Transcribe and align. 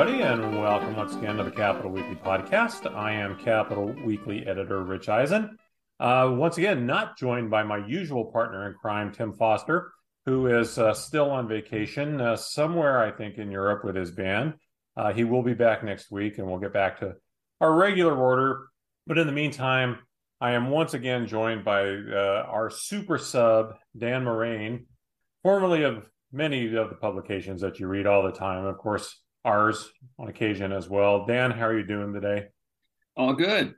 everybody, 0.00 0.22
and 0.22 0.58
welcome 0.58 0.96
once 0.96 1.14
again 1.14 1.36
to 1.36 1.44
the 1.44 1.50
Capitol 1.50 1.90
Weekly 1.90 2.14
podcast. 2.14 2.90
I 2.94 3.12
am 3.12 3.36
Capitol 3.36 3.94
Weekly 4.02 4.46
editor 4.46 4.82
Rich 4.82 5.08
Ehisen. 5.08 5.50
Uh, 5.98 6.32
once 6.32 6.56
again, 6.56 6.86
not 6.86 7.18
joined 7.18 7.50
by 7.50 7.64
my 7.64 7.86
usual 7.86 8.24
partner 8.24 8.66
in 8.66 8.72
crime, 8.80 9.12
Tim 9.12 9.34
Foster, 9.34 9.92
who 10.24 10.46
is 10.46 10.78
uh, 10.78 10.94
still 10.94 11.30
on 11.30 11.48
vacation 11.48 12.18
uh, 12.18 12.34
somewhere, 12.36 12.98
I 12.98 13.10
think, 13.10 13.36
in 13.36 13.50
Europe 13.50 13.84
with 13.84 13.94
his 13.94 14.10
band. 14.10 14.54
Uh, 14.96 15.12
he 15.12 15.24
will 15.24 15.42
be 15.42 15.52
back 15.52 15.84
next 15.84 16.10
week, 16.10 16.38
and 16.38 16.46
we'll 16.46 16.60
get 16.60 16.72
back 16.72 17.00
to 17.00 17.16
our 17.60 17.74
regular 17.74 18.16
order. 18.16 18.68
But 19.06 19.18
in 19.18 19.26
the 19.26 19.34
meantime, 19.34 19.98
I 20.40 20.52
am 20.52 20.70
once 20.70 20.94
again 20.94 21.26
joined 21.26 21.62
by 21.62 21.82
uh, 21.90 22.46
our 22.48 22.70
super 22.70 23.18
sub, 23.18 23.74
Dan 23.98 24.24
Morain, 24.24 24.86
formerly 25.42 25.82
of 25.82 26.06
many 26.32 26.74
of 26.74 26.88
the 26.88 26.96
publications 26.96 27.60
that 27.60 27.78
you 27.78 27.86
read 27.86 28.06
all 28.06 28.22
the 28.22 28.32
time. 28.32 28.64
Of 28.64 28.78
course, 28.78 29.14
ours 29.44 29.90
on 30.18 30.28
occasion 30.28 30.72
as 30.72 30.88
well. 30.88 31.26
Dan, 31.26 31.50
how 31.50 31.66
are 31.66 31.78
you 31.78 31.86
doing 31.86 32.12
today? 32.12 32.46
All 33.16 33.34
good. 33.34 33.74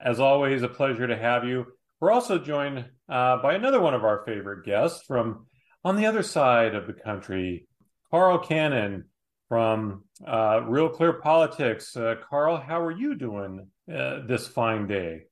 As 0.00 0.20
always, 0.20 0.62
a 0.62 0.68
pleasure 0.68 1.06
to 1.06 1.16
have 1.16 1.44
you. 1.44 1.66
We're 2.00 2.12
also 2.12 2.38
joined 2.38 2.84
uh, 3.08 3.38
by 3.42 3.54
another 3.54 3.80
one 3.80 3.94
of 3.94 4.04
our 4.04 4.24
favorite 4.26 4.64
guests 4.64 5.04
from 5.06 5.46
on 5.84 5.96
the 5.96 6.06
other 6.06 6.22
side 6.22 6.74
of 6.74 6.86
the 6.86 6.92
country, 6.92 7.66
Carl 8.10 8.38
Cannon 8.38 9.04
from 9.48 10.04
uh, 10.26 10.60
RealClearPolitics. 10.60 11.96
Uh, 11.96 12.20
Carl, 12.28 12.56
how 12.56 12.80
are 12.80 12.90
you 12.90 13.14
doing 13.14 13.68
uh, 13.92 14.26
this 14.26 14.46
fine 14.48 14.86
day? 14.86 15.22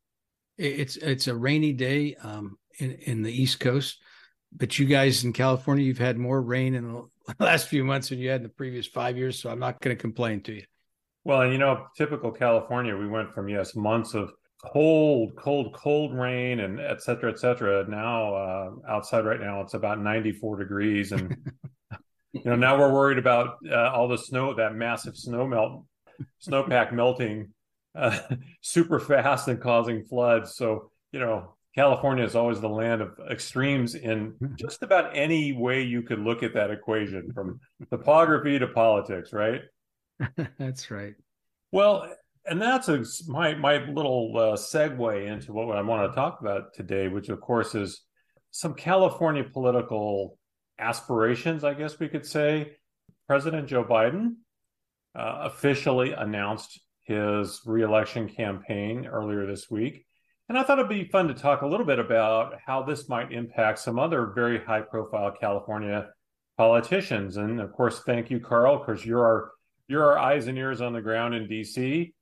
It's 0.57 0.97
it's 0.97 1.27
a 1.27 1.35
rainy 1.35 1.73
day 1.73 2.15
um, 2.23 2.57
in 2.79 2.93
in 2.93 3.23
the 3.23 3.33
East 3.33 3.59
Coast, 3.59 4.01
but 4.53 4.79
you 4.79 4.87
guys 4.87 5.25
in 5.25 5.33
California, 5.33 5.85
you've 5.85 5.99
had 5.99 6.17
more 6.17 6.41
rain 6.41 6.75
in 6.75 6.93
the 6.93 7.03
last 7.41 7.69
few 7.69 7.85
months 7.85 8.09
than 8.09 8.19
you 8.19 8.31
had 8.31 8.41
in 8.41 8.43
the 8.45 8.49
previous 8.49 8.87
five 8.87 9.17
years. 9.17 9.41
So 9.41 9.51
I'm 9.51 9.59
not 9.59 9.81
going 9.81 9.97
to 9.97 10.01
complain 10.01 10.41
to 10.43 10.55
you. 10.55 10.65
Well, 11.25 11.43
and 11.43 11.53
you 11.53 11.59
know, 11.59 11.87
typical 11.97 12.31
California, 12.31 12.97
we 12.97 13.09
went 13.09 13.33
from 13.35 13.49
yes 13.49 13.75
months 13.75 14.15
of 14.15 14.31
cold, 14.63 15.37
cold, 15.37 15.75
cold 15.75 16.15
rain 16.15 16.61
and 16.61 16.81
et 16.81 17.03
cetera, 17.03 17.31
et 17.31 17.39
cetera. 17.39 17.89
Now 17.89 18.35
uh, 18.35 18.71
outside 18.89 19.25
right 19.25 19.41
now, 19.41 19.61
it's 19.61 19.75
about 19.75 20.01
94 20.01 20.59
degrees. 20.59 21.13
And, 21.13 21.37
you 22.33 22.43
know, 22.45 22.57
now 22.57 22.79
we're 22.79 22.93
worried 22.93 23.19
about 23.19 23.57
uh, 23.71 23.91
all 23.91 24.09
the 24.09 24.19
snow, 24.19 24.55
that 24.55 24.75
massive 24.75 25.17
snow 25.17 25.47
melt, 25.47 25.85
snowpack 26.47 26.93
melting 26.93 27.53
uh, 27.95 28.19
super 28.61 29.01
fast 29.01 29.49
and 29.49 29.61
causing 29.61 30.05
floods. 30.05 30.57
So, 30.57 30.91
you 31.13 31.21
know, 31.21 31.55
California 31.75 32.25
is 32.25 32.37
always 32.37 32.61
the 32.61 32.69
land 32.69 33.03
of 33.03 33.19
extremes 33.31 33.95
in 33.97 34.35
just 34.57 34.83
about 34.83 35.17
any 35.17 35.53
way 35.53 35.83
you 35.83 36.03
could 36.03 36.21
look 36.21 36.43
at 36.43 36.55
that 36.55 36.71
equation 36.71 37.33
from 37.33 37.59
topography 37.91 38.59
to 38.59 38.69
politics, 38.69 39.33
right? 39.33 39.63
That's 40.59 40.91
right. 40.91 41.15
Well, 41.73 42.09
and 42.47 42.61
that's 42.61 42.89
a, 42.89 43.03
my 43.27 43.55
my 43.55 43.79
little 43.87 44.33
uh, 44.37 44.57
segue 44.57 45.27
into 45.27 45.53
what 45.53 45.77
I 45.77 45.81
want 45.81 46.11
to 46.11 46.15
talk 46.15 46.41
about 46.41 46.75
today, 46.75 47.09
which 47.09 47.31
of 47.31 47.41
course 47.41 47.75
is 47.75 48.03
some 48.51 48.75
California 48.75 49.43
political 49.43 50.39
aspirations. 50.79 51.65
I 51.65 51.75
guess 51.75 51.99
we 51.99 52.09
could 52.09 52.27
say 52.27 52.77
President 53.27 53.67
Joe 53.67 53.83
Biden 53.83 54.35
uh, 55.17 55.49
officially 55.51 56.13
announced 56.13 56.81
his 57.03 57.61
reelection 57.65 58.29
campaign 58.29 59.07
earlier 59.07 59.47
this 59.47 59.71
week, 59.71 60.07
and 60.49 60.59
I 60.59 60.63
thought 60.63 60.79
it'd 60.79 60.89
be 60.89 61.09
fun 61.09 61.29
to 61.29 61.35
talk 61.35 61.63
a 61.63 61.67
little 61.67 61.87
bit 61.87 61.99
about 61.99 62.55
how 62.65 62.83
this 62.83 63.09
might 63.09 63.33
impact 63.33 63.79
some 63.79 63.99
other 63.99 64.33
very 64.35 64.63
high 64.63 64.83
profile 64.83 65.33
California 65.39 66.09
politicians. 66.57 67.37
And 67.37 67.61
of 67.61 67.73
course, 67.73 68.03
thank 68.05 68.31
you, 68.31 68.41
Carl, 68.41 68.79
because 68.79 69.05
you're 69.05 69.25
our 69.25 69.51
you're 69.89 70.05
our 70.05 70.19
eyes 70.19 70.47
and 70.47 70.57
ears 70.57 70.81
on 70.81 70.93
the 70.93 71.01
ground 71.01 71.35
in 71.35 71.47
DC. 71.47 72.13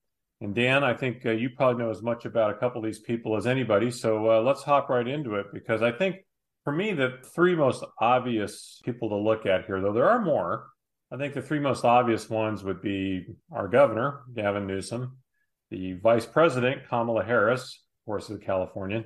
And 0.40 0.54
Dan, 0.54 0.82
I 0.82 0.94
think 0.94 1.24
uh, 1.24 1.30
you 1.30 1.50
probably 1.50 1.84
know 1.84 1.90
as 1.90 2.02
much 2.02 2.24
about 2.24 2.50
a 2.50 2.58
couple 2.58 2.80
of 2.80 2.84
these 2.84 2.98
people 2.98 3.36
as 3.36 3.46
anybody. 3.46 3.90
So 3.92 4.30
uh, 4.30 4.42
let's 4.42 4.62
hop 4.62 4.88
right 4.88 5.06
into 5.06 5.36
it 5.36 5.46
because 5.52 5.82
I 5.82 5.92
think 5.92 6.16
for 6.64 6.72
me, 6.72 6.92
the 6.92 7.18
three 7.34 7.54
most 7.54 7.84
obvious 8.00 8.80
people 8.84 9.10
to 9.10 9.16
look 9.16 9.46
at 9.46 9.66
here, 9.66 9.80
though 9.80 9.92
there 9.92 10.08
are 10.08 10.20
more, 10.20 10.68
I 11.12 11.16
think 11.16 11.34
the 11.34 11.42
three 11.42 11.60
most 11.60 11.84
obvious 11.84 12.28
ones 12.28 12.64
would 12.64 12.82
be 12.82 13.26
our 13.52 13.68
governor, 13.68 14.22
Gavin 14.34 14.66
Newsom, 14.66 15.18
the 15.70 15.94
vice 15.94 16.26
president, 16.26 16.88
Kamala 16.88 17.22
Harris, 17.22 17.80
course, 18.04 18.30
is 18.30 18.36
a 18.36 18.44
Californian, 18.44 19.04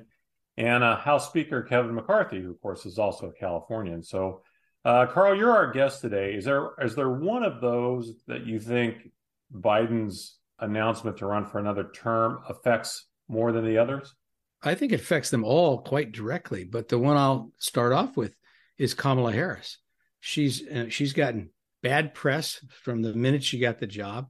and 0.57 0.83
uh, 0.83 0.97
House 0.97 1.27
Speaker 1.27 1.61
Kevin 1.61 1.95
McCarthy, 1.95 2.41
who, 2.41 2.51
of 2.51 2.61
course, 2.61 2.85
is 2.85 2.97
also 2.97 3.27
a 3.27 3.33
Californian. 3.33 4.03
So, 4.03 4.41
uh, 4.85 5.05
Carl, 5.07 5.35
you're 5.35 5.55
our 5.55 5.71
guest 5.71 6.01
today. 6.01 6.33
Is 6.33 6.45
there 6.45 6.69
is 6.81 6.95
there 6.95 7.09
one 7.09 7.43
of 7.43 7.61
those 7.61 8.13
that 8.27 8.45
you 8.45 8.59
think 8.59 9.09
Biden's 9.53 10.37
announcement 10.59 11.17
to 11.17 11.27
run 11.27 11.45
for 11.45 11.59
another 11.59 11.89
term 11.93 12.41
affects 12.49 13.05
more 13.27 13.51
than 13.51 13.65
the 13.65 13.77
others? 13.77 14.15
I 14.63 14.75
think 14.75 14.91
it 14.91 15.01
affects 15.01 15.29
them 15.29 15.43
all 15.43 15.79
quite 15.79 16.11
directly. 16.11 16.63
But 16.63 16.87
the 16.87 16.97
one 16.97 17.17
I'll 17.17 17.51
start 17.57 17.93
off 17.93 18.17
with 18.17 18.33
is 18.77 18.93
Kamala 18.93 19.31
Harris. 19.31 19.77
She's 20.19 20.67
uh, 20.67 20.85
she's 20.89 21.13
gotten 21.13 21.51
bad 21.83 22.13
press 22.13 22.59
from 22.83 23.01
the 23.01 23.13
minute 23.13 23.43
she 23.43 23.59
got 23.59 23.79
the 23.79 23.87
job. 23.87 24.27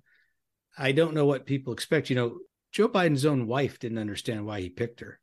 I 0.78 0.92
don't 0.92 1.14
know 1.14 1.26
what 1.26 1.46
people 1.46 1.74
expect. 1.74 2.10
You 2.10 2.18
know, 2.18 2.38
Joe 2.72 2.90
Biden's 2.90 3.26
own 3.26 3.48
wife 3.48 3.80
didn't 3.80 3.98
understand 3.98 4.46
why 4.46 4.62
he 4.62 4.70
picked 4.70 5.00
her. 5.00 5.20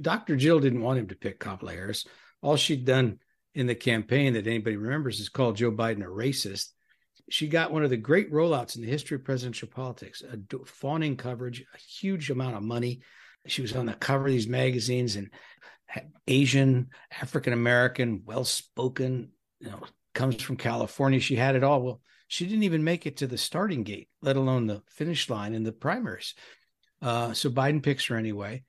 Dr. 0.00 0.36
Jill 0.36 0.60
didn't 0.60 0.82
want 0.82 0.98
him 0.98 1.08
to 1.08 1.16
pick 1.16 1.40
Kamala 1.40 1.72
Harris. 1.72 2.06
All 2.42 2.56
she'd 2.56 2.84
done 2.84 3.18
in 3.54 3.66
the 3.66 3.74
campaign 3.74 4.34
that 4.34 4.46
anybody 4.46 4.76
remembers 4.76 5.20
is 5.20 5.28
called 5.28 5.56
Joe 5.56 5.72
Biden 5.72 6.02
a 6.02 6.06
racist 6.06 6.68
she 7.32 7.48
got 7.48 7.72
one 7.72 7.84
of 7.84 7.90
the 7.90 7.96
great 7.96 8.32
rollouts 8.32 8.76
in 8.76 8.82
the 8.82 8.88
history 8.88 9.14
of 9.16 9.24
presidential 9.24 9.68
politics, 9.68 10.22
a 10.22 10.38
fawning 10.66 11.16
coverage, 11.16 11.64
a 11.74 11.78
huge 11.78 12.30
amount 12.30 12.56
of 12.56 12.62
money. 12.62 13.00
She 13.46 13.62
was 13.62 13.74
on 13.74 13.86
the 13.86 13.94
cover 13.94 14.26
of 14.26 14.32
these 14.32 14.46
magazines 14.46 15.16
and 15.16 15.30
Asian, 16.26 16.88
African 17.20 17.52
American, 17.52 18.22
well 18.24 18.44
spoken, 18.44 19.30
you 19.60 19.70
know, 19.70 19.80
comes 20.14 20.42
from 20.42 20.56
California. 20.56 21.20
She 21.20 21.36
had 21.36 21.56
it 21.56 21.64
all. 21.64 21.82
Well, 21.82 22.00
she 22.28 22.46
didn't 22.46 22.64
even 22.64 22.84
make 22.84 23.06
it 23.06 23.18
to 23.18 23.26
the 23.26 23.38
starting 23.38 23.82
gate, 23.82 24.08
let 24.20 24.36
alone 24.36 24.66
the 24.66 24.82
finish 24.88 25.28
line 25.28 25.54
in 25.54 25.64
the 25.64 25.72
primaries. 25.72 26.34
Uh, 27.02 27.34
so 27.34 27.50
Biden 27.50 27.82
picks 27.82 28.06
her 28.06 28.16
anyway. 28.16 28.62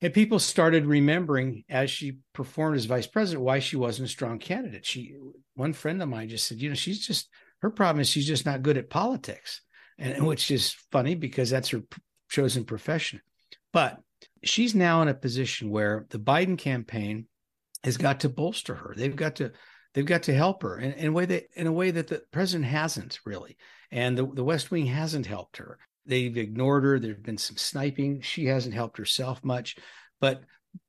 And 0.00 0.12
people 0.12 0.38
started 0.38 0.86
remembering 0.86 1.64
as 1.68 1.90
she 1.90 2.18
performed 2.32 2.76
as 2.76 2.84
vice 2.84 3.06
president 3.06 3.44
why 3.44 3.58
she 3.58 3.76
wasn't 3.76 4.08
a 4.08 4.12
strong 4.12 4.38
candidate. 4.38 4.86
She, 4.86 5.16
one 5.54 5.72
friend 5.72 6.00
of 6.02 6.08
mine 6.08 6.28
just 6.28 6.46
said, 6.46 6.60
you 6.60 6.68
know, 6.68 6.74
she's 6.74 7.04
just 7.04 7.28
her 7.60 7.70
problem 7.70 8.00
is 8.00 8.08
she's 8.08 8.26
just 8.26 8.46
not 8.46 8.62
good 8.62 8.76
at 8.76 8.90
politics, 8.90 9.60
and 9.98 10.24
which 10.26 10.50
is 10.50 10.76
funny 10.92 11.14
because 11.16 11.50
that's 11.50 11.70
her 11.70 11.82
chosen 12.30 12.64
profession. 12.64 13.20
But 13.72 13.98
she's 14.44 14.74
now 14.74 15.02
in 15.02 15.08
a 15.08 15.14
position 15.14 15.70
where 15.70 16.06
the 16.10 16.20
Biden 16.20 16.56
campaign 16.56 17.26
has 17.84 17.96
got 17.96 18.20
to 18.20 18.28
bolster 18.28 18.74
her. 18.74 18.94
They've 18.96 19.16
got 19.16 19.36
to 19.36 19.52
they've 19.94 20.06
got 20.06 20.24
to 20.24 20.34
help 20.34 20.62
her 20.62 20.78
in, 20.78 20.92
in 20.92 21.06
a 21.08 21.12
way 21.12 21.24
that 21.26 21.46
in 21.54 21.66
a 21.66 21.72
way 21.72 21.90
that 21.90 22.06
the 22.06 22.22
president 22.30 22.70
hasn't 22.70 23.18
really, 23.24 23.56
and 23.90 24.16
the, 24.16 24.26
the 24.26 24.44
West 24.44 24.70
Wing 24.70 24.86
hasn't 24.86 25.26
helped 25.26 25.56
her. 25.56 25.78
They've 26.08 26.36
ignored 26.36 26.84
her. 26.84 26.98
There's 26.98 27.18
been 27.18 27.38
some 27.38 27.58
sniping. 27.58 28.22
She 28.22 28.46
hasn't 28.46 28.74
helped 28.74 28.96
herself 28.96 29.44
much. 29.44 29.76
But 30.20 30.42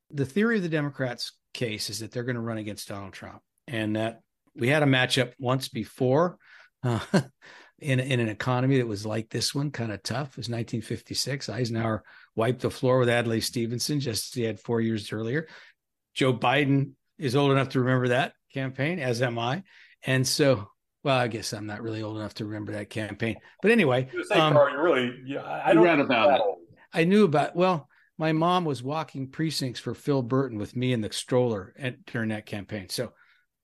the 0.09 0.25
theory 0.25 0.57
of 0.57 0.63
the 0.63 0.69
Democrats' 0.69 1.33
case 1.53 1.89
is 1.89 1.99
that 1.99 2.11
they're 2.11 2.23
going 2.23 2.35
to 2.35 2.41
run 2.41 2.57
against 2.57 2.87
Donald 2.87 3.13
Trump, 3.13 3.41
and 3.67 3.97
that 3.97 4.21
we 4.55 4.69
had 4.69 4.81
a 4.81 4.87
matchup 4.87 5.33
once 5.37 5.67
before 5.67 6.37
uh, 6.83 6.99
in 7.79 7.99
in 7.99 8.19
an 8.19 8.29
economy 8.29 8.77
that 8.77 8.87
was 8.87 9.05
like 9.05 9.29
this 9.29 9.53
one, 9.53 9.71
kind 9.71 9.91
of 9.91 10.01
tough. 10.01 10.29
It 10.29 10.37
was 10.37 10.49
1956. 10.49 11.49
Eisenhower 11.49 12.03
wiped 12.35 12.61
the 12.61 12.71
floor 12.71 12.99
with 12.99 13.09
Adlai 13.09 13.39
Stevenson, 13.39 13.99
just 13.99 14.31
as 14.31 14.33
he 14.33 14.43
had 14.43 14.59
four 14.59 14.79
years 14.79 15.11
earlier. 15.11 15.47
Joe 16.13 16.33
Biden 16.33 16.91
is 17.17 17.35
old 17.35 17.51
enough 17.51 17.69
to 17.69 17.81
remember 17.81 18.07
that 18.09 18.33
campaign, 18.53 18.99
as 18.99 19.21
am 19.21 19.37
I. 19.37 19.63
And 20.03 20.25
so, 20.25 20.69
well, 21.03 21.17
I 21.17 21.27
guess 21.27 21.53
I'm 21.53 21.65
not 21.65 21.81
really 21.81 22.03
old 22.03 22.17
enough 22.17 22.33
to 22.35 22.45
remember 22.45 22.73
that 22.73 22.89
campaign. 22.89 23.37
But 23.61 23.71
anyway, 23.71 24.09
say, 24.27 24.35
um, 24.35 24.53
Carl, 24.53 24.71
you 24.73 24.81
really, 24.81 25.21
yeah, 25.25 25.61
I 25.65 25.73
don't 25.73 25.83
read 25.83 25.99
about 25.99 26.39
it. 26.39 26.41
I 26.93 27.03
knew 27.03 27.23
about. 27.25 27.55
Well, 27.55 27.87
my 28.17 28.33
mom 28.33 28.65
was 28.65 28.83
walking 28.83 29.29
precincts 29.29 29.79
for 29.79 29.93
Phil 29.93 30.21
Burton 30.21 30.57
with 30.57 30.75
me 30.75 30.91
in 30.91 31.01
the 31.01 31.11
stroller 31.11 31.73
at, 31.79 32.05
during 32.05 32.29
that 32.29 32.45
campaign, 32.45 32.89
so 32.89 33.13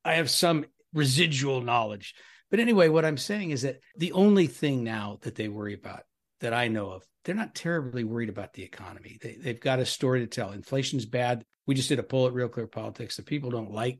I 0.03 0.15
have 0.15 0.29
some 0.29 0.65
residual 0.93 1.61
knowledge. 1.61 2.15
But 2.51 2.59
anyway, 2.59 2.87
what 2.89 3.05
I'm 3.05 3.17
saying 3.17 3.51
is 3.51 3.63
that 3.63 3.79
the 3.97 4.13
only 4.13 4.47
thing 4.47 4.83
now 4.83 5.17
that 5.23 5.35
they 5.35 5.49
worry 5.49 5.73
about 5.73 6.03
that 6.41 6.53
I 6.53 6.67
know 6.67 6.91
of, 6.91 7.03
they're 7.25 7.35
not 7.35 7.55
terribly 7.55 8.03
worried 8.03 8.29
about 8.29 8.53
the 8.53 8.63
economy. 8.63 9.17
They, 9.21 9.35
they've 9.35 9.59
got 9.59 9.79
a 9.79 9.85
story 9.85 10.21
to 10.21 10.27
tell. 10.27 10.51
Inflation's 10.51 11.05
bad. 11.05 11.43
We 11.65 11.75
just 11.75 11.89
did 11.89 11.99
a 11.99 12.03
poll 12.03 12.27
at 12.27 12.33
RealClearPolitics. 12.33 13.15
The 13.15 13.23
people 13.23 13.49
don't 13.49 13.71
like, 13.71 13.99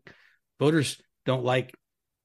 voters 0.60 1.02
don't 1.26 1.44
like 1.44 1.74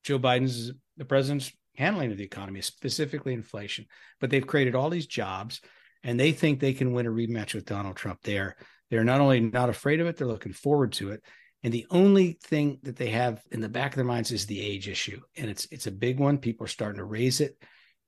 Joe 0.04 0.18
Biden's, 0.18 0.72
the 1.00 1.06
president's 1.06 1.50
handling 1.76 2.12
of 2.12 2.18
the 2.18 2.24
economy, 2.24 2.60
specifically 2.60 3.32
inflation. 3.32 3.86
But 4.20 4.28
they've 4.28 4.46
created 4.46 4.74
all 4.74 4.90
these 4.90 5.06
jobs 5.06 5.62
and 6.04 6.20
they 6.20 6.32
think 6.32 6.60
they 6.60 6.74
can 6.74 6.92
win 6.92 7.06
a 7.06 7.10
rematch 7.10 7.54
with 7.54 7.64
Donald 7.64 7.96
Trump 7.96 8.20
there. 8.22 8.56
They're 8.90 9.02
not 9.02 9.22
only 9.22 9.40
not 9.40 9.70
afraid 9.70 10.00
of 10.00 10.06
it, 10.06 10.18
they're 10.18 10.26
looking 10.26 10.52
forward 10.52 10.92
to 10.92 11.12
it. 11.12 11.22
And 11.62 11.72
the 11.72 11.86
only 11.90 12.38
thing 12.44 12.80
that 12.82 12.96
they 12.96 13.08
have 13.10 13.42
in 13.50 13.62
the 13.62 13.68
back 13.68 13.92
of 13.92 13.96
their 13.96 14.04
minds 14.04 14.30
is 14.30 14.44
the 14.44 14.60
age 14.60 14.88
issue. 14.88 15.20
And 15.38 15.50
it's 15.50 15.66
it's 15.70 15.86
a 15.86 15.92
big 15.92 16.18
one. 16.18 16.36
People 16.36 16.66
are 16.66 16.68
starting 16.68 16.98
to 16.98 17.04
raise 17.04 17.40
it. 17.40 17.56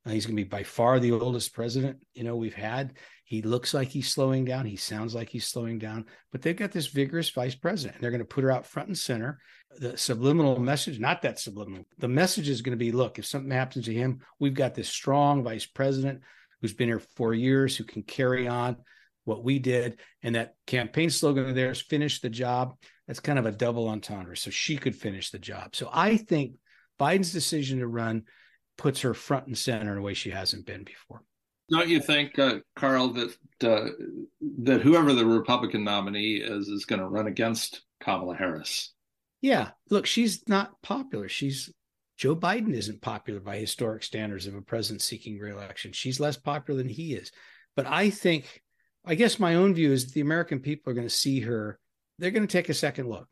Uh, 0.04 0.10
he's 0.10 0.26
going 0.26 0.36
to 0.36 0.42
be 0.42 0.48
by 0.48 0.62
far 0.62 1.00
the 1.00 1.12
oldest 1.12 1.54
president, 1.54 1.98
you 2.12 2.24
know, 2.24 2.36
we've 2.36 2.54
had. 2.54 2.94
He 3.24 3.40
looks 3.40 3.72
like 3.72 3.88
he's 3.88 4.12
slowing 4.12 4.44
down. 4.44 4.66
He 4.66 4.76
sounds 4.76 5.14
like 5.14 5.30
he's 5.30 5.46
slowing 5.46 5.78
down, 5.78 6.04
but 6.30 6.42
they've 6.42 6.56
got 6.56 6.72
this 6.72 6.88
vigorous 6.88 7.30
vice 7.30 7.54
president. 7.54 7.94
And 7.94 8.02
they're 8.02 8.10
going 8.10 8.18
to 8.18 8.26
put 8.26 8.44
her 8.44 8.50
out 8.50 8.66
front 8.66 8.88
and 8.88 8.98
center. 8.98 9.38
The 9.78 9.96
subliminal 9.96 10.58
message, 10.58 10.98
not 10.98 11.22
that 11.22 11.38
subliminal, 11.38 11.84
the 11.98 12.08
message 12.08 12.48
is 12.48 12.62
going 12.62 12.78
to 12.78 12.84
be 12.84 12.92
look, 12.92 13.18
if 13.18 13.26
something 13.26 13.50
happens 13.50 13.86
to 13.86 13.94
him, 13.94 14.20
we've 14.38 14.54
got 14.54 14.74
this 14.74 14.88
strong 14.88 15.42
vice 15.42 15.66
president 15.66 16.20
who's 16.60 16.74
been 16.74 16.88
here 16.88 17.02
four 17.16 17.34
years, 17.34 17.76
who 17.76 17.84
can 17.84 18.02
carry 18.02 18.46
on 18.46 18.76
what 19.24 19.44
we 19.44 19.58
did. 19.58 19.98
And 20.22 20.34
that 20.34 20.54
campaign 20.66 21.10
slogan 21.10 21.48
of 21.48 21.54
theirs, 21.54 21.80
finish 21.80 22.20
the 22.20 22.30
job. 22.30 22.76
That's 23.06 23.20
kind 23.20 23.38
of 23.38 23.46
a 23.46 23.52
double 23.52 23.88
entendre. 23.88 24.36
So 24.36 24.50
she 24.50 24.76
could 24.76 24.94
finish 24.94 25.30
the 25.30 25.38
job. 25.38 25.74
So 25.74 25.90
I 25.92 26.16
think 26.16 26.54
Biden's 27.00 27.32
decision 27.32 27.80
to 27.80 27.86
run 27.86 28.24
puts 28.78 29.00
her 29.00 29.14
front 29.14 29.46
and 29.46 29.58
center 29.58 29.92
in 29.92 29.98
a 29.98 30.02
way 30.02 30.14
she 30.14 30.30
hasn't 30.30 30.66
been 30.66 30.84
before. 30.84 31.22
Don't 31.70 31.88
you 31.88 32.00
think, 32.00 32.38
uh, 32.38 32.56
Carl, 32.76 33.08
that 33.14 33.34
uh, 33.64 33.88
that 34.58 34.82
whoever 34.82 35.12
the 35.12 35.24
Republican 35.24 35.84
nominee 35.84 36.36
is 36.36 36.68
is 36.68 36.84
going 36.84 37.00
to 37.00 37.08
run 37.08 37.28
against 37.28 37.82
Kamala 38.00 38.36
Harris? 38.36 38.92
Yeah, 39.42 39.70
look, 39.90 40.06
she's 40.06 40.48
not 40.48 40.80
popular. 40.82 41.28
She's 41.28 41.70
Joe 42.16 42.36
Biden 42.36 42.72
isn't 42.72 43.02
popular 43.02 43.40
by 43.40 43.56
historic 43.56 44.04
standards 44.04 44.46
of 44.46 44.54
a 44.54 44.62
president 44.62 45.02
seeking 45.02 45.38
reelection. 45.38 45.92
She's 45.92 46.20
less 46.20 46.36
popular 46.36 46.78
than 46.78 46.88
he 46.88 47.14
is. 47.14 47.32
But 47.74 47.86
I 47.86 48.10
think, 48.10 48.62
I 49.04 49.16
guess 49.16 49.40
my 49.40 49.56
own 49.56 49.74
view 49.74 49.92
is 49.92 50.12
the 50.12 50.20
American 50.20 50.60
people 50.60 50.92
are 50.92 50.94
going 50.94 51.08
to 51.08 51.14
see 51.14 51.40
her. 51.40 51.80
They're 52.18 52.30
going 52.30 52.46
to 52.46 52.52
take 52.52 52.68
a 52.68 52.74
second 52.74 53.08
look. 53.08 53.26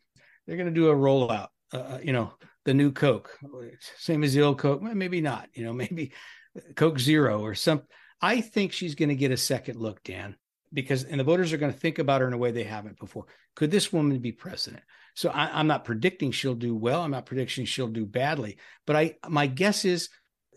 They're 0.47 0.57
going 0.57 0.69
to 0.69 0.75
do 0.75 0.89
a 0.89 0.95
rollout. 0.95 1.49
Uh, 1.73 1.77
uh 1.77 1.99
you 2.03 2.13
know, 2.13 2.33
the 2.65 2.75
new 2.75 2.91
Coke, 2.91 3.39
same 3.97 4.25
as 4.25 4.35
the 4.35 4.43
old 4.43 4.59
Coke. 4.59 4.83
Well, 4.83 4.95
maybe 4.95 5.21
not. 5.21 5.49
You 5.55 5.65
know, 5.65 5.73
maybe 5.85 6.13
Coke 6.75 6.99
Zero 6.99 7.41
or 7.43 7.55
some. 7.55 7.83
I 8.21 8.41
think 8.41 8.73
she's 8.73 8.97
going 8.97 9.11
to 9.11 9.15
get 9.15 9.31
a 9.31 9.37
second 9.37 9.79
look, 9.79 10.03
Dan, 10.03 10.35
because 10.73 11.05
and 11.05 11.21
the 11.21 11.25
voters 11.25 11.53
are 11.53 11.59
going 11.59 11.73
to 11.73 11.79
think 11.79 11.99
about 12.01 12.21
her 12.23 12.27
in 12.27 12.33
a 12.33 12.39
way 12.39 12.51
they 12.51 12.65
haven't 12.65 12.99
before. 12.99 13.27
Could 13.55 13.71
this 13.71 13.93
woman 13.93 14.19
be 14.19 14.33
president? 14.33 14.83
So 15.15 15.31
I, 15.31 15.59
I'm 15.59 15.67
not 15.67 15.85
predicting 15.85 16.33
she'll 16.33 16.55
do 16.55 16.75
well. 16.75 17.03
I'm 17.03 17.11
not 17.11 17.27
predicting 17.27 17.65
she'll 17.65 17.89
do 17.89 18.07
badly. 18.07 18.59
But 18.87 18.97
I 18.97 19.17
my 19.29 19.47
guess 19.47 19.85
is, 19.85 20.09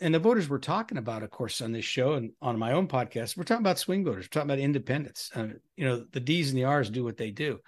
and 0.01 0.13
the 0.13 0.19
voters 0.19 0.49
we're 0.49 0.59
talking 0.59 0.97
about, 0.97 1.23
of 1.23 1.29
course, 1.31 1.61
on 1.61 1.71
this 1.71 1.85
show 1.85 2.13
and 2.13 2.31
on 2.41 2.59
my 2.59 2.73
own 2.73 2.87
podcast, 2.87 3.37
we're 3.37 3.43
talking 3.43 3.63
about 3.63 3.79
swing 3.79 4.03
voters. 4.03 4.25
We're 4.25 4.29
talking 4.29 4.49
about 4.49 4.59
independents. 4.59 5.31
Uh, 5.35 5.47
you 5.75 5.85
know, 5.85 6.05
the 6.11 6.19
D's 6.19 6.49
and 6.49 6.57
the 6.57 6.65
R's 6.65 6.89
do 6.89 7.03
what 7.03 7.17
they 7.17 7.31
do. 7.31 7.59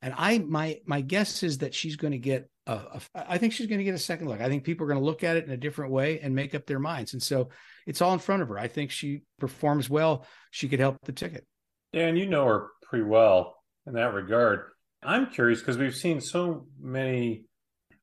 And 0.00 0.14
I 0.16 0.38
my 0.38 0.80
my 0.86 1.00
guess 1.00 1.42
is 1.42 1.58
that 1.58 1.74
she's 1.74 1.96
going 1.96 2.12
to 2.12 2.18
get 2.18 2.48
a, 2.66 2.72
a 2.72 3.00
I 3.14 3.38
think 3.38 3.52
she's 3.52 3.66
going 3.66 3.78
to 3.78 3.84
get 3.84 3.94
a 3.94 3.98
second 3.98 4.28
look. 4.28 4.40
I 4.40 4.48
think 4.48 4.64
people 4.64 4.84
are 4.84 4.88
going 4.88 5.00
to 5.00 5.04
look 5.04 5.24
at 5.24 5.36
it 5.36 5.44
in 5.44 5.50
a 5.50 5.56
different 5.56 5.92
way 5.92 6.20
and 6.20 6.34
make 6.34 6.54
up 6.54 6.66
their 6.66 6.78
minds. 6.78 7.14
And 7.14 7.22
so 7.22 7.48
it's 7.86 8.00
all 8.00 8.12
in 8.12 8.18
front 8.18 8.42
of 8.42 8.48
her. 8.48 8.58
I 8.58 8.68
think 8.68 8.90
she 8.90 9.22
performs 9.40 9.90
well. 9.90 10.26
She 10.50 10.68
could 10.68 10.80
help 10.80 10.98
the 11.04 11.12
ticket. 11.12 11.46
Dan, 11.92 12.16
you 12.16 12.26
know 12.26 12.44
her 12.46 12.68
pretty 12.82 13.04
well 13.04 13.56
in 13.86 13.94
that 13.94 14.14
regard. 14.14 14.70
I'm 15.02 15.30
curious 15.30 15.60
because 15.60 15.78
we've 15.78 15.94
seen 15.94 16.20
so 16.20 16.66
many 16.80 17.44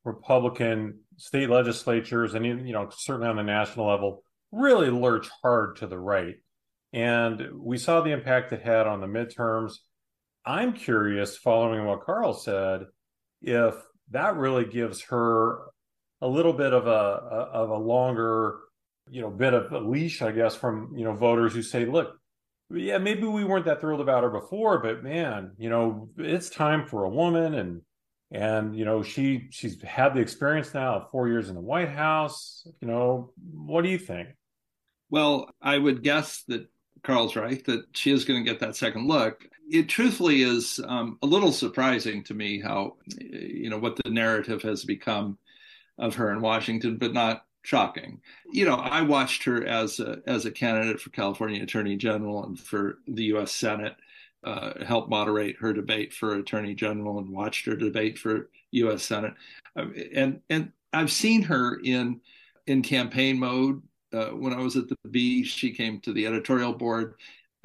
Republican 0.03 1.00
state 1.18 1.50
legislatures 1.50 2.33
and 2.33 2.45
you 2.45 2.74
know 2.74 2.89
certainly 2.95 3.27
on 3.27 3.38
the 3.38 3.44
national 3.44 3.88
level 3.88 4.24
really 4.51 4.89
lurch 4.89 5.30
hard 5.42 5.77
to 5.77 5.88
the 5.88 6.00
right. 6.00 6.36
And 6.94 7.50
we 7.53 7.77
saw 7.77 8.01
the 8.01 8.12
impact 8.12 8.53
it 8.53 8.62
had 8.62 8.88
on 8.88 9.01
the 9.01 9.07
midterms. 9.07 9.74
I'm 10.45 10.74
curious, 10.74 11.36
following 11.36 11.86
what 11.86 12.06
Carl 12.06 12.33
said, 12.33 12.86
if 13.42 13.75
that 14.12 14.38
really 14.38 14.65
gives 14.65 15.01
her 15.03 15.59
a 16.21 16.27
little 16.27 16.53
bit 16.53 16.71
of 16.71 16.88
a, 16.88 16.89
of 16.89 17.69
a 17.69 17.77
longer, 17.77 18.59
you 19.09 19.21
know, 19.21 19.30
bit 19.30 19.53
of 19.53 19.71
a 19.74 19.80
leash, 19.80 20.21
I 20.21 20.31
guess, 20.31 20.56
from 20.56 20.94
you 20.95 21.03
know 21.03 21.13
voters 21.13 21.53
who 21.53 21.62
say, 21.62 21.86
look, 21.86 22.15
yeah, 22.71 22.97
maybe 22.97 23.23
we 23.23 23.44
weren't 23.44 23.65
that 23.65 23.81
thrilled 23.81 24.01
about 24.01 24.23
her 24.23 24.29
before, 24.29 24.79
but 24.79 25.03
man, 25.03 25.51
you 25.57 25.69
know, 25.69 26.09
it's 26.17 26.50
time 26.50 26.85
for 26.85 27.03
a 27.03 27.09
woman 27.09 27.53
and 27.53 27.81
and 28.31 28.75
you 28.75 28.85
know 28.85 29.03
she 29.03 29.47
she's 29.51 29.81
had 29.81 30.13
the 30.13 30.19
experience 30.19 30.73
now 30.73 30.95
of 30.95 31.12
four 31.12 31.27
years 31.27 31.50
in 31.50 31.56
the 31.56 31.62
white 31.62 31.89
house. 31.89 32.67
You 32.81 32.88
know 32.88 33.31
what 33.53 33.83
do 33.83 33.89
you 33.89 33.97
think? 33.97 34.29
Well 35.09 35.50
i 35.62 35.77
would 35.77 36.03
guess 36.03 36.44
that 36.47 36.67
carl's 37.03 37.35
right 37.35 37.63
that 37.65 37.85
she 37.94 38.12
is 38.12 38.25
going 38.25 38.44
to 38.44 38.50
get 38.50 38.59
that 38.59 38.75
second 38.75 39.07
look. 39.07 39.47
It 39.69 39.88
truthfully 39.88 40.41
is 40.41 40.79
um, 40.88 41.18
a 41.21 41.25
little 41.25 41.51
surprising 41.51 42.23
to 42.25 42.33
me 42.33 42.59
how 42.59 42.97
you 43.19 43.69
know 43.69 43.77
what 43.77 43.95
the 43.95 44.09
narrative 44.09 44.63
has 44.63 44.83
become 44.83 45.38
of 45.97 46.15
her 46.15 46.31
in 46.31 46.41
Washington, 46.41 46.97
but 46.97 47.13
not 47.13 47.44
shocking. 47.65 48.21
You 48.51 48.65
know, 48.65 48.75
I 48.75 49.01
watched 49.01 49.44
her 49.44 49.65
as 49.65 50.00
a 50.00 50.21
as 50.27 50.45
a 50.45 50.51
candidate 50.51 51.00
for 51.00 51.09
California 51.09 51.62
Attorney 51.62 51.95
General 51.95 52.45
and 52.45 52.59
for 52.59 53.00
the 53.07 53.25
U.S. 53.25 53.51
Senate. 53.51 53.95
Uh, 54.44 54.85
helped 54.85 55.09
moderate 55.09 55.56
her 55.57 55.73
debate 55.73 56.13
for 56.13 56.35
Attorney 56.35 56.75
General 56.75 57.17
and 57.17 57.31
watched 57.31 57.65
her 57.65 57.75
debate 57.75 58.19
for 58.19 58.51
U.S. 58.71 59.01
Senate, 59.01 59.33
um, 59.75 59.95
and 60.13 60.39
and 60.51 60.71
I've 60.94 61.12
seen 61.12 61.41
her 61.44 61.79
in 61.83 62.21
in 62.67 62.83
campaign 62.83 63.39
mode. 63.39 63.81
Uh, 64.13 64.27
when 64.27 64.53
I 64.53 64.59
was 64.59 64.77
at 64.77 64.88
the 64.88 64.95
Bee, 65.09 65.44
she 65.44 65.71
came 65.71 66.00
to 66.01 66.13
the 66.13 66.27
editorial 66.27 66.73
board 66.73 67.15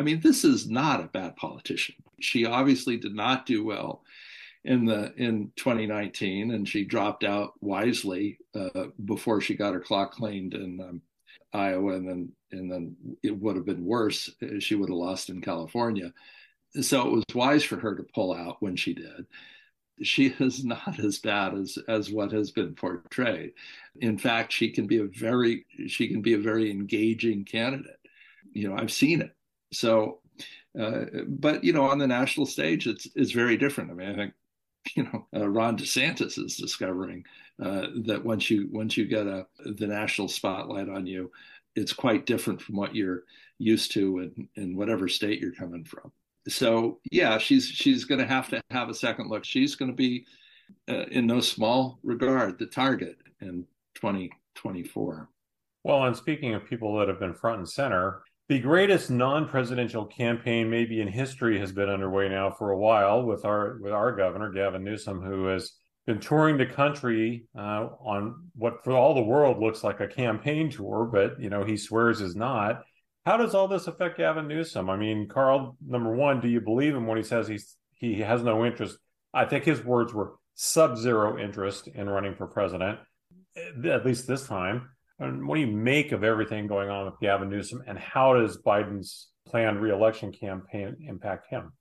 I 0.00 0.03
mean, 0.03 0.20
this 0.20 0.44
is 0.44 0.67
not 0.67 1.00
a 1.00 1.08
bad 1.08 1.37
politician. 1.37 1.94
She 2.20 2.46
obviously 2.46 2.96
did 2.96 3.14
not 3.14 3.44
do 3.44 3.62
well 3.62 4.03
in 4.65 4.85
the 4.85 5.12
in 5.17 5.53
2019, 5.57 6.53
and 6.53 6.69
she 6.69 6.85
dropped 6.85 7.25
out 7.25 7.53
wisely 7.61 8.39
uh, 8.55 8.87
before 9.05 9.41
she 9.41 9.55
got 9.55 9.75
her 9.75 9.81
clock 9.81 10.12
cleaned 10.12 10.55
in 10.55 10.81
um, 10.81 11.03
Iowa, 11.53 11.95
and 11.95 12.09
then 12.09 12.33
and 12.53 12.71
then 12.71 12.97
it 13.23 13.37
would 13.37 13.57
have 13.57 13.65
been 13.65 13.85
worse. 13.85 14.31
She 14.59 14.75
would 14.75 14.91
have 14.91 14.99
lost 14.99 15.31
in 15.31 15.41
California. 15.41 16.12
So 16.81 17.07
it 17.07 17.12
was 17.12 17.25
wise 17.35 17.65
for 17.65 17.79
her 17.79 17.97
to 17.97 18.07
pull 18.15 18.33
out 18.33 18.57
when 18.61 18.77
she 18.77 18.95
did. 18.95 19.27
She 20.03 20.27
is 20.39 20.65
not 20.65 20.99
as 20.99 21.19
bad 21.19 21.55
as 21.55 21.79
as 21.89 22.11
what 22.11 22.33
has 22.33 22.51
been 22.51 22.75
portrayed. 22.75 23.53
In 24.01 24.19
fact, 24.19 24.53
she 24.53 24.71
can 24.71 24.87
be 24.87 24.99
a 24.99 25.05
very 25.05 25.67
she 25.89 26.09
can 26.09 26.23
be 26.23 26.35
a 26.35 26.39
very 26.39 26.71
engaging 26.71 27.45
candidate. 27.45 27.99
You 28.53 28.69
know, 28.69 28.77
I've 28.77 28.93
seen 28.93 29.23
it 29.23 29.35
so, 29.73 30.21
uh, 30.79 31.05
but 31.27 31.65
you 31.65 31.73
know, 31.73 31.85
on 31.85 31.99
the 31.99 32.06
national 32.06 32.47
stage, 32.47 32.87
it's 32.87 33.06
it's 33.15 33.33
very 33.33 33.56
different. 33.56 33.91
I 33.91 33.95
mean, 33.95 34.09
I 34.11 34.15
think 34.15 34.35
you 34.97 35.05
know 35.05 35.27
uh, 35.37 35.49
Ron 35.49 35.77
DeSantis 35.77 36.38
is 36.38 36.56
discovering 36.56 37.25
uh, 37.62 37.88
that 38.05 38.25
once 38.25 38.51
you 38.51 38.69
once 38.70 38.96
you 38.96 39.05
get 39.06 39.27
a 39.27 39.46
the 39.65 39.87
national 39.87 40.29
spotlight 40.29 40.89
on 40.89 41.06
you, 41.06 41.31
it's 41.77 41.93
quite 41.93 42.27
different 42.27 42.60
from 42.60 42.77
what 42.77 42.94
you're 42.94 43.25
used 43.58 43.93
to 43.93 44.19
in, 44.19 44.49
in 44.56 44.77
whatever 44.77 45.08
state 45.08 45.41
you're 45.41 45.53
coming 45.53 45.84
from. 45.84 46.10
So 46.49 47.01
yeah, 47.10 47.39
she's 47.39 47.67
she's 47.67 48.05
going 48.05 48.20
to 48.20 48.27
have 48.27 48.49
to 48.51 48.63
have 48.70 48.89
a 48.89 48.94
second 48.94 49.29
look. 49.29 49.44
She's 49.44 49.75
going 49.75 49.91
to 49.91 49.96
be, 49.96 50.27
uh, 50.89 51.05
in 51.10 51.27
no 51.27 51.41
small 51.41 51.99
regard, 52.03 52.58
the 52.58 52.67
target 52.67 53.19
in 53.41 53.67
2024. 53.94 55.29
Well, 55.84 56.05
and 56.05 56.17
speaking 56.17 56.55
of 56.55 56.65
people 56.65 56.99
that 56.99 57.08
have 57.08 57.20
been 57.20 57.34
front 57.34 57.58
and 57.58 57.69
center, 57.69 58.22
the 58.51 58.59
greatest 58.59 59.13
non-presidential 59.13 60.07
campaign 60.07 60.69
maybe 60.69 61.01
in 61.01 61.07
history 61.07 61.57
has 61.61 61.71
been 61.71 61.89
underway 61.89 62.29
now 62.29 62.51
for 62.51 62.73
a 62.73 62.77
while 62.77 63.23
with 63.23 63.45
our 63.45 63.79
with 63.81 63.93
our 63.93 64.11
governor 64.11 64.51
Gavin 64.51 64.83
Newsom, 64.83 65.23
who 65.23 65.47
has 65.47 65.75
been 66.05 66.19
touring 66.19 66.59
the 66.59 66.67
country 66.67 67.45
uh, 67.57 67.87
on 68.01 68.51
what 68.57 68.83
for 68.83 68.91
all 68.91 69.15
the 69.15 69.23
world 69.23 69.61
looks 69.61 69.85
like 69.85 70.01
a 70.01 70.09
campaign 70.09 70.69
tour, 70.69 71.09
but 71.13 71.41
you 71.41 71.49
know 71.49 71.63
he 71.63 71.77
swears 71.77 72.21
is 72.21 72.35
not. 72.35 72.83
How 73.25 73.37
does 73.37 73.55
all 73.55 73.69
this 73.69 73.87
affect 73.87 74.19
Gavin 74.19 74.49
Newsom? 74.49 74.91
I 74.91 74.97
mean, 74.97 75.29
Carl, 75.29 75.77
number 75.87 76.13
one, 76.13 76.41
do 76.41 76.49
you 76.49 76.61
believe 76.61 76.97
him 76.97 77.07
when 77.07 77.19
he 77.19 77.23
says 77.23 77.47
he's 77.47 77.77
he 77.95 78.19
has 78.19 78.43
no 78.43 78.67
interest? 78.67 78.99
I 79.33 79.45
think 79.45 79.63
his 79.63 79.85
words 79.85 80.13
were 80.13 80.33
sub-zero 80.57 81.39
interest 81.39 81.87
in 81.87 82.11
running 82.11 82.35
for 82.35 82.49
president, 82.49 82.99
at 83.85 84.05
least 84.05 84.27
this 84.27 84.45
time. 84.49 84.89
And 85.20 85.46
what 85.46 85.56
do 85.56 85.60
you 85.60 85.67
make 85.67 86.12
of 86.12 86.24
everything 86.24 86.67
going 86.67 86.89
on 86.89 87.05
with 87.05 87.20
Gavin 87.20 87.50
Newsom, 87.50 87.82
and 87.86 87.98
how 87.98 88.34
does 88.34 88.58
Biden's 88.58 89.29
planned 89.46 89.81
reelection 89.81 90.32
campaign 90.32 90.96
impact 91.06 91.48
him? 91.50 91.72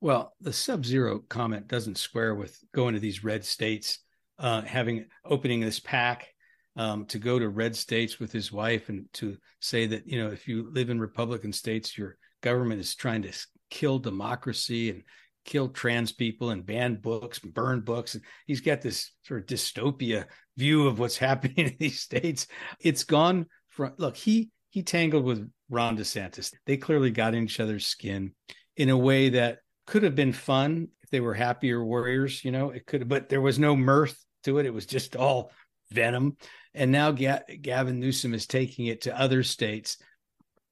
Well, 0.00 0.34
the 0.40 0.52
sub-zero 0.52 1.20
comment 1.28 1.68
doesn't 1.68 1.98
square 1.98 2.34
with 2.34 2.58
going 2.74 2.94
to 2.94 3.00
these 3.00 3.22
red 3.22 3.44
states, 3.44 3.98
uh, 4.38 4.62
having 4.62 5.06
opening 5.24 5.60
this 5.60 5.78
pack 5.78 6.28
um, 6.76 7.04
to 7.06 7.18
go 7.18 7.38
to 7.38 7.48
red 7.48 7.76
states 7.76 8.18
with 8.18 8.32
his 8.32 8.50
wife, 8.50 8.88
and 8.88 9.06
to 9.14 9.36
say 9.60 9.86
that 9.86 10.06
you 10.06 10.18
know 10.18 10.30
if 10.30 10.48
you 10.48 10.70
live 10.72 10.90
in 10.90 10.98
Republican 10.98 11.52
states, 11.52 11.96
your 11.96 12.16
government 12.40 12.80
is 12.80 12.94
trying 12.94 13.22
to 13.22 13.32
kill 13.70 13.98
democracy 13.98 14.90
and 14.90 15.02
kill 15.44 15.68
trans 15.68 16.12
people 16.12 16.50
and 16.50 16.66
ban 16.66 16.96
books, 16.96 17.40
and 17.42 17.54
burn 17.54 17.80
books. 17.80 18.14
And 18.14 18.24
he's 18.46 18.60
got 18.60 18.80
this 18.80 19.12
sort 19.22 19.40
of 19.40 19.46
dystopia 19.46 20.26
view 20.56 20.86
of 20.86 20.98
what's 20.98 21.18
happening 21.18 21.66
in 21.66 21.76
these 21.78 22.00
states. 22.00 22.46
It's 22.80 23.04
gone 23.04 23.46
from 23.68 23.92
look, 23.98 24.16
he 24.16 24.50
he 24.70 24.82
tangled 24.82 25.24
with 25.24 25.50
Ron 25.70 25.96
DeSantis. 25.96 26.52
They 26.66 26.76
clearly 26.76 27.10
got 27.10 27.34
in 27.34 27.44
each 27.44 27.60
other's 27.60 27.86
skin 27.86 28.32
in 28.76 28.90
a 28.90 28.98
way 28.98 29.30
that 29.30 29.58
could 29.86 30.02
have 30.02 30.14
been 30.14 30.32
fun 30.32 30.88
if 31.02 31.10
they 31.10 31.20
were 31.20 31.34
happier 31.34 31.84
warriors, 31.84 32.44
you 32.44 32.50
know, 32.50 32.70
it 32.70 32.86
could 32.86 33.02
have, 33.02 33.08
but 33.08 33.28
there 33.28 33.40
was 33.40 33.58
no 33.58 33.76
mirth 33.76 34.18
to 34.44 34.58
it. 34.58 34.66
It 34.66 34.74
was 34.74 34.86
just 34.86 35.16
all 35.16 35.52
venom. 35.90 36.36
And 36.74 36.90
now 36.90 37.12
Ga- 37.12 37.42
Gavin 37.60 38.00
Newsom 38.00 38.34
is 38.34 38.46
taking 38.46 38.86
it 38.86 39.02
to 39.02 39.18
other 39.18 39.42
states. 39.42 39.98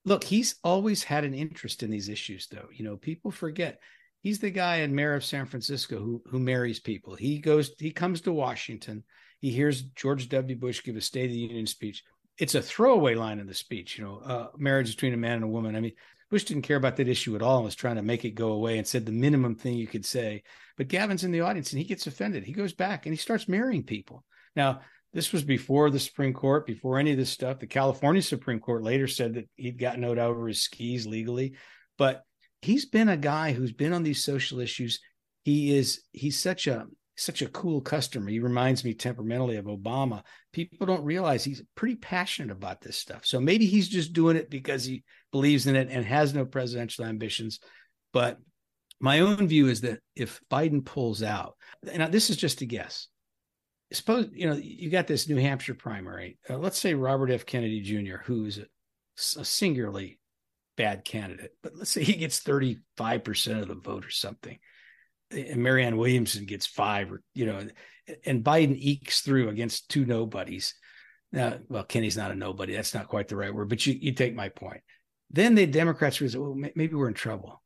Look, 0.05 0.25
he's 0.25 0.57
always 0.65 1.05
had 1.05 1.25
an 1.25 1.35
interest 1.35 1.83
in 1.83 1.91
these 1.91 2.09
issues, 2.09 2.49
though. 2.49 2.69
You 2.73 2.85
know, 2.85 2.97
people 2.97 3.31
forget 3.31 3.79
he's 4.23 4.39
the 4.39 4.51
guy 4.51 4.77
and 4.77 4.95
mayor 4.95 5.15
of 5.15 5.25
San 5.25 5.47
Francisco 5.47 5.99
who 5.99 6.23
who 6.27 6.39
marries 6.39 6.81
people. 6.81 7.15
He 7.15 7.39
goes, 7.39 7.73
he 7.79 7.91
comes 7.91 8.23
to 8.23 8.33
Washington. 8.33 9.05
He 9.41 9.51
hears 9.51 9.83
George 9.83 10.29
W. 10.29 10.57
Bush 10.57 10.83
give 10.83 10.97
a 10.97 11.01
State 11.01 11.27
of 11.27 11.33
the 11.33 11.39
Union 11.39 11.67
speech. 11.67 12.05
It's 12.39 12.55
a 12.55 12.63
throwaway 12.63 13.15
line 13.15 13.39
in 13.41 13.47
the 13.47 13.55
speech, 13.55 13.99
you 13.99 14.05
know, 14.05 14.19
uh, 14.25 14.49
marriage 14.57 14.91
between 14.91 15.13
a 15.13 15.19
man 15.19 15.35
and 15.35 15.45
a 15.45 15.49
woman. 15.49 15.77
I 15.77 15.81
mean, 15.81 15.93
Bush 16.31 16.45
didn't 16.45 16.63
care 16.63 16.79
about 16.79 16.97
that 16.97 17.09
issue 17.09 17.37
at 17.37 17.43
all 17.43 17.57
and 17.57 17.67
was 17.67 17.75
trying 17.75 17.97
to 17.97 18.03
make 18.03 18.25
it 18.25 18.31
go 18.31 18.53
away 18.53 18.79
and 18.79 18.87
said 18.87 19.05
the 19.05 19.13
minimum 19.13 19.55
thing 19.55 19.77
you 19.77 19.87
could 19.87 20.07
say. 20.07 20.43
But 20.79 20.89
Gavin's 20.89 21.25
in 21.25 21.31
the 21.31 21.43
audience 21.43 21.73
and 21.73 21.79
he 21.79 21.85
gets 21.85 22.07
offended. 22.07 22.45
He 22.45 22.53
goes 22.53 22.73
back 22.73 23.05
and 23.05 23.13
he 23.13 23.19
starts 23.19 23.49
marrying 23.49 23.83
people. 23.83 24.25
Now, 24.57 24.81
this 25.13 25.31
was 25.31 25.45
before 25.45 25.91
the 25.91 25.99
Supreme 25.99 26.33
Court, 26.33 26.65
before 26.65 26.99
any 26.99 27.11
of 27.11 27.19
this 27.19 27.29
stuff. 27.29 27.59
The 27.59 27.67
California 27.67 28.23
Supreme 28.23 28.61
Court 28.61 28.83
later 28.83 29.07
said 29.07 29.35
that 29.35 29.49
he'd 29.57 29.79
gotten 29.79 30.05
out 30.05 30.19
over 30.19 30.49
his 30.49 30.63
skis 30.63 31.07
legally. 31.07 31.53
But 31.99 32.23
he's 32.63 32.87
been 32.87 33.09
a 33.09 33.17
guy 33.17 33.53
who's 33.53 33.73
been 33.73 33.93
on 33.93 34.03
these 34.03 34.25
social 34.25 34.61
issues. 34.61 35.01
He 35.45 35.77
is 35.77 36.03
he's 36.13 36.39
such 36.39 36.67
a 36.67 36.87
such 37.17 37.43
a 37.43 37.49
cool 37.49 37.81
customer. 37.81 38.31
He 38.31 38.39
reminds 38.39 38.85
me 38.85 38.95
temperamentally 38.95 39.57
of 39.57 39.67
Obama. 39.67 40.23
People 40.53 40.87
don't 40.87 41.05
realize 41.05 41.45
he's 41.45 41.63
pretty 41.75 41.97
passionate 41.97 42.53
about 42.53 42.81
this 42.81 42.97
stuff. 42.97 43.27
So 43.27 43.39
maybe 43.39 43.67
he's 43.67 43.89
just 43.89 44.15
doing 44.15 44.37
it 44.37 44.49
because 44.49 44.85
he 44.85 45.05
believes 45.31 45.67
in 45.67 45.77
it 45.77 45.89
and 45.91 46.07
has 46.07 46.33
no 46.33 46.47
presidential 46.47 47.05
ambitions. 47.05 47.61
But 48.13 48.39
my 48.99 49.21
own 49.21 49.47
view 49.47 49.69
is 49.69 49.83
that 49.83 50.01
if 50.17 50.41
Biden 50.51 50.85
pulls 50.85 51.23
out, 51.23 51.57
now 51.83 52.09
this 52.09 52.31
is 52.31 52.37
just 52.37 52.63
a 52.63 52.67
guess, 52.67 53.09
suppose 53.93 54.29
you 54.33 54.49
know 54.49 54.57
you 54.57 54.91
got 54.91 55.07
this 55.07 55.29
New 55.29 55.37
Hampshire 55.37 55.75
primary. 55.75 56.39
Uh, 56.49 56.59
let's 56.59 56.79
say 56.79 56.95
Robert 56.95 57.31
F. 57.31 57.45
Kennedy 57.45 57.81
Jr., 57.81 58.17
who's 58.25 58.59
a, 58.59 59.41
a 59.41 59.45
singularly 59.45 60.19
bad 60.77 61.05
candidate, 61.05 61.53
but 61.63 61.73
let's 61.77 61.91
say 61.91 62.03
he 62.03 62.15
gets 62.15 62.41
35% 62.41 63.61
of 63.61 63.69
the 63.69 63.75
vote 63.75 64.07
or 64.07 64.11
something 64.11 64.59
and 65.33 65.63
Marianne 65.63 65.97
Williamson 65.97 66.45
gets 66.45 66.67
five, 66.67 67.13
or 67.13 67.23
you 67.35 67.47
know, 67.47 67.67
and 68.25 68.45
Biden 68.45 68.77
ekes 68.79 69.21
through 69.21 69.49
against 69.49 69.89
two 69.89 70.05
nobodies. 70.05 70.75
Now, 71.33 71.59
well, 71.69 71.85
Kenny's 71.85 72.17
not 72.17 72.31
a 72.31 72.35
nobody. 72.35 72.75
That's 72.75 72.95
not 72.95 73.09
quite 73.09 73.29
the 73.29 73.37
right 73.37 73.55
word, 73.55 73.69
but 73.69 73.87
you, 73.87 73.97
you 73.99 74.13
take 74.13 74.35
my 74.35 74.51
point. 74.51 74.83
Then 75.31 75.55
the 75.55 75.67
Democrats 75.67 76.19
say, 76.19 76.39
well, 76.39 76.55
maybe 76.55 76.95
we're 76.95 77.09
in 77.09 77.15
trouble. 77.15 77.63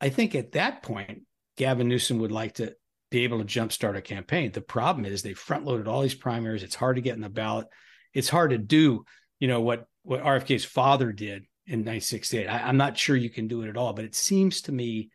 I 0.00 0.08
think 0.08 0.36
at 0.36 0.52
that 0.52 0.84
point, 0.84 1.22
Gavin 1.56 1.88
Newsom 1.88 2.20
would 2.20 2.30
like 2.30 2.54
to 2.54 2.74
be 3.10 3.24
able 3.24 3.38
to 3.38 3.44
jumpstart 3.44 3.96
a 3.96 4.02
campaign. 4.02 4.52
The 4.52 4.60
problem 4.60 5.04
is 5.04 5.22
they 5.22 5.32
front 5.32 5.64
loaded 5.64 5.88
all 5.88 6.02
these 6.02 6.14
primaries. 6.14 6.62
It's 6.62 6.76
hard 6.76 6.94
to 6.96 7.02
get 7.02 7.16
in 7.16 7.22
the 7.22 7.28
ballot. 7.28 7.66
It's 8.14 8.28
hard 8.28 8.50
to 8.50 8.58
do, 8.58 9.04
you 9.40 9.48
know, 9.48 9.60
what 9.60 9.86
what 10.02 10.22
RFK's 10.22 10.64
father 10.64 11.12
did 11.12 11.44
in 11.68 11.80
1968. 11.80 12.46
I, 12.46 12.60
I'm 12.60 12.78
not 12.78 12.96
sure 12.96 13.14
you 13.14 13.28
can 13.28 13.46
do 13.46 13.62
it 13.62 13.68
at 13.68 13.76
all, 13.76 13.92
but 13.92 14.04
it 14.04 14.14
seems 14.14 14.62
to 14.62 14.72
me 14.72 15.10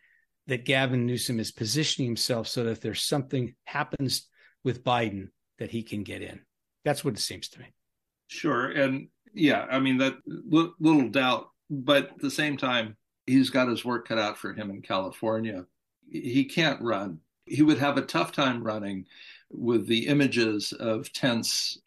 that 0.46 0.66
Gavin 0.66 1.06
Newsom 1.06 1.40
is 1.40 1.52
positioning 1.52 2.08
himself 2.08 2.48
so 2.48 2.64
that 2.64 2.72
if 2.72 2.82
there's 2.82 3.02
something 3.02 3.56
happens 3.66 4.28
with 4.64 4.84
Biden, 4.84 5.30
that 5.58 5.72
he 5.72 5.82
can 5.82 6.04
get 6.04 6.22
in. 6.22 6.42
That's 6.86 7.04
what 7.04 7.16
it 7.16 7.20
seems 7.20 7.50
to 7.50 7.60
me. 7.60 7.66
Sure, 8.28 8.70
and 8.70 9.08
yeah, 9.34 9.66
I 9.70 9.80
mean 9.80 9.98
that 9.98 10.16
little 10.26 11.10
doubt, 11.10 11.50
but 11.70 12.12
at 12.12 12.20
the 12.20 12.32
same 12.32 12.58
time, 12.58 12.98
he's 13.26 13.50
got 13.50 13.68
his 13.68 13.84
work 13.84 14.08
cut 14.08 14.20
out 14.20 14.38
for 14.38 14.54
him 14.54 14.70
in 14.70 14.82
California. 14.82 15.66
He 16.10 16.46
can't 16.46 16.82
run. 16.82 17.20
He 17.46 17.62
would 17.62 17.80
have 17.80 17.98
a 17.98 18.04
tough 18.04 18.32
time 18.32 18.64
running 18.64 19.06
with 19.50 19.88
the 19.88 20.08
images 20.08 20.72
of 20.74 21.12
tense 21.14 21.78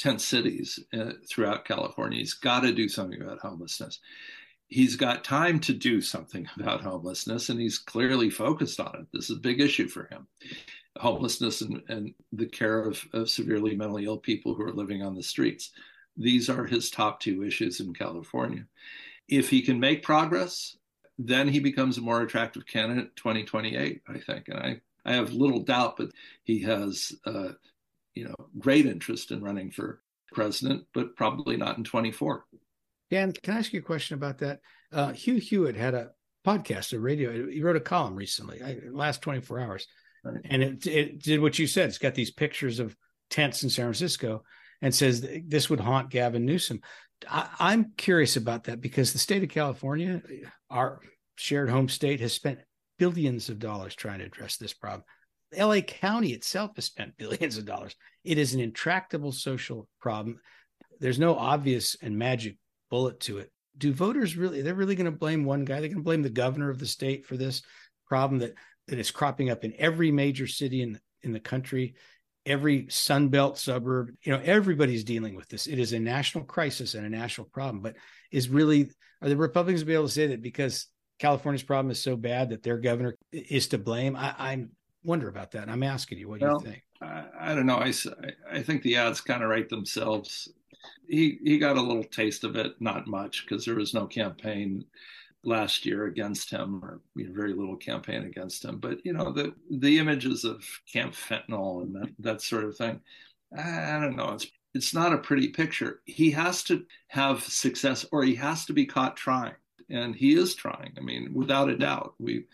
tent 0.00 0.20
cities 0.20 0.78
uh, 0.92 1.12
throughout 1.28 1.64
California. 1.64 2.18
He's 2.18 2.34
got 2.34 2.60
to 2.60 2.72
do 2.72 2.88
something 2.88 3.20
about 3.20 3.40
homelessness 3.40 4.00
he's 4.70 4.96
got 4.96 5.24
time 5.24 5.58
to 5.58 5.74
do 5.74 6.00
something 6.00 6.48
about 6.58 6.80
homelessness 6.80 7.50
and 7.50 7.60
he's 7.60 7.78
clearly 7.78 8.30
focused 8.30 8.80
on 8.80 8.94
it. 8.98 9.06
This 9.12 9.28
is 9.28 9.36
a 9.36 9.40
big 9.40 9.60
issue 9.60 9.88
for 9.88 10.06
him. 10.06 10.26
Homelessness 10.96 11.60
and, 11.60 11.82
and 11.88 12.14
the 12.32 12.46
care 12.46 12.82
of, 12.82 13.06
of 13.12 13.28
severely 13.28 13.76
mentally 13.76 14.06
ill 14.06 14.18
people 14.18 14.54
who 14.54 14.62
are 14.62 14.72
living 14.72 15.02
on 15.02 15.14
the 15.14 15.22
streets. 15.22 15.70
These 16.16 16.48
are 16.48 16.64
his 16.64 16.90
top 16.90 17.20
two 17.20 17.44
issues 17.44 17.80
in 17.80 17.94
California. 17.94 18.64
If 19.28 19.50
he 19.50 19.62
can 19.62 19.78
make 19.78 20.02
progress, 20.02 20.76
then 21.18 21.48
he 21.48 21.60
becomes 21.60 21.98
a 21.98 22.02
more 22.02 22.22
attractive 22.22 22.66
candidate 22.66 23.14
2028, 23.16 24.02
I 24.08 24.18
think. 24.18 24.48
And 24.48 24.58
I, 24.58 24.80
I 25.04 25.14
have 25.14 25.32
little 25.32 25.60
doubt, 25.60 25.96
but 25.96 26.10
he 26.42 26.60
has, 26.62 27.12
uh, 27.24 27.50
you 28.20 28.28
know, 28.28 28.34
great 28.58 28.84
interest 28.84 29.30
in 29.30 29.42
running 29.42 29.70
for 29.70 30.02
president, 30.34 30.84
but 30.92 31.16
probably 31.16 31.56
not 31.56 31.78
in 31.78 31.84
24. 31.84 32.44
Dan, 33.10 33.32
can 33.32 33.54
I 33.54 33.58
ask 33.58 33.72
you 33.72 33.80
a 33.80 33.82
question 33.82 34.14
about 34.14 34.38
that? 34.38 34.60
Uh, 34.92 35.12
Hugh 35.12 35.36
Hewitt 35.36 35.74
had 35.74 35.94
a 35.94 36.10
podcast, 36.46 36.92
a 36.92 37.00
radio. 37.00 37.48
He 37.48 37.62
wrote 37.62 37.76
a 37.76 37.80
column 37.80 38.14
recently, 38.14 38.60
last 38.92 39.22
24 39.22 39.58
hours, 39.58 39.86
right. 40.22 40.36
and 40.44 40.62
it, 40.62 40.86
it 40.86 41.22
did 41.22 41.40
what 41.40 41.58
you 41.58 41.66
said. 41.66 41.88
It's 41.88 41.96
got 41.96 42.14
these 42.14 42.30
pictures 42.30 42.78
of 42.78 42.94
tents 43.30 43.62
in 43.62 43.70
San 43.70 43.86
Francisco, 43.86 44.44
and 44.82 44.94
says 44.94 45.26
this 45.46 45.70
would 45.70 45.80
haunt 45.80 46.10
Gavin 46.10 46.44
Newsom. 46.44 46.82
I, 47.28 47.72
am 47.72 47.92
curious 47.96 48.36
about 48.36 48.64
that 48.64 48.82
because 48.82 49.12
the 49.12 49.18
state 49.18 49.42
of 49.42 49.48
California, 49.48 50.20
our 50.68 51.00
shared 51.36 51.70
home 51.70 51.88
state, 51.88 52.20
has 52.20 52.34
spent 52.34 52.60
billions 52.98 53.48
of 53.48 53.58
dollars 53.58 53.94
trying 53.94 54.18
to 54.18 54.26
address 54.26 54.58
this 54.58 54.74
problem. 54.74 55.04
LA 55.56 55.80
County 55.80 56.32
itself 56.32 56.72
has 56.76 56.84
spent 56.84 57.16
billions 57.18 57.58
of 57.58 57.64
dollars. 57.64 57.96
It 58.24 58.38
is 58.38 58.54
an 58.54 58.60
intractable 58.60 59.32
social 59.32 59.88
problem. 60.00 60.40
There's 60.98 61.18
no 61.18 61.36
obvious 61.36 61.96
and 62.02 62.18
magic 62.18 62.56
bullet 62.90 63.20
to 63.20 63.38
it. 63.38 63.50
Do 63.78 63.92
voters 63.92 64.36
really? 64.36 64.62
They're 64.62 64.74
really 64.74 64.96
going 64.96 65.10
to 65.10 65.18
blame 65.18 65.44
one 65.44 65.64
guy? 65.64 65.80
They're 65.80 65.88
going 65.88 65.98
to 65.98 66.04
blame 66.04 66.22
the 66.22 66.30
governor 66.30 66.70
of 66.70 66.78
the 66.78 66.86
state 66.86 67.24
for 67.24 67.36
this 67.36 67.62
problem 68.06 68.40
that 68.40 68.54
that 68.88 68.98
is 68.98 69.10
cropping 69.10 69.50
up 69.50 69.64
in 69.64 69.72
every 69.78 70.10
major 70.10 70.46
city 70.46 70.82
in 70.82 70.98
in 71.22 71.32
the 71.32 71.40
country, 71.40 71.94
every 72.44 72.84
sunbelt 72.86 73.56
suburb. 73.56 74.10
You 74.22 74.32
know, 74.32 74.42
everybody's 74.44 75.04
dealing 75.04 75.34
with 75.34 75.48
this. 75.48 75.66
It 75.66 75.78
is 75.78 75.92
a 75.92 76.00
national 76.00 76.44
crisis 76.44 76.94
and 76.94 77.06
a 77.06 77.10
national 77.10 77.48
problem. 77.48 77.82
But 77.82 77.96
is 78.30 78.48
really 78.48 78.90
are 79.22 79.28
the 79.28 79.36
Republicans 79.36 79.84
be 79.84 79.94
able 79.94 80.06
to 80.06 80.12
say 80.12 80.26
that 80.28 80.42
because 80.42 80.86
California's 81.18 81.62
problem 81.62 81.90
is 81.90 82.02
so 82.02 82.16
bad 82.16 82.50
that 82.50 82.62
their 82.62 82.78
governor 82.78 83.14
is 83.32 83.68
to 83.68 83.78
blame? 83.78 84.16
I, 84.16 84.34
I 84.38 84.64
wonder 85.04 85.28
about 85.28 85.52
that. 85.52 85.68
I'm 85.68 85.82
asking 85.82 86.18
you, 86.18 86.28
what 86.28 86.40
do 86.40 86.46
well, 86.46 86.60
you 86.62 86.70
think? 86.70 86.82
I, 87.02 87.24
I, 87.38 87.54
don't 87.54 87.66
know. 87.66 87.78
I, 87.78 87.92
I 88.50 88.62
think 88.62 88.82
the 88.82 88.96
ads 88.96 89.20
kind 89.20 89.42
of 89.42 89.48
write 89.48 89.68
themselves 89.68 90.50
he 91.10 91.38
he 91.42 91.58
got 91.58 91.76
a 91.76 91.82
little 91.82 92.04
taste 92.04 92.44
of 92.44 92.56
it, 92.56 92.80
not 92.80 93.06
much, 93.06 93.44
because 93.44 93.64
there 93.64 93.74
was 93.74 93.92
no 93.92 94.06
campaign 94.06 94.84
last 95.42 95.84
year 95.84 96.06
against 96.06 96.50
him, 96.50 96.82
or 96.84 97.00
you 97.16 97.26
know, 97.26 97.34
very 97.34 97.52
little 97.52 97.76
campaign 97.76 98.24
against 98.24 98.64
him. 98.64 98.78
But 98.78 99.04
you 99.04 99.12
know 99.12 99.32
the 99.32 99.54
the 99.70 99.98
images 99.98 100.44
of 100.44 100.64
Camp 100.90 101.14
Fentanyl 101.14 101.82
and 101.82 101.94
that, 101.96 102.14
that 102.20 102.42
sort 102.42 102.64
of 102.64 102.76
thing. 102.76 103.00
I, 103.56 103.96
I 103.96 104.00
don't 104.00 104.16
know. 104.16 104.34
It's 104.34 104.46
it's 104.72 104.94
not 104.94 105.12
a 105.12 105.18
pretty 105.18 105.48
picture. 105.48 106.00
He 106.06 106.30
has 106.30 106.62
to 106.64 106.84
have 107.08 107.42
success, 107.42 108.06
or 108.12 108.22
he 108.22 108.36
has 108.36 108.64
to 108.66 108.72
be 108.72 108.86
caught 108.86 109.16
trying, 109.16 109.54
and 109.88 110.14
he 110.14 110.34
is 110.34 110.54
trying. 110.54 110.94
I 110.96 111.00
mean, 111.00 111.34
without 111.34 111.68
a 111.68 111.76
doubt, 111.76 112.14
we 112.20 112.44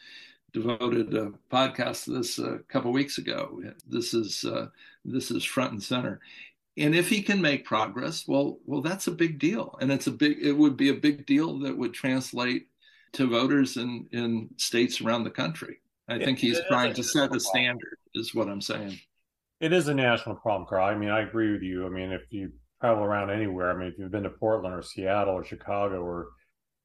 devoted 0.53 1.15
a 1.15 1.33
podcast 1.53 2.05
to 2.05 2.13
this 2.13 2.39
a 2.39 2.59
couple 2.69 2.93
weeks 2.93 3.19
ago. 3.19 3.63
This 3.89 4.15
is 4.15 4.45
uh, 4.45 4.67
this 5.05 5.31
is 5.31 5.45
front 5.45 5.73
and 5.73 5.83
center. 5.83 6.21
And 6.79 6.95
if 6.95 7.09
he 7.09 7.23
can 7.23 7.41
make 7.41 7.65
progress 7.65 8.27
well 8.29 8.59
well 8.67 8.83
that's 8.83 9.07
a 9.07 9.13
big 9.13 9.39
deal. 9.39 9.77
And 9.81 9.91
it's 9.91 10.07
a 10.07 10.13
big 10.13 10.39
it 10.41 10.53
would 10.53 10.77
be 10.77 10.91
a 10.91 10.95
big 10.95 11.27
deal 11.27 11.59
that 11.61 11.77
would 11.77 11.95
translate 11.95 12.69
to 13.13 13.29
voters 13.29 13.77
in 13.77 14.07
in 14.13 14.51
states 14.57 15.01
around 15.01 15.25
the 15.25 15.31
country. 15.31 15.79
I 16.09 16.19
think 16.19 16.39
he's 16.39 16.61
trying 16.69 16.95
to 16.95 17.03
set 17.03 17.35
a 17.35 17.41
standard 17.41 17.99
is 18.15 18.35
what 18.35 18.49
i'm 18.49 18.61
saying. 18.61 18.99
It 19.59 19.73
is 19.73 19.89
a 19.89 19.95
national 19.95 20.37
problem 20.37 20.69
carl. 20.69 20.87
I 20.87 20.95
mean 20.95 21.11
i 21.11 21.21
agree 21.21 21.53
with 21.53 21.63
you. 21.63 21.87
I 21.87 21.89
mean 21.89 22.13
if 22.13 22.23
you 22.31 22.53
travel 22.81 23.05
around 23.05 23.31
anywhere 23.31 23.71
i 23.71 23.75
mean 23.75 23.89
if 23.89 23.99
you've 23.99 24.11
been 24.11 24.23
to 24.23 24.31
portland 24.31 24.75
or 24.75 24.83
seattle 24.83 25.35
or 25.35 25.45
chicago 25.45 26.03
or 26.03 26.29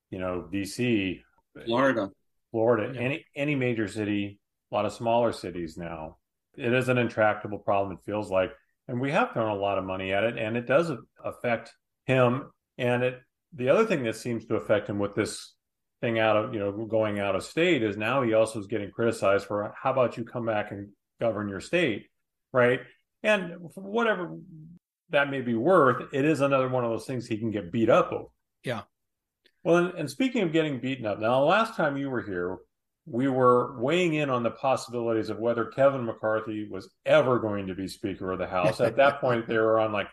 you 0.09 0.19
know 0.19 0.47
dc 0.51 1.21
florida 1.65 2.09
florida 2.51 2.93
yeah. 2.93 3.01
any 3.01 3.25
any 3.35 3.55
major 3.55 3.87
city 3.87 4.39
a 4.71 4.75
lot 4.75 4.85
of 4.85 4.93
smaller 4.93 5.31
cities 5.31 5.77
now 5.77 6.17
it 6.57 6.73
is 6.73 6.89
an 6.89 6.97
intractable 6.97 7.59
problem 7.59 7.97
it 7.97 8.03
feels 8.05 8.29
like 8.29 8.51
and 8.91 8.99
we 8.99 9.11
have 9.11 9.31
thrown 9.31 9.49
a 9.49 9.59
lot 9.59 9.77
of 9.77 9.85
money 9.85 10.11
at 10.11 10.25
it, 10.25 10.37
and 10.37 10.57
it 10.57 10.67
does 10.67 10.91
affect 11.23 11.73
him. 12.05 12.51
And 12.77 13.03
it 13.03 13.21
the 13.53 13.69
other 13.69 13.85
thing 13.85 14.03
that 14.03 14.17
seems 14.17 14.45
to 14.45 14.55
affect 14.55 14.89
him 14.89 14.99
with 14.99 15.15
this 15.15 15.53
thing 16.01 16.19
out 16.19 16.35
of 16.35 16.53
you 16.53 16.59
know 16.59 16.85
going 16.85 17.19
out 17.19 17.35
of 17.35 17.43
state 17.43 17.83
is 17.83 17.95
now 17.95 18.21
he 18.21 18.33
also 18.33 18.59
is 18.59 18.67
getting 18.67 18.91
criticized 18.91 19.45
for 19.45 19.73
how 19.81 19.91
about 19.91 20.17
you 20.17 20.25
come 20.25 20.45
back 20.45 20.71
and 20.71 20.89
govern 21.21 21.47
your 21.47 21.61
state, 21.61 22.07
right? 22.51 22.81
And 23.23 23.53
whatever 23.75 24.37
that 25.09 25.29
may 25.29 25.41
be 25.41 25.55
worth, 25.55 26.13
it 26.13 26.25
is 26.25 26.41
another 26.41 26.67
one 26.67 26.83
of 26.83 26.91
those 26.91 27.05
things 27.05 27.27
he 27.27 27.37
can 27.37 27.51
get 27.51 27.71
beat 27.71 27.89
up 27.89 28.11
over. 28.11 28.25
Yeah. 28.63 28.81
Well, 29.63 29.91
and, 29.95 30.09
speaking 30.09 30.41
of 30.41 30.51
getting 30.51 30.79
beaten 30.79 31.05
up, 31.05 31.19
now 31.19 31.39
the 31.39 31.45
last 31.45 31.75
time 31.75 31.97
you 31.97 32.09
were 32.09 32.21
here, 32.21 32.57
we 33.05 33.27
were 33.27 33.79
weighing 33.79 34.15
in 34.15 34.29
on 34.29 34.43
the 34.43 34.51
possibilities 34.51 35.29
of 35.29 35.39
whether 35.39 35.65
Kevin 35.65 36.05
McCarthy 36.05 36.67
was 36.69 36.89
ever 37.05 37.39
going 37.39 37.67
to 37.67 37.75
be 37.75 37.87
Speaker 37.87 38.31
of 38.31 38.39
the 38.39 38.47
House. 38.47 38.79
At 38.79 38.95
that 38.97 39.21
point, 39.21 39.47
they 39.47 39.57
were 39.57 39.79
on 39.79 39.91
like 39.91 40.07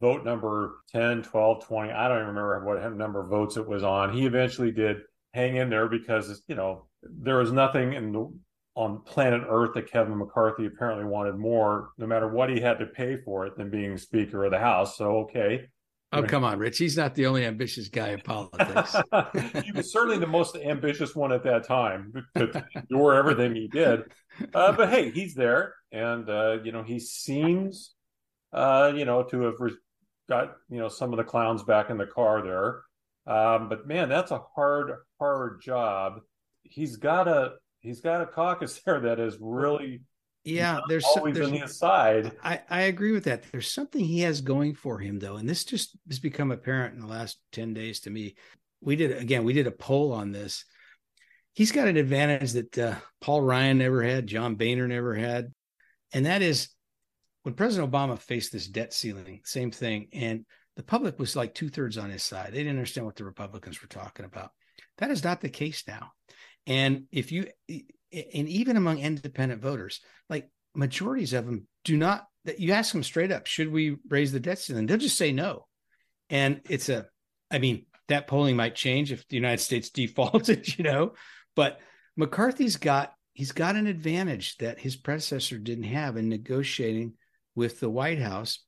vote 0.00 0.24
number 0.24 0.76
10, 0.92 1.22
12, 1.22 1.66
20. 1.66 1.92
I 1.92 2.08
don't 2.08 2.16
even 2.22 2.34
remember 2.34 2.64
what 2.64 2.96
number 2.96 3.20
of 3.20 3.28
votes 3.28 3.56
it 3.56 3.68
was 3.68 3.82
on. 3.82 4.12
He 4.12 4.26
eventually 4.26 4.72
did 4.72 4.98
hang 5.32 5.56
in 5.56 5.70
there 5.70 5.88
because, 5.88 6.42
you 6.48 6.54
know, 6.54 6.86
there 7.02 7.36
was 7.36 7.52
nothing 7.52 7.92
in 7.92 8.12
the, 8.12 8.32
on 8.74 9.02
planet 9.02 9.42
Earth 9.48 9.74
that 9.74 9.90
Kevin 9.90 10.16
McCarthy 10.16 10.66
apparently 10.66 11.04
wanted 11.04 11.36
more, 11.36 11.90
no 11.98 12.06
matter 12.06 12.28
what 12.28 12.50
he 12.50 12.60
had 12.60 12.78
to 12.78 12.86
pay 12.86 13.18
for 13.18 13.46
it, 13.46 13.56
than 13.56 13.70
being 13.70 13.98
Speaker 13.98 14.44
of 14.44 14.50
the 14.50 14.58
House. 14.58 14.96
So, 14.96 15.18
okay, 15.20 15.66
Oh, 16.12 16.24
come 16.24 16.42
on, 16.42 16.58
Rich. 16.58 16.78
He's 16.78 16.96
not 16.96 17.14
the 17.14 17.26
only 17.26 17.44
ambitious 17.44 17.88
guy 17.88 18.10
in 18.10 18.20
politics. 18.20 18.96
he 19.64 19.70
was 19.72 19.92
certainly 19.92 20.18
the 20.18 20.26
most 20.26 20.56
ambitious 20.56 21.14
one 21.14 21.32
at 21.32 21.44
that 21.44 21.64
time 21.64 22.12
to 22.36 22.64
endure 22.74 23.14
everything 23.14 23.54
he 23.54 23.68
did. 23.68 24.02
Uh, 24.52 24.72
but 24.72 24.88
hey, 24.88 25.10
he's 25.10 25.34
there. 25.34 25.74
And, 25.92 26.28
uh, 26.28 26.58
you 26.64 26.72
know, 26.72 26.82
he 26.82 26.98
seems, 26.98 27.94
uh, 28.52 28.92
you 28.94 29.04
know, 29.04 29.22
to 29.24 29.42
have 29.42 29.60
re- 29.60 29.76
got, 30.28 30.56
you 30.68 30.78
know, 30.78 30.88
some 30.88 31.12
of 31.12 31.16
the 31.16 31.24
clowns 31.24 31.62
back 31.62 31.90
in 31.90 31.98
the 31.98 32.06
car 32.06 32.42
there. 32.42 32.82
Um, 33.32 33.68
but 33.68 33.86
man, 33.86 34.08
that's 34.08 34.32
a 34.32 34.42
hard, 34.56 34.92
hard 35.20 35.62
job. 35.62 36.20
He's 36.64 36.96
got 36.96 37.28
a, 37.28 37.52
he's 37.78 38.00
got 38.00 38.20
a 38.20 38.26
caucus 38.26 38.80
there 38.86 39.00
that 39.00 39.20
is 39.20 39.38
really 39.40 40.02
yeah, 40.44 40.80
there's 40.88 41.04
always 41.04 41.34
there's, 41.34 41.48
on 41.48 41.52
his 41.54 41.78
side. 41.78 42.32
I, 42.42 42.60
I 42.68 42.82
agree 42.82 43.12
with 43.12 43.24
that. 43.24 43.44
There's 43.50 43.70
something 43.70 44.02
he 44.02 44.20
has 44.20 44.40
going 44.40 44.74
for 44.74 44.98
him 44.98 45.18
though, 45.18 45.36
and 45.36 45.48
this 45.48 45.64
just 45.64 45.96
has 46.08 46.18
become 46.18 46.50
apparent 46.50 46.94
in 46.94 47.00
the 47.00 47.06
last 47.06 47.38
10 47.52 47.74
days 47.74 48.00
to 48.00 48.10
me. 48.10 48.36
We 48.80 48.96
did 48.96 49.16
again, 49.16 49.44
we 49.44 49.52
did 49.52 49.66
a 49.66 49.72
poll 49.72 50.12
on 50.12 50.32
this. 50.32 50.64
He's 51.52 51.72
got 51.72 51.88
an 51.88 51.96
advantage 51.96 52.52
that 52.52 52.78
uh, 52.78 52.94
Paul 53.20 53.42
Ryan 53.42 53.78
never 53.78 54.02
had, 54.02 54.26
John 54.26 54.54
Boehner 54.54 54.88
never 54.88 55.14
had, 55.14 55.52
and 56.12 56.26
that 56.26 56.42
is 56.42 56.68
when 57.42 57.54
President 57.54 57.90
Obama 57.90 58.18
faced 58.18 58.52
this 58.52 58.66
debt 58.66 58.94
ceiling, 58.94 59.40
same 59.44 59.70
thing, 59.70 60.08
and 60.12 60.46
the 60.76 60.82
public 60.82 61.18
was 61.18 61.36
like 61.36 61.54
two 61.54 61.68
thirds 61.68 61.98
on 61.98 62.10
his 62.10 62.22
side. 62.22 62.52
They 62.52 62.58
didn't 62.58 62.70
understand 62.70 63.06
what 63.06 63.16
the 63.16 63.24
Republicans 63.24 63.82
were 63.82 63.88
talking 63.88 64.24
about. 64.24 64.50
That 64.98 65.10
is 65.10 65.24
not 65.24 65.40
the 65.40 65.48
case 65.48 65.84
now. 65.86 66.12
And 66.66 67.04
if 67.10 67.32
you 67.32 67.48
and 68.12 68.48
even 68.48 68.76
among 68.76 68.98
independent 68.98 69.62
voters, 69.62 70.00
like 70.28 70.50
majorities 70.74 71.32
of 71.32 71.46
them 71.46 71.66
do 71.84 71.96
not. 71.96 72.26
That 72.46 72.58
you 72.58 72.72
ask 72.72 72.92
them 72.92 73.02
straight 73.02 73.30
up, 73.30 73.46
should 73.46 73.70
we 73.70 73.98
raise 74.08 74.32
the 74.32 74.40
debt 74.40 74.58
ceiling? 74.58 74.86
They'll 74.86 74.96
just 74.96 75.18
say 75.18 75.30
no. 75.30 75.66
And 76.30 76.62
it's 76.70 76.88
a, 76.88 77.06
I 77.50 77.58
mean, 77.58 77.84
that 78.08 78.26
polling 78.26 78.56
might 78.56 78.74
change 78.74 79.12
if 79.12 79.28
the 79.28 79.36
United 79.36 79.62
States 79.62 79.90
defaulted, 79.90 80.78
you 80.78 80.84
know, 80.84 81.12
but 81.54 81.80
McCarthy's 82.16 82.76
got 82.76 83.12
he's 83.32 83.52
got 83.52 83.76
an 83.76 83.86
advantage 83.86 84.56
that 84.58 84.78
his 84.78 84.96
predecessor 84.96 85.58
didn't 85.58 85.84
have 85.84 86.16
in 86.16 86.28
negotiating 86.28 87.14
with 87.54 87.80
the 87.80 87.90
White 87.90 88.20
House. 88.20 88.60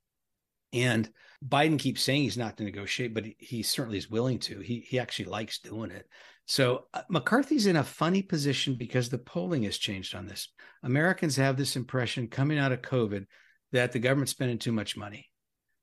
And 0.72 1.10
Biden 1.46 1.78
keeps 1.78 2.02
saying 2.02 2.22
he's 2.22 2.38
not 2.38 2.56
to 2.56 2.64
negotiate, 2.64 3.12
but 3.14 3.26
he, 3.38 3.62
certainly 3.62 3.98
is 3.98 4.10
willing 4.10 4.38
to. 4.40 4.60
He 4.60 4.80
he 4.80 4.98
actually 4.98 5.26
likes 5.26 5.58
doing 5.58 5.90
it. 5.90 6.06
So 6.46 6.86
uh, 6.92 7.02
McCarthy's 7.08 7.66
in 7.66 7.76
a 7.76 7.84
funny 7.84 8.22
position 8.22 8.74
because 8.74 9.08
the 9.08 9.18
polling 9.18 9.62
has 9.62 9.78
changed 9.78 10.14
on 10.14 10.26
this. 10.26 10.48
Americans 10.82 11.36
have 11.36 11.56
this 11.56 11.76
impression 11.76 12.28
coming 12.28 12.58
out 12.58 12.72
of 12.72 12.82
COVID 12.82 13.26
that 13.72 13.92
the 13.92 13.98
government's 13.98 14.32
spending 14.32 14.58
too 14.58 14.72
much 14.72 14.96
money 14.96 15.30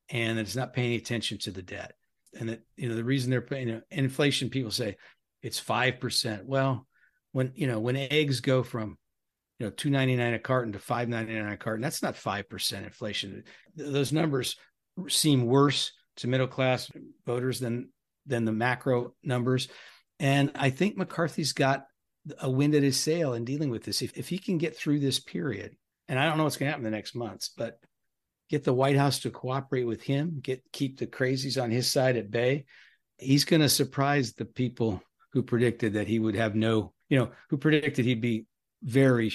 and 0.09 0.37
that 0.37 0.41
it's 0.41 0.55
not 0.55 0.73
paying 0.73 0.95
attention 0.95 1.37
to 1.39 1.51
the 1.51 1.61
debt. 1.61 1.93
And 2.39 2.49
that, 2.49 2.61
you 2.75 2.89
know, 2.89 2.95
the 2.95 3.03
reason 3.03 3.31
they're 3.31 3.41
paying 3.41 3.67
you 3.67 3.75
know, 3.75 3.81
inflation, 3.89 4.49
people 4.49 4.71
say 4.71 4.97
it's 5.41 5.59
5%. 5.59 6.45
Well, 6.45 6.85
when, 7.31 7.51
you 7.55 7.67
know, 7.67 7.79
when 7.79 7.95
eggs 7.95 8.41
go 8.41 8.61
from, 8.61 8.97
you 9.59 9.65
know, 9.65 9.71
299 9.71 10.33
a 10.33 10.39
carton 10.39 10.73
to 10.73 10.79
599 10.79 11.53
a 11.53 11.57
carton, 11.57 11.81
that's 11.81 12.03
not 12.03 12.15
5% 12.15 12.83
inflation. 12.83 13.43
Those 13.75 14.13
numbers 14.13 14.55
seem 15.07 15.45
worse 15.45 15.91
to 16.17 16.27
middle 16.27 16.47
class 16.47 16.91
voters 17.25 17.59
than, 17.59 17.89
than 18.25 18.45
the 18.45 18.51
macro 18.51 19.15
numbers. 19.23 19.67
And 20.19 20.51
I 20.55 20.69
think 20.69 20.97
McCarthy's 20.97 21.53
got 21.53 21.85
a 22.39 22.49
wind 22.49 22.75
at 22.75 22.83
his 22.83 22.99
sail 22.99 23.33
in 23.33 23.45
dealing 23.45 23.69
with 23.69 23.83
this. 23.83 24.01
If, 24.01 24.17
if 24.17 24.27
he 24.29 24.37
can 24.37 24.57
get 24.57 24.75
through 24.75 24.99
this 24.99 25.19
period, 25.19 25.75
and 26.07 26.19
I 26.19 26.25
don't 26.25 26.37
know 26.37 26.43
what's 26.43 26.57
going 26.57 26.67
to 26.67 26.71
happen 26.71 26.85
in 26.85 26.91
the 26.91 26.97
next 26.97 27.15
months, 27.15 27.49
but 27.55 27.79
get 28.49 28.63
the 28.63 28.73
White 28.73 28.97
House 28.97 29.19
to 29.19 29.29
cooperate 29.29 29.85
with 29.85 30.01
him, 30.01 30.39
get 30.41 30.63
keep 30.71 30.97
the 30.97 31.07
crazies 31.07 31.61
on 31.61 31.71
his 31.71 31.89
side 31.89 32.17
at 32.17 32.31
bay, 32.31 32.65
he's 33.17 33.45
going 33.45 33.61
to 33.61 33.69
surprise 33.69 34.33
the 34.33 34.45
people 34.45 35.01
who 35.31 35.43
predicted 35.43 35.93
that 35.93 36.07
he 36.07 36.19
would 36.19 36.35
have 36.35 36.55
no, 36.55 36.93
you 37.07 37.17
know, 37.17 37.31
who 37.49 37.57
predicted 37.57 38.05
he'd 38.05 38.21
be 38.21 38.45
very, 38.81 39.31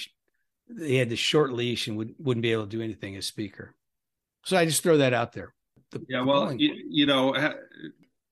he 0.77 0.97
had 0.97 1.09
the 1.09 1.15
short 1.15 1.53
leash 1.53 1.87
and 1.87 1.97
would, 1.97 2.13
wouldn't 2.19 2.41
be 2.41 2.51
able 2.51 2.63
to 2.63 2.69
do 2.69 2.81
anything 2.81 3.15
as 3.15 3.25
speaker. 3.25 3.73
So 4.43 4.57
I 4.57 4.65
just 4.65 4.83
throw 4.83 4.97
that 4.97 5.13
out 5.13 5.31
there. 5.31 5.53
The, 5.91 6.05
yeah, 6.09 6.23
well, 6.23 6.53
you, 6.53 6.75
you, 6.89 7.05
know, 7.05 7.33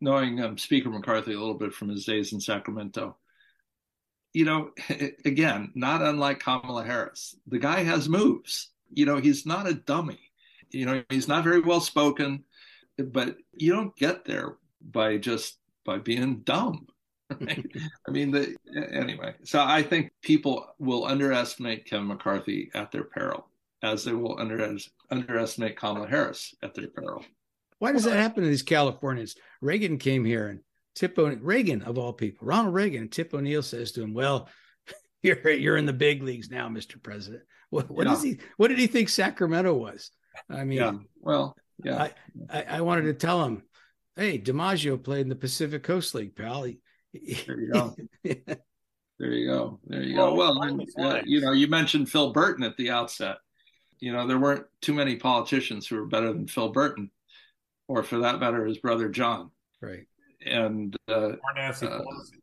knowing 0.03 0.41
um, 0.41 0.57
Speaker 0.57 0.89
McCarthy 0.89 1.33
a 1.33 1.39
little 1.39 1.53
bit 1.53 1.73
from 1.73 1.87
his 1.87 2.05
days 2.05 2.33
in 2.33 2.41
Sacramento, 2.41 3.15
you 4.33 4.45
know, 4.45 4.71
again, 5.25 5.71
not 5.75 6.01
unlike 6.01 6.39
Kamala 6.39 6.83
Harris, 6.83 7.35
the 7.47 7.59
guy 7.59 7.83
has 7.83 8.09
moves. 8.09 8.69
You 8.93 9.05
know, 9.05 9.17
he's 9.17 9.45
not 9.45 9.67
a 9.67 9.73
dummy. 9.73 10.19
You 10.69 10.85
know, 10.85 11.03
he's 11.09 11.27
not 11.27 11.43
very 11.43 11.61
well 11.61 11.79
spoken, 11.79 12.43
but 12.97 13.37
you 13.53 13.71
don't 13.71 13.95
get 13.95 14.25
there 14.25 14.57
by 14.81 15.17
just 15.17 15.57
by 15.85 15.97
being 15.97 16.41
dumb. 16.41 16.87
Right? 17.39 17.65
I 18.07 18.11
mean, 18.11 18.29
the, 18.29 18.55
anyway. 18.91 19.33
So 19.43 19.59
I 19.59 19.81
think 19.81 20.11
people 20.21 20.67
will 20.77 21.05
underestimate 21.05 21.85
Kevin 21.85 22.07
McCarthy 22.07 22.69
at 22.75 22.91
their 22.91 23.05
peril, 23.05 23.47
as 23.81 24.03
they 24.03 24.13
will 24.13 24.37
under, 24.39 24.77
underestimate 25.09 25.75
Kamala 25.75 26.07
Harris 26.07 26.53
at 26.61 26.75
their 26.75 26.89
peril. 26.89 27.25
Why 27.83 27.91
does 27.91 28.05
that 28.05 28.15
happen 28.15 28.43
to 28.43 28.49
these 28.49 28.63
Californians? 28.63 29.35
Reagan 29.59 29.97
came 29.97 30.23
here 30.23 30.47
and 30.47 30.61
Tip 30.95 31.19
o- 31.19 31.35
Reagan 31.41 31.81
of 31.81 31.97
all 31.97 32.13
people, 32.13 32.47
Ronald 32.47 32.73
Reagan, 32.73 33.01
and 33.01 33.11
Tip 33.11 33.33
O'Neill 33.33 33.61
says 33.61 33.91
to 33.91 34.01
him, 34.01 34.13
"Well, 34.13 34.47
you're 35.21 35.49
you're 35.49 35.75
in 35.75 35.85
the 35.85 35.91
big 35.91 36.23
leagues 36.23 36.49
now, 36.49 36.69
Mr. 36.69 37.03
President." 37.03 37.43
What, 37.71 37.91
what 37.91 38.07
yeah. 38.07 38.21
he? 38.21 38.39
What 38.55 38.69
did 38.69 38.79
he 38.79 38.87
think 38.87 39.09
Sacramento 39.09 39.73
was? 39.73 40.11
I 40.49 40.63
mean, 40.63 40.77
yeah. 40.77 40.93
well, 41.19 41.57
yeah. 41.83 42.03
I, 42.03 42.13
I, 42.49 42.63
I, 42.77 42.81
wanted 42.81 43.01
to 43.01 43.15
tell 43.15 43.43
him, 43.43 43.63
"Hey, 44.15 44.39
DiMaggio 44.39 45.03
played 45.03 45.23
in 45.23 45.29
the 45.29 45.35
Pacific 45.35 45.83
Coast 45.83 46.15
League, 46.15 46.37
pal." 46.37 46.63
He, 46.63 46.79
there 47.45 47.59
you 47.59 47.73
go. 47.73 47.95
there 48.23 49.33
you 49.33 49.47
go. 49.47 49.81
There 49.87 50.03
you 50.03 50.15
go. 50.15 50.33
Well, 50.35 50.61
and, 50.61 50.87
uh, 50.97 51.19
you 51.25 51.41
know, 51.41 51.51
you 51.51 51.67
mentioned 51.67 52.09
Phil 52.09 52.31
Burton 52.31 52.63
at 52.63 52.77
the 52.77 52.91
outset. 52.91 53.39
You 53.99 54.13
know, 54.13 54.25
there 54.25 54.39
weren't 54.39 54.67
too 54.79 54.93
many 54.93 55.17
politicians 55.17 55.85
who 55.85 55.97
were 55.97 56.05
better 56.05 56.31
than 56.31 56.47
Phil 56.47 56.69
Burton 56.69 57.11
or 57.87 58.03
for 58.03 58.19
that 58.19 58.39
matter, 58.39 58.65
his 58.65 58.79
brother 58.79 59.09
John. 59.09 59.51
Right. 59.81 60.05
And 60.45 60.95
uh, 61.09 61.13
or 61.13 61.53
Nancy 61.55 61.87
uh, 61.87 61.99
Pelosi. 61.99 62.39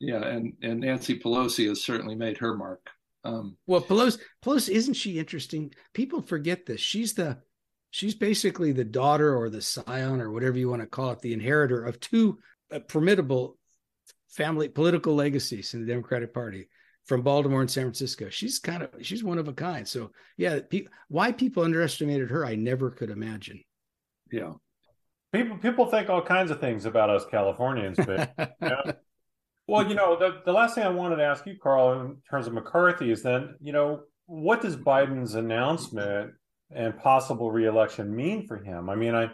Yeah, 0.00 0.24
and 0.24 0.52
and 0.62 0.80
Nancy 0.80 1.18
Pelosi 1.18 1.68
has 1.68 1.82
certainly 1.82 2.14
made 2.14 2.38
her 2.38 2.56
mark. 2.56 2.88
Um, 3.24 3.56
well, 3.66 3.80
Pelosi, 3.80 4.18
Pelosi, 4.44 4.70
isn't 4.70 4.94
she 4.94 5.18
interesting? 5.18 5.72
People 5.92 6.22
forget 6.22 6.66
this. 6.66 6.80
She's 6.80 7.14
the 7.14 7.38
she's 7.90 8.14
basically 8.14 8.72
the 8.72 8.84
daughter 8.84 9.36
or 9.36 9.50
the 9.50 9.62
scion 9.62 10.20
or 10.20 10.30
whatever 10.30 10.58
you 10.58 10.68
want 10.68 10.82
to 10.82 10.86
call 10.86 11.10
it, 11.12 11.20
the 11.20 11.32
inheritor 11.32 11.84
of 11.84 11.98
two 12.00 12.38
uh, 12.70 12.80
formidable 12.88 13.58
family 14.28 14.68
political 14.68 15.14
legacies 15.14 15.74
in 15.74 15.80
the 15.80 15.86
Democratic 15.86 16.32
Party 16.34 16.68
from 17.06 17.22
Baltimore 17.22 17.62
and 17.62 17.70
San 17.70 17.84
Francisco. 17.84 18.28
She's 18.28 18.58
kind 18.58 18.82
of 18.82 18.90
she's 19.00 19.24
one 19.24 19.38
of 19.38 19.48
a 19.48 19.52
kind. 19.52 19.88
So 19.88 20.12
yeah, 20.36 20.60
pe- 20.68 20.86
why 21.08 21.32
people 21.32 21.64
underestimated 21.64 22.30
her, 22.30 22.44
I 22.44 22.54
never 22.54 22.90
could 22.90 23.10
imagine. 23.10 23.62
Yeah, 24.30 24.52
People 25.32 25.58
people 25.58 25.86
think 25.86 26.08
all 26.08 26.22
kinds 26.22 26.50
of 26.50 26.60
things 26.60 26.84
about 26.84 27.10
us 27.10 27.24
Californians, 27.30 27.98
but 27.98 28.32
you 28.38 28.68
know? 28.68 28.82
well, 29.66 29.86
you 29.86 29.94
know, 29.94 30.18
the, 30.18 30.40
the 30.46 30.52
last 30.52 30.74
thing 30.74 30.84
I 30.84 30.88
wanted 30.88 31.16
to 31.16 31.24
ask 31.24 31.46
you, 31.46 31.56
Carl, 31.62 32.00
in 32.00 32.16
terms 32.30 32.46
of 32.46 32.54
McCarthy, 32.54 33.10
is 33.10 33.22
then, 33.22 33.54
you 33.60 33.72
know, 33.72 34.00
what 34.24 34.62
does 34.62 34.76
Biden's 34.76 35.34
announcement 35.34 36.32
and 36.70 36.98
possible 36.98 37.50
reelection 37.50 38.14
mean 38.14 38.46
for 38.46 38.56
him? 38.56 38.88
I 38.88 38.94
mean, 38.94 39.14
I, 39.14 39.30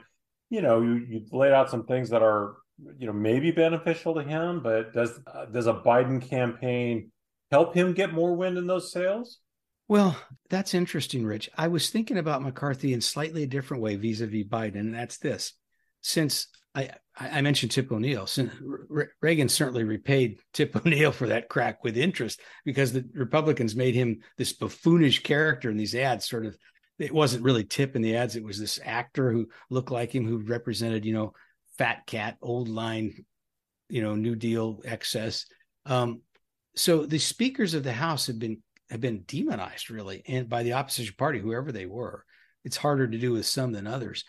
you 0.50 0.62
know, 0.62 0.82
you 0.82 0.94
you 1.08 1.26
laid 1.30 1.52
out 1.52 1.70
some 1.70 1.86
things 1.86 2.10
that 2.10 2.22
are, 2.22 2.56
you 2.98 3.06
know, 3.06 3.12
maybe 3.12 3.52
beneficial 3.52 4.14
to 4.14 4.22
him, 4.24 4.60
but 4.62 4.92
does 4.92 5.20
uh, 5.32 5.46
does 5.46 5.68
a 5.68 5.74
Biden 5.74 6.20
campaign 6.28 7.12
help 7.52 7.72
him 7.72 7.92
get 7.92 8.12
more 8.12 8.34
wind 8.34 8.58
in 8.58 8.66
those 8.66 8.90
sails? 8.90 9.38
Well, 9.86 10.16
that's 10.48 10.74
interesting, 10.74 11.26
Rich. 11.26 11.50
I 11.56 11.68
was 11.68 11.90
thinking 11.90 12.16
about 12.16 12.42
McCarthy 12.42 12.92
in 12.92 13.00
slightly 13.00 13.42
a 13.42 13.46
different 13.46 13.82
way 13.82 13.96
vis-a-vis 13.96 14.46
Biden, 14.46 14.80
and 14.80 14.94
that's 14.94 15.18
this 15.18 15.52
since 16.04 16.48
I, 16.74 16.90
I 17.18 17.40
mentioned 17.40 17.72
Tip 17.72 17.90
O'Neill, 17.90 18.28
Reagan 19.22 19.48
certainly 19.48 19.84
repaid 19.84 20.38
Tip 20.52 20.76
O'Neill 20.86 21.12
for 21.12 21.28
that 21.28 21.48
crack 21.48 21.82
with 21.82 21.96
interest 21.96 22.40
because 22.64 22.92
the 22.92 23.08
Republicans 23.14 23.74
made 23.74 23.94
him 23.94 24.20
this 24.36 24.52
buffoonish 24.52 25.22
character 25.22 25.70
in 25.70 25.76
these 25.76 25.94
ads. 25.94 26.28
Sort 26.28 26.46
of, 26.46 26.56
it 26.98 27.12
wasn't 27.12 27.42
really 27.42 27.64
Tip 27.64 27.96
in 27.96 28.02
the 28.02 28.16
ads; 28.16 28.36
it 28.36 28.44
was 28.44 28.58
this 28.58 28.78
actor 28.84 29.32
who 29.32 29.48
looked 29.70 29.90
like 29.90 30.14
him, 30.14 30.26
who 30.26 30.38
represented, 30.38 31.04
you 31.04 31.14
know, 31.14 31.32
fat 31.78 32.06
cat, 32.06 32.36
old 32.42 32.68
line, 32.68 33.24
you 33.88 34.02
know, 34.02 34.14
New 34.14 34.36
Deal 34.36 34.80
excess. 34.84 35.46
Um, 35.86 36.20
so 36.76 37.06
the 37.06 37.18
speakers 37.18 37.74
of 37.74 37.82
the 37.82 37.92
House 37.92 38.26
have 38.26 38.38
been 38.38 38.62
have 38.90 39.00
been 39.00 39.22
demonized 39.26 39.90
really, 39.90 40.22
and 40.28 40.48
by 40.48 40.62
the 40.64 40.74
opposition 40.74 41.14
party, 41.16 41.38
whoever 41.38 41.72
they 41.72 41.86
were. 41.86 42.24
It's 42.64 42.76
harder 42.78 43.06
to 43.06 43.18
do 43.18 43.32
with 43.32 43.44
some 43.44 43.72
than 43.72 43.86
others, 43.86 44.24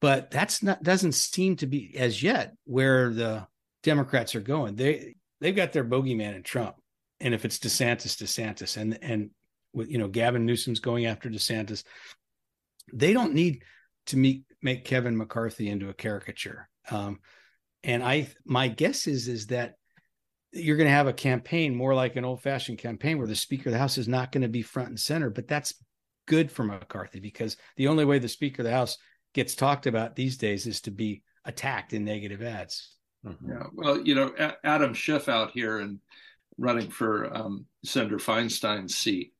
but 0.00 0.30
that's 0.30 0.62
not 0.62 0.82
doesn't 0.82 1.12
seem 1.12 1.56
to 1.56 1.66
be 1.66 1.96
as 1.96 2.22
yet 2.22 2.54
where 2.64 3.10
the 3.10 3.46
Democrats 3.82 4.34
are 4.34 4.40
going. 4.40 4.76
They 4.76 5.16
they've 5.40 5.56
got 5.56 5.72
their 5.72 5.84
bogeyman 5.84 6.36
in 6.36 6.42
Trump, 6.42 6.76
and 7.20 7.34
if 7.34 7.44
it's 7.44 7.58
DeSantis, 7.58 8.16
DeSantis, 8.22 8.76
and 8.76 8.98
and 9.02 9.30
you 9.74 9.98
know 9.98 10.08
Gavin 10.08 10.46
Newsom's 10.46 10.80
going 10.80 11.06
after 11.06 11.28
DeSantis, 11.28 11.84
they 12.92 13.12
don't 13.12 13.34
need 13.34 13.62
to 14.06 14.16
meet, 14.16 14.44
make 14.62 14.84
Kevin 14.84 15.16
McCarthy 15.16 15.68
into 15.68 15.88
a 15.88 15.94
caricature. 15.94 16.68
Um, 16.90 17.20
and 17.82 18.02
I 18.02 18.28
my 18.44 18.68
guess 18.68 19.06
is 19.06 19.28
is 19.28 19.48
that 19.48 19.74
you're 20.52 20.76
going 20.76 20.86
to 20.86 20.92
have 20.92 21.06
a 21.06 21.12
campaign 21.12 21.74
more 21.74 21.94
like 21.94 22.16
an 22.16 22.24
old 22.24 22.40
fashioned 22.40 22.78
campaign 22.78 23.18
where 23.18 23.26
the 23.26 23.36
Speaker 23.36 23.68
of 23.68 23.72
the 23.72 23.78
House 23.78 23.98
is 23.98 24.08
not 24.08 24.32
going 24.32 24.42
to 24.42 24.48
be 24.48 24.62
front 24.62 24.88
and 24.88 25.00
center. 25.00 25.28
But 25.28 25.46
that's 25.46 25.74
good 26.26 26.50
for 26.50 26.64
McCarthy 26.64 27.20
because 27.20 27.56
the 27.76 27.88
only 27.88 28.04
way 28.04 28.18
the 28.18 28.28
Speaker 28.28 28.62
of 28.62 28.64
the 28.64 28.72
House 28.72 28.96
gets 29.34 29.54
talked 29.54 29.86
about 29.86 30.16
these 30.16 30.36
days 30.36 30.66
is 30.66 30.80
to 30.82 30.90
be 30.90 31.22
attacked 31.44 31.92
in 31.92 32.04
negative 32.04 32.42
ads. 32.42 32.94
Mm-hmm. 33.24 33.50
Yeah. 33.50 33.64
Well, 33.74 34.00
you 34.00 34.14
know, 34.14 34.32
Adam 34.64 34.94
Schiff 34.94 35.28
out 35.28 35.50
here 35.50 35.78
and 35.78 35.98
running 36.56 36.90
for 36.90 37.34
um, 37.36 37.66
Senator 37.84 38.18
Feinstein's 38.18 38.96
seat 38.96 39.32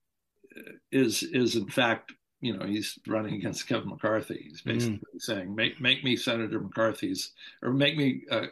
uh, 0.57 0.73
is 0.91 1.23
is 1.23 1.57
in 1.57 1.69
fact 1.69 2.13
you 2.41 2.57
know 2.57 2.65
he's 2.65 2.99
running 3.07 3.35
against 3.35 3.67
Kevin 3.67 3.89
McCarthy. 3.89 4.47
He's 4.49 4.63
mm. 4.63 4.67
basically 4.67 4.99
mm. 5.17 5.21
saying, 5.21 5.55
"Make 5.55 5.81
make 5.81 6.05
me 6.05 6.17
Senator 6.17 6.61
McCarthy's, 6.61 7.33
or 7.63 7.73
make 7.73 7.97
me 7.97 8.23
uh, 8.31 8.47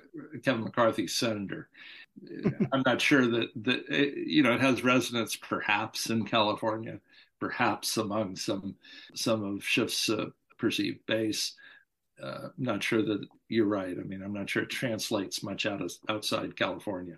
Kevin 0.44 0.64
McCarthy's 0.64 1.14
senator." 1.14 1.68
I'm 2.72 2.83
not 2.85 3.01
sure 3.01 3.27
that 3.27 3.49
that 3.64 3.85
it, 3.88 4.14
eh, 4.16 4.22
you 4.27 4.42
know 4.42 4.53
it 4.53 4.61
has 4.61 4.85
resonance, 4.85 5.37
perhaps 5.37 6.11
in 6.11 6.25
California, 6.25 6.99
perhaps 7.38 7.96
among 7.96 8.37
some 8.37 8.75
some 9.14 9.44
of 9.44 9.62
Schiff's 9.62 10.11
uh, 10.11 10.27
perceived 10.59 11.01
base. 11.07 11.55
Uh, 12.23 12.49
not 12.57 12.83
sure 12.83 13.03
that 13.03 13.27
you're 13.49 13.66
right. 13.66 13.97
I 13.99 14.03
mean, 14.03 14.23
I'm 14.23 14.33
not 14.33 14.49
sure 14.49 14.62
it 14.62 14.71
translates 14.71 15.42
much 15.42 15.66
out 15.66 15.83
of, 15.83 15.92
outside 16.09 16.57
California. 16.57 17.16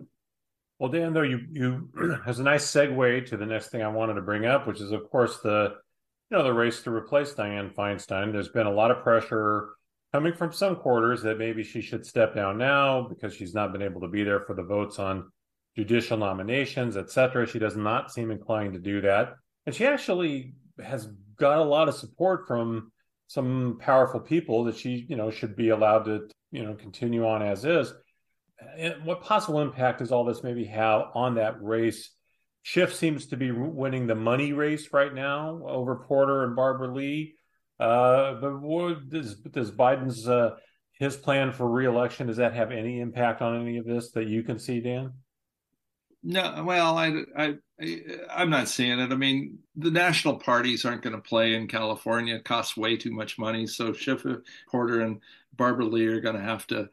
Well, 0.78 0.90
Dan, 0.90 1.12
though 1.12 1.22
you 1.22 1.40
you 1.50 1.88
has 2.24 2.38
a 2.38 2.44
nice 2.44 2.70
segue 2.70 3.26
to 3.26 3.36
the 3.36 3.46
next 3.46 3.68
thing 3.68 3.82
I 3.82 3.88
wanted 3.88 4.14
to 4.14 4.22
bring 4.22 4.46
up, 4.46 4.66
which 4.66 4.80
is 4.80 4.92
of 4.92 5.08
course 5.10 5.38
the 5.38 5.74
you 6.30 6.36
know, 6.36 6.44
the 6.44 6.52
race 6.52 6.82
to 6.82 6.90
replace 6.90 7.32
Dianne 7.32 7.74
Feinstein. 7.74 8.32
There's 8.32 8.50
been 8.50 8.66
a 8.66 8.72
lot 8.72 8.90
of 8.90 9.02
pressure 9.02 9.70
coming 10.12 10.34
from 10.34 10.52
some 10.52 10.76
quarters 10.76 11.22
that 11.22 11.38
maybe 11.38 11.62
she 11.62 11.80
should 11.80 12.04
step 12.04 12.34
down 12.34 12.58
now 12.58 13.02
because 13.08 13.34
she's 13.34 13.54
not 13.54 13.72
been 13.72 13.82
able 13.82 14.00
to 14.02 14.08
be 14.08 14.24
there 14.24 14.40
for 14.40 14.54
the 14.54 14.62
votes 14.62 14.98
on 14.98 15.30
judicial 15.76 16.18
nominations, 16.18 16.96
etc. 16.96 17.46
She 17.46 17.58
does 17.58 17.76
not 17.76 18.12
seem 18.12 18.30
inclined 18.30 18.74
to 18.74 18.78
do 18.78 19.00
that. 19.02 19.34
And 19.64 19.74
she 19.74 19.86
actually 19.86 20.54
has 20.84 21.08
got 21.36 21.58
a 21.58 21.64
lot 21.64 21.88
of 21.88 21.94
support 21.94 22.46
from 22.46 22.92
some 23.28 23.78
powerful 23.80 24.20
people 24.20 24.64
that 24.64 24.76
she, 24.76 25.06
you 25.08 25.16
know, 25.16 25.30
should 25.30 25.54
be 25.54 25.68
allowed 25.68 26.04
to, 26.06 26.28
you 26.50 26.64
know, 26.64 26.74
continue 26.74 27.26
on 27.26 27.42
as 27.42 27.64
is. 27.64 27.92
And 28.76 29.04
what 29.04 29.22
possible 29.22 29.60
impact 29.60 30.00
does 30.00 30.10
all 30.10 30.24
this 30.24 30.42
maybe 30.42 30.64
have 30.64 31.02
on 31.14 31.36
that 31.36 31.62
race 31.62 32.10
Schiff 32.68 32.94
seems 32.94 33.28
to 33.28 33.36
be 33.38 33.50
winning 33.50 34.06
the 34.06 34.14
money 34.14 34.52
race 34.52 34.92
right 34.92 35.14
now 35.14 35.62
over 35.66 36.04
Porter 36.06 36.44
and 36.44 36.54
Barbara 36.54 36.92
Lee. 36.92 37.34
Uh, 37.80 38.34
but 38.34 38.60
what, 38.60 39.08
does 39.08 39.36
does 39.36 39.70
Biden's 39.70 40.28
uh, 40.28 40.50
his 40.92 41.16
plan 41.16 41.52
for 41.52 41.66
reelection 41.66 42.26
does 42.26 42.36
that 42.36 42.52
have 42.52 42.70
any 42.70 43.00
impact 43.00 43.40
on 43.40 43.58
any 43.58 43.78
of 43.78 43.86
this 43.86 44.10
that 44.10 44.26
you 44.26 44.42
can 44.42 44.58
see, 44.58 44.80
Dan? 44.80 45.14
No, 46.30 46.62
well, 46.62 46.98
I, 46.98 47.22
I, 47.38 47.54
I 47.80 48.42
am 48.42 48.50
not 48.50 48.68
seeing 48.68 48.98
it. 48.98 49.12
I 49.12 49.16
mean, 49.16 49.60
the 49.76 49.90
national 49.90 50.36
parties 50.36 50.84
aren't 50.84 51.00
going 51.00 51.16
to 51.16 51.22
play 51.22 51.54
in 51.54 51.68
California. 51.68 52.34
It 52.34 52.44
costs 52.44 52.76
way 52.76 52.98
too 52.98 53.12
much 53.12 53.38
money. 53.38 53.66
So 53.66 53.94
Schiff, 53.94 54.26
Porter, 54.70 55.00
and 55.00 55.22
Barbara 55.56 55.86
Lee 55.86 56.06
are 56.06 56.20
going 56.20 56.36
to 56.36 56.42
have 56.42 56.66
to 56.66 56.90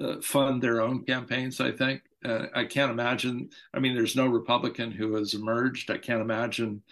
uh, 0.00 0.22
fund 0.22 0.62
their 0.62 0.80
own 0.80 1.04
campaigns. 1.04 1.60
I 1.60 1.70
think. 1.70 2.00
Uh, 2.24 2.46
I 2.54 2.64
can't 2.64 2.90
imagine. 2.90 3.50
I 3.74 3.78
mean, 3.78 3.94
there's 3.94 4.16
no 4.16 4.26
Republican 4.26 4.90
who 4.90 5.16
has 5.16 5.34
emerged. 5.34 5.90
I 5.90 5.98
can't 5.98 6.22
imagine 6.22 6.82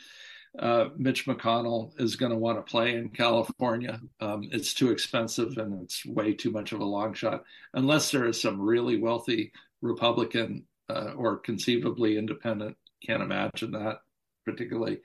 uh, 0.59 0.91
Mitch 0.99 1.25
McConnell 1.25 1.99
is 1.99 2.17
going 2.17 2.31
to 2.33 2.37
want 2.37 2.59
to 2.59 2.71
play 2.71 2.97
in 2.97 3.09
California. 3.09 4.03
Um, 4.21 4.43
it's 4.53 4.75
too 4.75 4.91
expensive 4.91 5.57
and 5.57 5.83
it's 5.83 6.05
way 6.05 6.35
too 6.35 6.51
much 6.51 6.73
of 6.73 6.81
a 6.81 6.85
long 6.85 7.15
shot. 7.15 7.45
Unless 7.73 8.11
there 8.11 8.27
is 8.27 8.39
some 8.39 8.61
really 8.61 8.99
wealthy 8.99 9.53
Republican 9.81 10.67
uh, 10.89 11.13
or 11.17 11.37
conceivably 11.37 12.19
independent, 12.19 12.77
can't 13.05 13.23
imagine 13.23 13.73
that 13.73 14.01
particularly. 14.45 15.01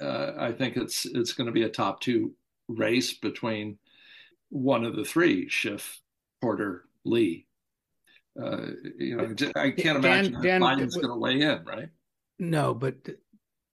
Uh, 0.00 0.32
I 0.38 0.52
think 0.52 0.76
it's 0.76 1.06
it's 1.06 1.32
going 1.32 1.46
to 1.46 1.52
be 1.52 1.62
a 1.62 1.68
top 1.68 2.00
two 2.00 2.34
race 2.68 3.14
between 3.14 3.78
one 4.50 4.84
of 4.84 4.96
the 4.96 5.04
three: 5.04 5.48
Schiff, 5.48 6.00
Porter, 6.40 6.84
Lee. 7.04 7.46
Uh, 8.40 8.66
you 8.98 9.16
know, 9.16 9.34
I 9.56 9.70
can't 9.70 9.98
imagine 9.98 10.34
Dan, 10.34 10.42
Dan, 10.42 10.60
Biden's 10.60 10.96
going 10.96 11.08
to 11.08 11.16
weigh 11.16 11.40
in, 11.40 11.64
right? 11.64 11.88
No, 12.38 12.74
but 12.74 12.96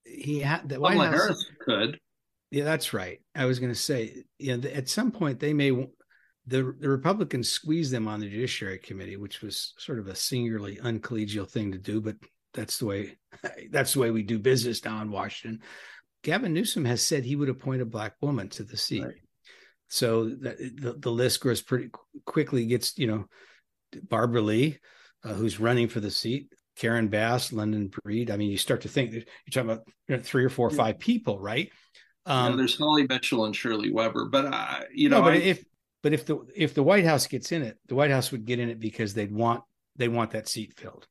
he 0.06 0.40
had 0.40 0.70
the 0.70 0.80
White 0.80 0.98
House, 0.98 1.14
Harris 1.14 1.46
could. 1.60 2.00
Yeah, 2.52 2.64
that's 2.64 2.94
right. 2.94 3.20
I 3.36 3.46
was 3.46 3.60
going 3.60 3.74
to 3.74 3.80
say, 3.80 4.24
you 4.40 4.56
know, 4.56 4.70
at 4.70 4.88
some 4.88 5.12
point 5.12 5.40
they 5.40 5.54
may 5.54 5.72
the 6.46 6.76
the 6.80 6.90
Republicans 6.90 7.50
squeezed 7.50 7.92
them 7.92 8.08
on 8.08 8.20
the 8.20 8.30
Judiciary 8.30 8.80
Committee, 8.80 9.18
which 9.18 9.42
was 9.42 9.74
sort 9.78 10.00
of 10.00 10.08
a 10.08 10.16
singularly 10.16 10.78
uncollegial 10.78 11.50
thing 11.50 11.72
to 11.72 11.78
do, 11.78 12.02
but 12.02 12.16
that's 12.54 12.78
the 12.78 12.86
way 12.86 13.18
that's 13.72 13.94
the 13.94 14.00
way 14.00 14.12
we 14.12 14.24
do 14.24 14.40
business 14.40 14.84
now 14.84 15.02
in 15.02 15.12
Washington. 15.12 15.62
Gavin 16.24 16.54
Newsom 16.54 16.86
has 16.86 17.02
said 17.02 17.24
he 17.24 17.36
would 17.36 17.50
appoint 17.50 17.82
a 17.82 17.86
black 17.86 18.16
woman 18.22 18.50
to 18.50 18.64
the 18.64 18.78
seat. 18.78 19.04
Right. 19.04 19.16
So 19.90 20.30
the, 20.30 20.96
the 20.98 21.12
list 21.12 21.42
grows 21.42 21.62
pretty 21.62 21.90
quickly. 22.26 22.66
Gets 22.66 22.98
you 22.98 23.08
know 23.08 23.26
Barbara 24.10 24.42
Lee, 24.42 24.80
uh, 25.24 25.34
who's 25.34 25.60
running 25.60 25.88
for 25.88 26.00
the 26.00 26.12
seat, 26.12 26.48
Karen 26.76 27.08
Bass, 27.08 27.54
London 27.54 27.90
Breed. 28.04 28.32
I 28.32 28.38
mean, 28.38 28.50
you 28.50 28.58
start 28.58 28.82
to 28.82 28.90
think 28.90 29.12
that 29.12 29.18
you're 29.18 29.52
talking 29.52 29.70
about 29.70 29.88
you 30.08 30.18
know, 30.18 30.22
three 30.24 30.44
or 30.44 30.50
four 30.50 30.68
or 30.68 30.72
five 30.72 31.00
people, 31.00 31.40
right? 31.40 31.70
Um, 32.26 32.52
yeah, 32.52 32.58
there's 32.58 32.78
Holly 32.78 33.06
Mitchell 33.08 33.46
and 33.46 33.56
Shirley 33.56 33.92
Weber, 33.92 34.26
but 34.26 34.46
uh, 34.46 34.80
you 34.94 35.10
know, 35.10 35.18
no, 35.18 35.24
but 35.24 35.34
I, 35.34 35.38
if 35.38 35.64
but 36.04 36.14
if 36.14 36.26
the 36.26 36.46
if 36.54 36.74
the 36.74 36.84
White 36.84 37.06
House 37.06 37.26
gets 37.28 37.52
in 37.52 37.64
it, 37.64 37.80
the 37.88 37.96
White 37.96 38.12
House 38.12 38.32
would 38.32 38.46
get 38.46 38.60
in 38.60 38.70
it 38.70 38.80
because 38.80 39.14
they'd 39.14 39.34
want 39.34 39.64
they 39.96 40.10
want 40.10 40.32
that 40.32 40.50
seat 40.50 40.74
filled, 40.78 41.08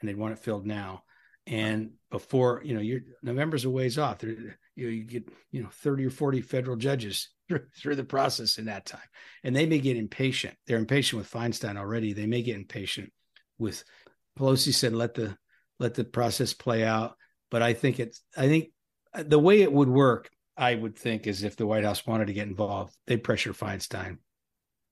and 0.00 0.08
they'd 0.08 0.18
want 0.18 0.34
it 0.34 0.38
filled 0.38 0.66
now. 0.66 1.02
And 1.46 1.92
before 2.10 2.62
you 2.64 2.74
know, 2.74 3.00
November's 3.22 3.64
a 3.64 3.70
ways 3.70 3.98
off. 3.98 4.18
There, 4.18 4.30
you, 4.76 4.86
know, 4.86 4.90
you 4.90 5.04
get 5.04 5.28
you 5.50 5.62
know 5.62 5.70
30 5.70 6.06
or 6.06 6.10
40 6.10 6.42
federal 6.42 6.76
judges 6.76 7.30
through, 7.48 7.66
through 7.76 7.96
the 7.96 8.04
process 8.04 8.58
in 8.58 8.66
that 8.66 8.86
time. 8.86 9.00
And 9.42 9.56
they 9.56 9.66
may 9.66 9.78
get 9.78 9.96
impatient. 9.96 10.56
They're 10.66 10.78
impatient 10.78 11.18
with 11.18 11.30
Feinstein 11.30 11.76
already. 11.76 12.12
They 12.12 12.26
may 12.26 12.42
get 12.42 12.56
impatient 12.56 13.12
with 13.58 13.82
Pelosi 14.38 14.74
said, 14.74 14.92
let 14.92 15.14
the 15.14 15.36
let 15.78 15.94
the 15.94 16.04
process 16.04 16.52
play 16.52 16.84
out. 16.84 17.16
But 17.50 17.62
I 17.62 17.72
think 17.72 17.98
it's 17.98 18.22
I 18.36 18.48
think 18.48 18.70
the 19.14 19.38
way 19.38 19.62
it 19.62 19.72
would 19.72 19.88
work, 19.88 20.28
I 20.54 20.74
would 20.74 20.98
think, 20.98 21.26
is 21.26 21.44
if 21.44 21.56
the 21.56 21.66
White 21.66 21.84
House 21.84 22.06
wanted 22.06 22.26
to 22.26 22.34
get 22.34 22.48
involved, 22.48 22.94
they'd 23.06 23.24
pressure 23.24 23.52
Feinstein. 23.52 24.18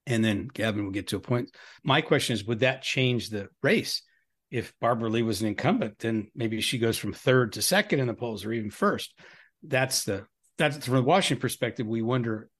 And 0.06 0.24
then 0.24 0.48
Gavin 0.52 0.84
would 0.84 0.94
get 0.94 1.08
to 1.08 1.16
a 1.16 1.20
point. 1.20 1.50
My 1.84 2.00
question 2.00 2.34
is, 2.34 2.44
would 2.44 2.60
that 2.60 2.82
change 2.82 3.30
the 3.30 3.48
race? 3.62 4.02
If 4.50 4.74
Barbara 4.80 5.08
Lee 5.08 5.22
was 5.22 5.40
an 5.40 5.48
incumbent, 5.48 5.98
then 6.00 6.28
maybe 6.34 6.60
she 6.60 6.78
goes 6.78 6.98
from 6.98 7.12
third 7.12 7.54
to 7.54 7.62
second 7.62 8.00
in 8.00 8.06
the 8.06 8.14
polls 8.14 8.44
or 8.44 8.52
even 8.52 8.70
first. 8.70 9.14
That's 9.62 10.04
the 10.04 10.26
that's 10.58 10.84
from 10.84 10.96
the 10.96 11.02
Washington 11.02 11.40
perspective, 11.40 11.86
we 11.86 12.02
wonder 12.02 12.50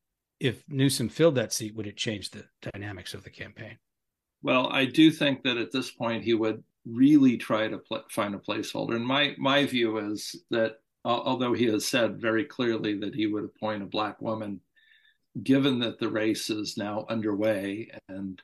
if 0.41 0.65
Newsom 0.69 1.09
filled 1.09 1.37
that 1.37 1.53
seat, 1.53 1.75
would 1.77 1.87
it 1.87 1.97
change 1.97 2.31
the 2.31 2.45
dynamics 2.73 3.15
of 3.15 3.23
the 3.23 3.31
campaign? 3.31 3.79
Well, 4.43 4.69
I 4.73 4.87
do 4.87 5.11
think 5.11 5.45
that 5.45 5.57
at 5.57 5.71
this 5.71 5.91
point 5.91 6.25
he 6.25 6.35
would 6.35 6.65
really 6.85 7.37
try 7.37 7.69
to 7.69 7.79
pl- 7.79 8.05
find 8.11 8.35
a 8.35 8.39
placeholder. 8.39 8.97
And 8.97 9.07
my 9.07 9.35
my 9.39 9.67
view 9.67 9.99
is 9.99 10.35
that 10.51 10.81
although 11.05 11.53
he 11.53 11.67
has 11.67 11.87
said 11.87 12.21
very 12.21 12.45
clearly 12.45 12.99
that 12.99 13.15
he 13.15 13.27
would 13.27 13.45
appoint 13.45 13.83
a 13.83 13.87
black 13.87 14.21
woman, 14.21 14.61
given 15.41 15.79
that 15.81 15.99
the 15.99 16.09
race 16.09 16.51
is 16.51 16.77
now 16.77 17.07
underway 17.09 17.91
and 18.09 18.43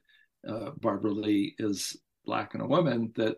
uh, 0.49 0.71
Barbara 0.81 1.13
Lee 1.13 1.55
is 1.59 1.97
black 2.25 2.55
and 2.55 2.63
a 2.63 2.67
woman, 2.67 3.13
that 3.17 3.37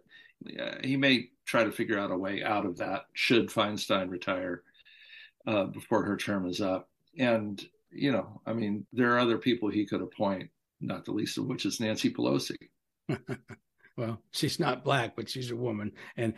uh, 0.61 0.77
he 0.83 0.97
may 0.97 1.31
try 1.47 1.65
to 1.65 1.73
figure 1.73 1.99
out 1.99 2.13
a 2.13 2.17
way 2.17 2.43
out 2.43 2.67
of 2.67 2.77
that 2.79 3.03
should 3.13 3.49
Feinstein 3.49 4.11
retire 4.11 4.63
uh, 5.47 5.65
before 5.65 6.05
her 6.05 6.17
term 6.17 6.47
is 6.47 6.61
up. 6.61 6.89
And, 7.19 7.61
you 7.91 8.13
know, 8.13 8.41
I 8.47 8.53
mean, 8.53 8.87
there 8.93 9.13
are 9.15 9.19
other 9.19 9.39
people 9.39 9.69
he 9.69 9.87
could 9.87 10.03
appoint, 10.03 10.51
not 10.81 11.05
the 11.05 11.13
least 11.13 11.39
of 11.39 11.47
which 11.47 11.67
is 11.67 11.81
Nancy 11.81 12.11
Pelosi. 12.11 12.57
well, 13.97 14.23
she's 14.31 14.61
not 14.61 14.85
black, 14.85 15.17
but 15.17 15.29
she's 15.29 15.51
a 15.51 15.57
woman. 15.57 15.93
And 16.17 16.35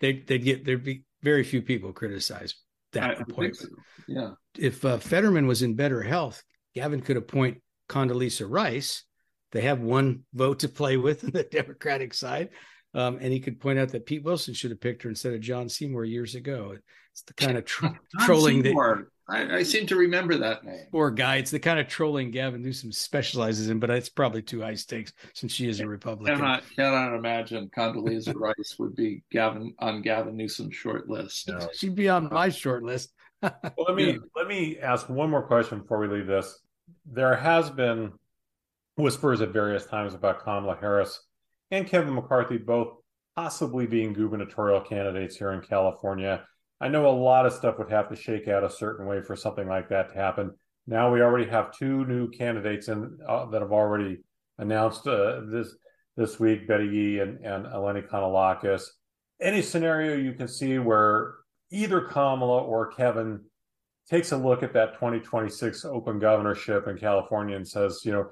they, 0.00 0.24
they'd 0.26 0.38
get, 0.38 0.64
there'd 0.64 0.84
be 0.84 1.04
very 1.22 1.44
few 1.44 1.60
people 1.60 1.92
criticize 1.92 2.54
that 2.92 3.10
I, 3.10 3.12
appointment. 3.14 3.56
So. 3.56 3.68
Yeah. 4.08 4.30
If 4.56 4.84
uh, 4.84 4.98
Fetterman 4.98 5.46
was 5.46 5.62
in 5.62 5.74
better 5.74 6.02
health, 6.02 6.42
Gavin 6.74 7.00
could 7.00 7.16
appoint 7.16 7.62
Condoleezza 7.88 8.46
Rice. 8.48 9.04
They 9.52 9.62
have 9.62 9.80
one 9.80 10.24
vote 10.32 10.60
to 10.60 10.68
play 10.68 10.96
with 10.96 11.24
on 11.24 11.30
the 11.30 11.42
Democratic 11.50 12.14
side. 12.14 12.50
Um, 12.94 13.18
and 13.20 13.32
he 13.32 13.40
could 13.40 13.60
point 13.60 13.78
out 13.78 13.88
that 13.90 14.06
Pete 14.06 14.22
Wilson 14.22 14.54
should 14.54 14.70
have 14.70 14.80
picked 14.80 15.02
her 15.02 15.08
instead 15.08 15.34
of 15.34 15.40
John 15.40 15.68
Seymour 15.68 16.04
years 16.04 16.34
ago. 16.34 16.76
It's 17.12 17.22
the 17.22 17.34
kind 17.34 17.56
of 17.56 17.64
tro- 17.64 17.96
trolling 18.20 18.62
Seymour. 18.62 18.96
that 18.96 19.06
I, 19.26 19.58
I, 19.58 19.62
seem 19.62 19.86
to 19.86 19.96
remember 19.96 20.36
that 20.36 20.64
name. 20.64 20.86
Poor 20.92 21.10
guy. 21.10 21.36
It's 21.36 21.50
the 21.50 21.58
kind 21.58 21.80
of 21.80 21.88
trolling 21.88 22.30
Gavin 22.30 22.62
Newsom 22.62 22.92
specializes 22.92 23.68
in, 23.68 23.78
but 23.78 23.90
it's 23.90 24.08
probably 24.08 24.42
too 24.42 24.60
high 24.60 24.74
stakes 24.74 25.12
since 25.34 25.52
she 25.52 25.68
is 25.68 25.80
a 25.80 25.88
Republican. 25.88 26.36
Cannot, 26.36 26.64
cannot 26.76 27.14
imagine 27.14 27.70
Condoleezza 27.76 28.34
Rice 28.36 28.76
would 28.78 28.94
be 28.94 29.22
Gavin 29.30 29.74
on 29.78 30.02
Gavin 30.02 30.36
Newsom's 30.36 30.74
short 30.74 31.08
list. 31.08 31.48
No. 31.48 31.68
She'd 31.72 31.94
be 31.94 32.08
on 32.08 32.28
my 32.30 32.48
short 32.48 32.82
list. 32.82 33.12
well, 33.42 33.72
let 33.88 33.94
me 33.94 34.18
let 34.36 34.46
me 34.46 34.78
ask 34.78 35.08
one 35.08 35.30
more 35.30 35.46
question 35.46 35.80
before 35.80 36.00
we 36.00 36.08
leave 36.08 36.26
this. 36.26 36.60
There 37.06 37.36
has 37.36 37.70
been 37.70 38.12
whispers 38.96 39.40
at 39.40 39.50
various 39.50 39.86
times 39.86 40.14
about 40.14 40.42
Kamala 40.42 40.76
Harris 40.80 41.20
and 41.70 41.86
Kevin 41.86 42.14
McCarthy 42.14 42.58
both 42.58 42.96
possibly 43.36 43.86
being 43.86 44.12
gubernatorial 44.12 44.80
candidates 44.80 45.36
here 45.36 45.52
in 45.52 45.60
California. 45.60 46.44
I 46.80 46.88
know 46.88 47.08
a 47.08 47.10
lot 47.10 47.46
of 47.46 47.52
stuff 47.52 47.78
would 47.78 47.90
have 47.90 48.08
to 48.08 48.16
shake 48.16 48.48
out 48.48 48.64
a 48.64 48.70
certain 48.70 49.06
way 49.06 49.22
for 49.22 49.36
something 49.36 49.68
like 49.68 49.88
that 49.88 50.10
to 50.10 50.14
happen. 50.14 50.52
Now 50.86 51.12
we 51.12 51.22
already 51.22 51.50
have 51.50 51.76
two 51.76 52.04
new 52.04 52.30
candidates 52.30 52.88
in, 52.88 53.18
uh, 53.26 53.46
that 53.46 53.62
have 53.62 53.72
already 53.72 54.18
announced 54.58 55.06
uh, 55.06 55.40
this 55.50 55.74
this 56.16 56.38
week: 56.38 56.68
Betty 56.68 56.86
Yee 56.86 57.18
and, 57.20 57.44
and 57.44 57.66
Eleni 57.66 58.06
Kounalakis. 58.06 58.84
Any 59.40 59.62
scenario 59.62 60.16
you 60.16 60.34
can 60.34 60.46
see 60.46 60.78
where 60.78 61.34
either 61.72 62.02
Kamala 62.02 62.62
or 62.62 62.92
Kevin 62.92 63.40
takes 64.08 64.32
a 64.32 64.36
look 64.36 64.62
at 64.62 64.72
that 64.74 64.94
2026 64.94 65.84
open 65.84 66.18
governorship 66.18 66.86
in 66.88 66.98
California 66.98 67.56
and 67.56 67.66
says, 67.66 68.02
you 68.04 68.12
know, 68.12 68.26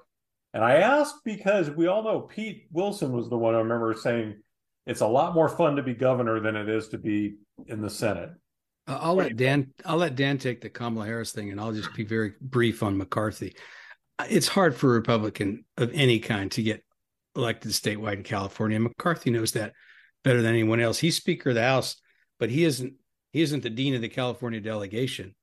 and 0.54 0.62
I 0.62 0.76
ask 0.76 1.16
because 1.24 1.70
we 1.70 1.86
all 1.86 2.02
know 2.02 2.20
Pete 2.20 2.66
Wilson 2.72 3.12
was 3.12 3.30
the 3.30 3.38
one 3.38 3.54
I 3.54 3.58
remember 3.58 3.94
saying 3.94 4.36
it's 4.86 5.00
a 5.00 5.06
lot 5.06 5.34
more 5.34 5.48
fun 5.48 5.76
to 5.76 5.82
be 5.82 5.94
governor 5.94 6.40
than 6.40 6.56
it 6.56 6.68
is 6.68 6.88
to 6.88 6.98
be 6.98 7.36
in 7.66 7.80
the 7.80 7.88
Senate. 7.88 8.30
Uh, 8.86 8.98
I'll 9.00 9.14
let 9.14 9.36
Dan. 9.36 9.72
I'll 9.84 9.96
let 9.96 10.16
Dan 10.16 10.38
take 10.38 10.60
the 10.60 10.68
Kamala 10.68 11.06
Harris 11.06 11.32
thing, 11.32 11.50
and 11.50 11.60
I'll 11.60 11.72
just 11.72 11.94
be 11.94 12.04
very 12.04 12.32
brief 12.40 12.82
on 12.82 12.98
McCarthy. 12.98 13.54
It's 14.28 14.48
hard 14.48 14.76
for 14.76 14.90
a 14.90 14.94
Republican 14.94 15.64
of 15.76 15.90
any 15.94 16.18
kind 16.18 16.50
to 16.52 16.62
get 16.62 16.84
elected 17.36 17.70
statewide 17.72 18.18
in 18.18 18.22
California. 18.24 18.78
McCarthy 18.78 19.30
knows 19.30 19.52
that 19.52 19.72
better 20.24 20.42
than 20.42 20.52
anyone 20.52 20.80
else. 20.80 20.98
He's 20.98 21.16
Speaker 21.16 21.50
of 21.50 21.54
the 21.54 21.62
House, 21.62 21.96
but 22.38 22.50
he 22.50 22.64
isn't. 22.64 22.94
He 23.32 23.40
isn't 23.40 23.62
the 23.62 23.70
dean 23.70 23.94
of 23.94 24.02
the 24.02 24.10
California 24.10 24.60
delegation. 24.60 25.34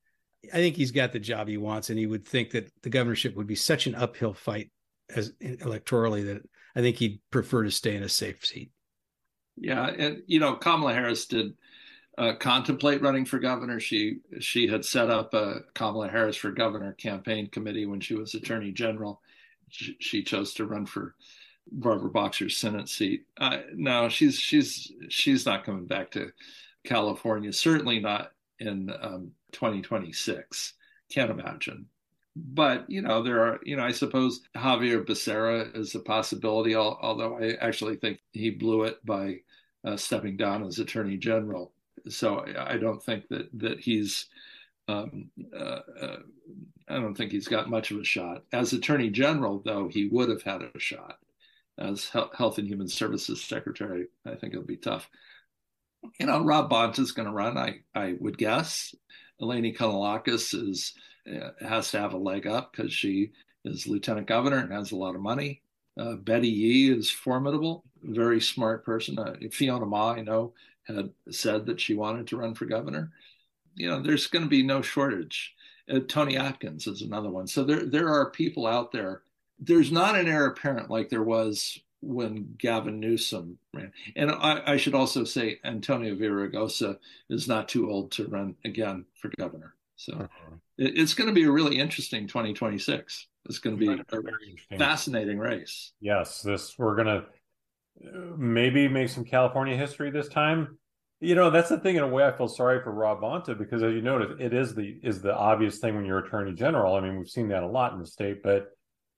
I 0.54 0.58
think 0.58 0.75
he's 0.75 0.91
got 0.91 1.12
the 1.12 1.19
job 1.19 1.47
he 1.47 1.58
wants, 1.58 1.89
and 1.89 1.99
he 1.99 2.08
would 2.08 2.25
think 2.25 2.52
that 2.52 2.71
the 2.82 2.89
governorship 2.89 3.36
would 3.36 3.47
be 3.47 3.56
such 3.56 3.88
an 3.88 3.95
uphill 3.95 4.34
fight 4.34 4.71
as 5.13 5.32
electorally 5.41 6.25
that 6.25 6.41
I 6.75 6.82
think 6.82 6.97
he'd 6.97 7.19
prefer 7.32 7.63
to 7.63 7.71
stay 7.71 7.95
in 7.95 8.04
a 8.04 8.10
safe 8.10 8.45
seat. 8.45 8.71
Yeah, 9.58 9.88
and 9.88 10.23
you 10.28 10.39
know, 10.39 10.56
Kamala 10.56 10.93
Harris 10.93 11.25
did 11.25 11.54
uh, 12.17 12.34
contemplate 12.36 13.02
running 13.02 13.25
for 13.25 13.39
governor. 13.39 13.80
She 13.80 14.19
she 14.39 14.67
had 14.67 14.86
set 14.86 15.10
up 15.10 15.34
a 15.34 15.62
Kamala 15.73 16.10
Harris 16.10 16.38
for 16.38 16.52
governor 16.52 16.93
campaign 16.93 17.47
committee 17.47 17.86
when 17.86 17.99
she 17.99 18.15
was 18.15 18.34
attorney 18.34 18.71
general. 18.71 19.21
She, 19.69 20.23
chose 20.23 20.56
to 20.56 20.65
run 20.65 20.88
for 20.88 21.13
Barbara 21.71 22.10
Boxer's 22.10 22.58
Senate 22.58 22.89
seat. 22.89 23.25
Uh, 23.38 23.60
no, 23.75 24.10
she's 24.10 24.39
she's 24.39 24.91
she's 25.10 25.45
not 25.45 25.63
coming 25.63 25.86
back 25.86 26.12
to 26.12 26.32
California. 26.84 27.54
Certainly 27.54 27.99
not 27.99 28.32
in 28.60 28.91
um, 29.02 29.32
2026. 29.51 30.73
Can't 31.09 31.31
imagine. 31.31 31.88
But 32.35 32.89
you 32.89 33.01
know 33.01 33.21
there 33.23 33.43
are 33.43 33.59
you 33.63 33.75
know 33.75 33.83
i 33.83 33.91
suppose 33.91 34.41
Xavier 34.57 35.03
becerra 35.03 35.75
is 35.75 35.95
a 35.95 35.99
possibility 35.99 36.75
although 36.75 37.38
i 37.38 37.53
actually 37.59 37.97
think 37.97 38.19
he 38.31 38.51
blew 38.51 38.83
it 38.83 39.03
by 39.05 39.39
uh, 39.83 39.97
stepping 39.97 40.38
down 40.38 40.65
as 40.65 40.79
attorney 40.79 41.17
general. 41.17 41.73
So 42.07 42.45
i 42.57 42.77
don't 42.77 43.03
think 43.03 43.27
that 43.29 43.49
that 43.59 43.79
he's 43.79 44.27
um, 44.88 45.29
uh, 45.53 45.79
uh, 46.01 46.17
i 46.88 46.95
don't 46.95 47.15
think 47.15 47.31
he's 47.31 47.47
got 47.47 47.69
much 47.69 47.91
of 47.91 47.99
a 47.99 48.03
shot. 48.03 48.43
As 48.53 48.73
attorney 48.73 49.09
general 49.09 49.62
though 49.65 49.89
he 49.89 50.07
would 50.07 50.29
have 50.29 50.43
had 50.43 50.62
a 50.62 50.79
shot. 50.79 51.17
As 51.77 52.09
health 52.09 52.57
and 52.57 52.67
human 52.67 52.88
services 52.88 53.43
secretary 53.43 54.07
i 54.25 54.35
think 54.35 54.53
it'll 54.53 54.65
be 54.65 54.77
tough. 54.77 55.09
You 56.19 56.27
know 56.27 56.41
rob 56.43 56.69
bonta 56.71 56.99
is 56.99 57.12
going 57.12 57.27
to 57.27 57.33
run 57.33 57.57
i 57.57 57.81
i 57.93 58.15
would 58.19 58.38
guess 58.38 58.95
eleni 59.41 59.75
kounalakis 59.75 60.54
is 60.54 60.93
uh, 61.30 61.52
has 61.67 61.91
to 61.91 61.99
have 61.99 62.13
a 62.13 62.17
leg 62.17 62.47
up 62.47 62.71
because 62.71 62.93
she 62.93 63.32
is 63.65 63.88
lieutenant 63.88 64.28
governor 64.28 64.58
and 64.58 64.71
has 64.71 64.91
a 64.91 64.95
lot 64.95 65.15
of 65.15 65.21
money. 65.21 65.62
Uh, 65.99 66.15
Betty 66.15 66.47
Yee 66.47 66.91
is 66.91 67.10
formidable, 67.10 67.84
very 68.04 68.39
smart 68.39 68.86
person. 68.86 69.19
Uh, 69.19 69.36
Fiona 69.52 69.86
Ma, 69.86 70.13
I 70.13 70.21
know, 70.21 70.54
had 70.88 71.10
said 71.30 71.65
that 71.65 71.80
she 71.80 71.93
wanted 71.93 72.28
to 72.28 72.38
run 72.38 72.56
for 72.56 72.65
governor. 72.65 73.12
You 73.75 73.89
know, 73.89 74.02
there's 74.02 74.28
going 74.28 74.43
to 74.43 74.49
be 74.49 74.63
no 74.63 74.82
shortage. 74.82 75.54
Uh, 75.91 75.99
Toni 76.08 76.38
Atkins 76.38 76.88
is 76.88 77.02
another 77.02 77.30
one. 77.30 77.47
So 77.47 77.63
there, 77.63 77.86
there 77.86 78.10
are 78.10 78.32
people 78.32 78.65
out 78.65 78.91
there. 78.91 79.23
There's 79.60 79.91
not 79.91 80.15
an 80.15 80.28
heir 80.28 80.45
apparent 80.47 80.89
like 80.89 81.10
there 81.10 81.23
was 81.23 81.80
when 82.01 82.55
Gavin 82.57 82.99
Newsom 82.99 83.57
ran. 83.73 83.91
And 84.15 84.31
I, 84.31 84.62
I 84.65 84.77
should 84.77 84.95
also 84.95 85.23
say 85.23 85.59
Antonio 85.63 86.15
Villaraigosa 86.15 86.97
is 87.29 87.47
not 87.47 87.67
too 87.67 87.89
old 87.89 88.12
to 88.13 88.27
run 88.27 88.55
again 88.63 89.05
for 89.21 89.31
governor. 89.38 89.75
So 89.95 90.13
uh-huh. 90.13 90.55
it, 90.77 90.97
it's 90.97 91.13
going 91.13 91.27
to 91.27 91.33
be 91.33 91.43
a 91.43 91.51
really 91.51 91.77
interesting 91.77 92.27
2026. 92.27 93.27
It's 93.45 93.59
going 93.59 93.77
to 93.77 93.79
be 93.79 94.01
a 94.12 94.77
fascinating 94.77 95.39
race. 95.39 95.91
Yes, 95.99 96.41
this 96.41 96.75
we're 96.77 96.95
going 96.95 97.07
to 97.07 97.25
maybe 98.38 98.88
make 98.88 99.09
some 99.09 99.25
California 99.25 99.75
history 99.75 100.12
this 100.12 100.27
time. 100.27 100.77
You 101.19 101.35
know, 101.35 101.49
that's 101.49 101.69
the 101.69 101.79
thing. 101.79 101.97
In 101.97 102.03
a 102.03 102.07
way, 102.07 102.23
I 102.23 102.31
feel 102.31 102.47
sorry 102.47 102.81
for 102.81 102.91
Rob 102.91 103.21
Bonta 103.21 103.57
because, 103.57 103.83
as 103.83 103.93
you 103.93 104.01
noted, 104.01 104.39
it 104.39 104.53
is 104.53 104.73
the 104.73 104.99
is 105.03 105.21
the 105.21 105.35
obvious 105.35 105.79
thing 105.79 105.95
when 105.95 106.05
you're 106.05 106.19
Attorney 106.19 106.53
General. 106.53 106.95
I 106.95 107.01
mean, 107.01 107.17
we've 107.17 107.29
seen 107.29 107.49
that 107.49 107.63
a 107.63 107.67
lot 107.67 107.91
in 107.93 107.99
the 107.99 108.05
state, 108.05 108.41
but 108.41 108.69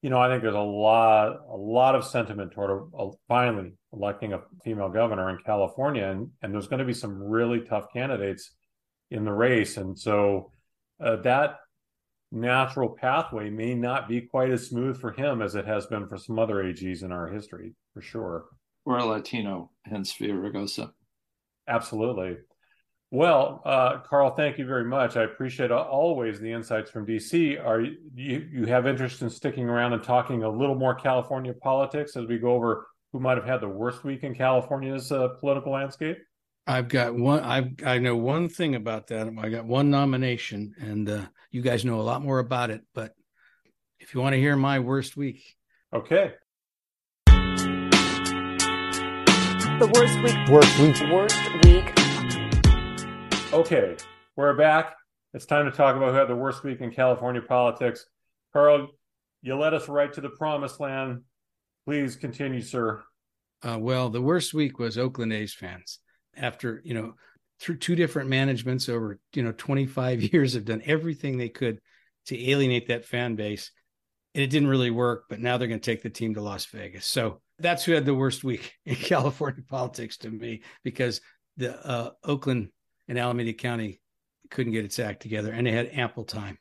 you 0.02 0.10
know, 0.10 0.18
I 0.18 0.28
think 0.28 0.42
there's 0.42 0.54
a 0.54 0.58
lot 0.58 1.38
a 1.48 1.56
lot 1.56 1.94
of 1.94 2.04
sentiment 2.04 2.52
toward 2.52 2.70
a, 2.70 2.96
a, 3.02 3.10
finally 3.28 3.72
electing 3.92 4.32
a 4.32 4.40
female 4.64 4.88
governor 4.88 5.30
in 5.30 5.38
California, 5.46 6.04
and 6.08 6.28
and 6.42 6.52
there's 6.52 6.66
going 6.66 6.80
to 6.80 6.84
be 6.84 6.92
some 6.92 7.22
really 7.22 7.60
tough 7.60 7.86
candidates 7.92 8.50
in 9.10 9.24
the 9.24 9.32
race, 9.32 9.76
and 9.76 9.96
so 9.98 10.50
uh, 11.02 11.16
that 11.16 11.56
natural 12.32 12.88
pathway 12.88 13.50
may 13.50 13.74
not 13.74 14.08
be 14.08 14.22
quite 14.22 14.50
as 14.50 14.66
smooth 14.66 15.00
for 15.00 15.12
him 15.12 15.40
as 15.40 15.54
it 15.54 15.66
has 15.66 15.86
been 15.86 16.08
for 16.08 16.16
some 16.16 16.38
other 16.38 16.56
AGs 16.56 17.02
in 17.02 17.12
our 17.12 17.28
history, 17.28 17.74
for 17.94 18.00
sure. 18.00 18.46
Or 18.84 18.98
a 18.98 19.04
Latino, 19.04 19.70
hence 19.84 20.12
Villaraigosa. 20.14 20.90
Absolutely. 21.68 22.38
Well, 23.14 23.60
uh, 23.66 23.98
Carl, 23.98 24.34
thank 24.34 24.56
you 24.56 24.64
very 24.64 24.86
much. 24.86 25.18
I 25.18 25.24
appreciate 25.24 25.70
always 25.70 26.40
the 26.40 26.50
insights 26.50 26.90
from 26.90 27.06
DC. 27.06 27.62
Are 27.62 27.82
you, 27.82 28.48
you 28.50 28.64
have 28.64 28.86
interest 28.86 29.20
in 29.20 29.28
sticking 29.28 29.68
around 29.68 29.92
and 29.92 30.02
talking 30.02 30.44
a 30.44 30.48
little 30.48 30.74
more 30.74 30.94
California 30.94 31.52
politics 31.52 32.16
as 32.16 32.24
we 32.24 32.38
go 32.38 32.52
over 32.52 32.86
who 33.12 33.20
might 33.20 33.36
have 33.36 33.44
had 33.44 33.60
the 33.60 33.68
worst 33.68 34.02
week 34.02 34.24
in 34.24 34.34
California's 34.34 35.12
uh, 35.12 35.28
political 35.40 35.72
landscape? 35.72 36.16
I've 36.66 36.88
got 36.88 37.14
one. 37.14 37.44
I 37.44 37.74
I 37.84 37.98
know 37.98 38.16
one 38.16 38.48
thing 38.48 38.76
about 38.76 39.08
that. 39.08 39.30
I 39.38 39.50
got 39.50 39.66
one 39.66 39.90
nomination, 39.90 40.74
and 40.80 41.10
uh, 41.10 41.26
you 41.50 41.60
guys 41.60 41.84
know 41.84 42.00
a 42.00 42.02
lot 42.02 42.22
more 42.22 42.38
about 42.38 42.70
it. 42.70 42.80
But 42.94 43.12
if 44.00 44.14
you 44.14 44.22
want 44.22 44.32
to 44.32 44.40
hear 44.40 44.56
my 44.56 44.78
worst 44.78 45.18
week, 45.18 45.56
okay. 45.92 46.32
The 49.76 49.90
worst 49.92 50.22
week. 50.22 50.48
Worst 50.48 50.78
week. 50.78 51.12
Worst 51.12 51.64
week. 51.64 52.01
Okay, 53.52 53.96
we're 54.34 54.56
back. 54.56 54.96
It's 55.34 55.44
time 55.44 55.66
to 55.66 55.76
talk 55.76 55.94
about 55.94 56.12
who 56.12 56.16
had 56.16 56.28
the 56.28 56.34
worst 56.34 56.64
week 56.64 56.80
in 56.80 56.90
California 56.90 57.42
politics. 57.42 58.06
Carl, 58.54 58.88
you 59.42 59.54
led 59.56 59.74
us 59.74 59.90
right 59.90 60.10
to 60.14 60.22
the 60.22 60.30
promised 60.30 60.80
land. 60.80 61.20
Please 61.84 62.16
continue, 62.16 62.62
sir. 62.62 63.02
Uh, 63.62 63.76
well, 63.78 64.08
the 64.08 64.22
worst 64.22 64.54
week 64.54 64.78
was 64.78 64.96
Oakland 64.96 65.34
A's 65.34 65.52
fans 65.52 65.98
after 66.34 66.80
you 66.82 66.94
know 66.94 67.12
through 67.60 67.76
two 67.76 67.94
different 67.94 68.30
managements 68.30 68.88
over 68.88 69.18
you 69.34 69.42
know 69.42 69.52
25 69.52 70.22
years 70.32 70.54
have 70.54 70.64
done 70.64 70.80
everything 70.86 71.36
they 71.36 71.50
could 71.50 71.78
to 72.26 72.50
alienate 72.50 72.88
that 72.88 73.04
fan 73.04 73.34
base 73.34 73.70
and 74.34 74.42
it 74.42 74.48
didn't 74.48 74.68
really 74.68 74.90
work 74.90 75.24
but 75.28 75.40
now 75.40 75.58
they're 75.58 75.68
going 75.68 75.78
to 75.78 75.90
take 75.90 76.02
the 76.02 76.08
team 76.08 76.32
to 76.32 76.40
las 76.40 76.64
vegas 76.66 77.04
so 77.04 77.42
that's 77.58 77.84
who 77.84 77.92
had 77.92 78.06
the 78.06 78.14
worst 78.14 78.44
week 78.44 78.72
in 78.86 78.94
california 78.94 79.62
politics 79.68 80.16
to 80.16 80.30
me 80.30 80.62
because 80.82 81.20
the 81.58 81.78
uh, 81.86 82.10
oakland 82.24 82.70
and 83.08 83.18
alameda 83.18 83.52
county 83.52 84.00
couldn't 84.50 84.72
get 84.72 84.84
its 84.84 84.98
act 84.98 85.22
together 85.22 85.52
and 85.52 85.66
they 85.66 85.72
had 85.72 85.88
ample 85.92 86.24
time 86.24 86.58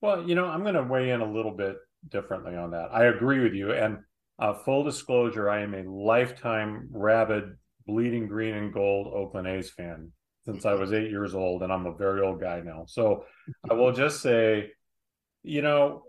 well 0.00 0.28
you 0.28 0.34
know 0.34 0.46
i'm 0.46 0.62
going 0.62 0.74
to 0.74 0.82
weigh 0.82 1.10
in 1.10 1.20
a 1.20 1.32
little 1.32 1.52
bit 1.52 1.76
differently 2.08 2.56
on 2.56 2.70
that 2.70 2.88
i 2.92 3.04
agree 3.04 3.40
with 3.40 3.54
you 3.54 3.72
and 3.72 3.98
uh, 4.38 4.54
full 4.64 4.82
disclosure 4.84 5.48
i 5.48 5.60
am 5.60 5.74
a 5.74 5.82
lifetime 5.82 6.88
rabid 6.90 7.54
bleeding 7.86 8.26
green 8.26 8.54
and 8.54 8.72
gold 8.72 9.12
Oakland 9.14 9.46
A's 9.46 9.70
fan 9.70 10.10
since 10.44 10.66
I 10.66 10.74
was 10.74 10.92
eight 10.92 11.10
years 11.10 11.34
old, 11.34 11.62
and 11.62 11.72
I'm 11.72 11.86
a 11.86 11.94
very 11.94 12.20
old 12.20 12.40
guy 12.40 12.60
now. 12.64 12.84
So 12.86 13.24
I 13.68 13.74
will 13.74 13.92
just 13.92 14.20
say, 14.20 14.72
you 15.42 15.62
know, 15.62 16.02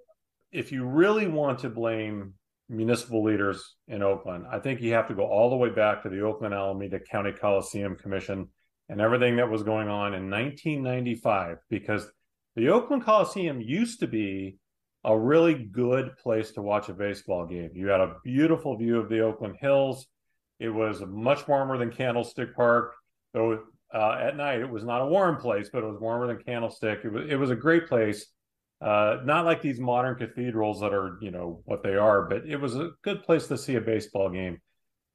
if 0.51 0.71
you 0.71 0.85
really 0.85 1.27
want 1.27 1.59
to 1.59 1.69
blame 1.69 2.33
municipal 2.69 3.23
leaders 3.23 3.75
in 3.87 4.01
Oakland. 4.01 4.45
I 4.51 4.59
think 4.59 4.81
you 4.81 4.93
have 4.93 5.07
to 5.09 5.13
go 5.13 5.25
all 5.25 5.49
the 5.49 5.55
way 5.55 5.69
back 5.69 6.01
to 6.03 6.09
the 6.09 6.21
Oakland 6.21 6.53
Alameda 6.53 6.99
County 6.99 7.31
Coliseum 7.31 7.95
Commission 7.95 8.47
and 8.89 9.01
everything 9.01 9.37
that 9.37 9.49
was 9.49 9.63
going 9.63 9.87
on 9.87 10.13
in 10.13 10.29
1995 10.29 11.57
because 11.69 12.07
the 12.55 12.69
Oakland 12.69 13.03
Coliseum 13.03 13.61
used 13.61 13.99
to 13.99 14.07
be 14.07 14.57
a 15.03 15.17
really 15.17 15.53
good 15.53 16.17
place 16.17 16.51
to 16.51 16.61
watch 16.61 16.89
a 16.89 16.93
baseball 16.93 17.45
game. 17.45 17.69
You 17.73 17.87
had 17.87 18.01
a 18.01 18.15
beautiful 18.23 18.77
view 18.77 18.99
of 18.99 19.09
the 19.09 19.21
Oakland 19.21 19.57
Hills. 19.59 20.07
It 20.59 20.69
was 20.69 21.03
much 21.05 21.47
warmer 21.47 21.77
than 21.77 21.91
Candlestick 21.91 22.55
Park, 22.55 22.93
though 23.33 23.59
uh, 23.93 24.17
at 24.21 24.35
night 24.35 24.61
it 24.61 24.69
was 24.69 24.83
not 24.83 25.01
a 25.01 25.05
warm 25.05 25.37
place, 25.37 25.69
but 25.71 25.83
it 25.83 25.87
was 25.87 25.99
warmer 25.99 26.27
than 26.27 26.43
Candlestick. 26.43 27.01
It 27.03 27.11
was 27.11 27.29
it 27.29 27.35
was 27.35 27.51
a 27.51 27.55
great 27.55 27.87
place. 27.87 28.27
Uh, 28.81 29.17
not 29.23 29.45
like 29.45 29.61
these 29.61 29.79
modern 29.79 30.15
cathedrals 30.15 30.81
that 30.81 30.93
are, 30.93 31.17
you 31.21 31.31
know, 31.31 31.61
what 31.65 31.81
they 31.81 31.95
are, 31.95 32.27
but 32.27 32.45
it 32.45 32.57
was 32.57 32.75
a 32.75 32.91
good 33.03 33.23
place 33.23 33.47
to 33.47 33.57
see 33.57 33.75
a 33.75 33.81
baseball 33.81 34.29
game. 34.29 34.57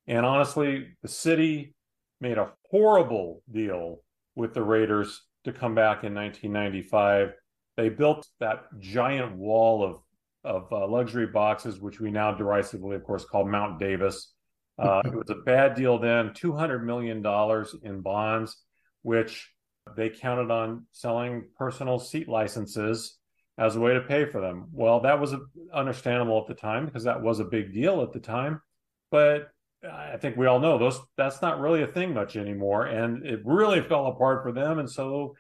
And 0.07 0.25
honestly, 0.25 0.89
the 1.03 1.09
city 1.09 1.75
made 2.21 2.39
a 2.39 2.53
horrible 2.71 3.43
deal 3.51 4.01
with 4.35 4.55
the 4.55 4.63
Raiders 4.63 5.23
to 5.45 5.53
come 5.53 5.75
back 5.75 6.05
in 6.05 6.15
1995. 6.15 7.33
They 7.77 7.89
built 7.89 8.27
that 8.41 8.65
giant 8.79 9.37
wall 9.37 9.85
of 9.85 10.01
of 10.43 10.73
uh, 10.73 10.87
luxury 10.87 11.27
boxes, 11.27 11.81
which 11.81 12.01
we 12.01 12.11
now 12.11 12.33
derisively, 12.33 12.97
of 12.97 13.05
course, 13.05 13.27
call 13.27 13.47
Mount 13.47 13.79
Davis. 13.79 14.33
Uh, 14.79 15.03
it 15.05 15.15
was 15.15 15.29
a 15.29 15.35
bad 15.35 15.75
deal 15.75 15.99
then. 15.99 16.33
Two 16.35 16.53
hundred 16.53 16.85
million 16.85 17.23
dollars 17.23 17.75
in 17.83 18.01
bonds, 18.01 18.57
which 19.03 19.51
they 19.97 20.09
counted 20.09 20.51
on 20.51 20.87
selling 20.93 21.45
personal 21.59 21.99
seat 21.99 22.29
licenses 22.29 23.19
as 23.59 23.77
a 23.77 23.81
way 23.81 23.95
to 23.95 24.01
pay 24.01 24.25
for 24.25 24.41
them. 24.41 24.69
Well, 24.73 25.01
that 25.01 25.21
was 25.21 25.35
understandable 25.73 26.41
at 26.41 26.47
the 26.47 26.61
time 26.61 26.87
because 26.87 27.05
that 27.05 27.21
was 27.21 27.41
a 27.41 27.45
big 27.45 27.75
deal 27.75 28.03
at 28.03 28.13
the 28.13 28.21
time. 28.21 28.63
But 29.11 29.51
I 29.83 30.17
think 30.19 30.37
we 30.37 30.47
all 30.47 30.61
know 30.61 30.79
those 30.79 31.01
that's 31.17 31.41
not 31.41 31.61
really 31.61 31.83
a 31.83 31.87
thing 31.87 32.13
much 32.13 32.37
anymore, 32.37 32.87
and 32.87 33.25
it 33.27 33.41
really 33.45 33.81
fell 33.81 34.07
apart 34.07 34.43
for 34.43 34.53
them. 34.53 34.79
And 34.79 34.91
so, 34.91 35.35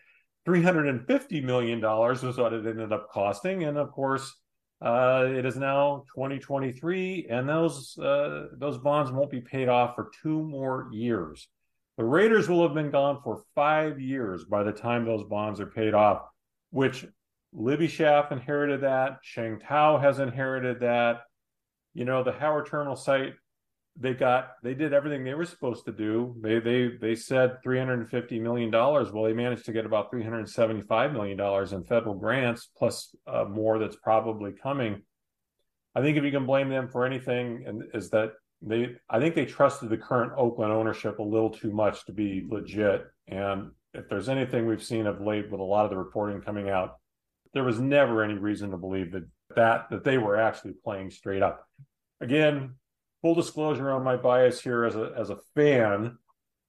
three 0.44 0.62
hundred 0.62 0.88
and 0.88 1.06
fifty 1.06 1.40
million 1.40 1.80
dollars 1.80 2.22
was 2.22 2.38
what 2.38 2.52
it 2.52 2.66
ended 2.66 2.92
up 2.92 3.10
costing, 3.10 3.64
and 3.64 3.76
of 3.76 3.90
course, 3.90 4.34
uh, 4.82 5.26
it 5.28 5.44
is 5.44 5.56
now 5.56 6.04
twenty 6.14 6.38
twenty 6.38 6.72
three, 6.72 7.26
and 7.28 7.48
those 7.48 7.98
uh, 7.98 8.46
those 8.56 8.78
bonds 8.78 9.12
won't 9.12 9.30
be 9.30 9.42
paid 9.42 9.68
off 9.68 9.94
for 9.94 10.10
two 10.22 10.42
more 10.42 10.88
years. 10.90 11.48
The 11.98 12.04
Raiders 12.04 12.48
will 12.48 12.62
have 12.62 12.74
been 12.74 12.90
gone 12.90 13.20
for 13.22 13.42
five 13.54 14.00
years 14.00 14.44
by 14.46 14.62
the 14.62 14.72
time 14.72 15.04
those 15.04 15.24
bonds 15.24 15.60
are 15.60 15.66
paid 15.66 15.92
off, 15.92 16.22
which 16.70 17.04
Libby 17.52 17.88
Schaaf 17.88 18.32
inherited 18.32 18.80
that. 18.82 19.18
Sheng 19.22 19.58
Thao 19.58 20.00
has 20.00 20.18
inherited 20.18 20.80
that. 20.80 21.20
You 21.92 22.06
know, 22.06 22.22
the 22.22 22.32
Howard 22.32 22.66
Terminal 22.66 22.96
site 22.96 23.34
they 24.00 24.14
got 24.14 24.52
they 24.62 24.72
did 24.72 24.94
everything 24.94 25.24
they 25.24 25.34
were 25.34 25.44
supposed 25.44 25.84
to 25.84 25.92
do. 25.92 26.34
They 26.40 26.58
they 26.58 26.96
they 27.00 27.14
said 27.14 27.62
350 27.62 28.40
million 28.40 28.70
dollars. 28.70 29.12
Well, 29.12 29.24
they 29.24 29.34
managed 29.34 29.66
to 29.66 29.72
get 29.72 29.84
about 29.84 30.10
375 30.10 31.12
million 31.12 31.36
dollars 31.36 31.74
in 31.74 31.84
federal 31.84 32.14
grants, 32.14 32.70
plus 32.76 33.14
uh, 33.26 33.44
more 33.44 33.78
that's 33.78 33.96
probably 33.96 34.52
coming. 34.52 35.02
I 35.94 36.00
think 36.00 36.16
if 36.16 36.24
you 36.24 36.30
can 36.30 36.46
blame 36.46 36.70
them 36.70 36.88
for 36.88 37.04
anything, 37.04 37.64
and 37.66 37.84
is 37.92 38.08
that 38.10 38.32
they 38.62 38.96
I 39.08 39.20
think 39.20 39.34
they 39.34 39.44
trusted 39.44 39.90
the 39.90 39.98
current 39.98 40.32
Oakland 40.34 40.72
ownership 40.72 41.18
a 41.18 41.22
little 41.22 41.50
too 41.50 41.70
much 41.70 42.06
to 42.06 42.12
be 42.12 42.46
legit. 42.48 43.04
And 43.28 43.70
if 43.92 44.08
there's 44.08 44.30
anything 44.30 44.66
we've 44.66 44.82
seen 44.82 45.06
of 45.06 45.20
late 45.20 45.50
with 45.50 45.60
a 45.60 45.64
lot 45.64 45.84
of 45.84 45.90
the 45.90 45.98
reporting 45.98 46.40
coming 46.40 46.70
out, 46.70 46.96
there 47.52 47.64
was 47.64 47.78
never 47.78 48.22
any 48.22 48.34
reason 48.34 48.70
to 48.70 48.78
believe 48.78 49.12
that 49.12 49.28
that 49.56 49.90
that 49.90 50.04
they 50.04 50.16
were 50.16 50.38
actually 50.38 50.72
playing 50.82 51.10
straight 51.10 51.42
up. 51.42 51.66
Again, 52.22 52.76
full 53.22 53.34
disclosure 53.34 53.90
on 53.90 54.04
my 54.04 54.16
bias 54.16 54.60
here 54.60 54.84
as 54.84 54.96
a 54.96 55.12
as 55.16 55.30
a 55.30 55.38
fan. 55.54 56.18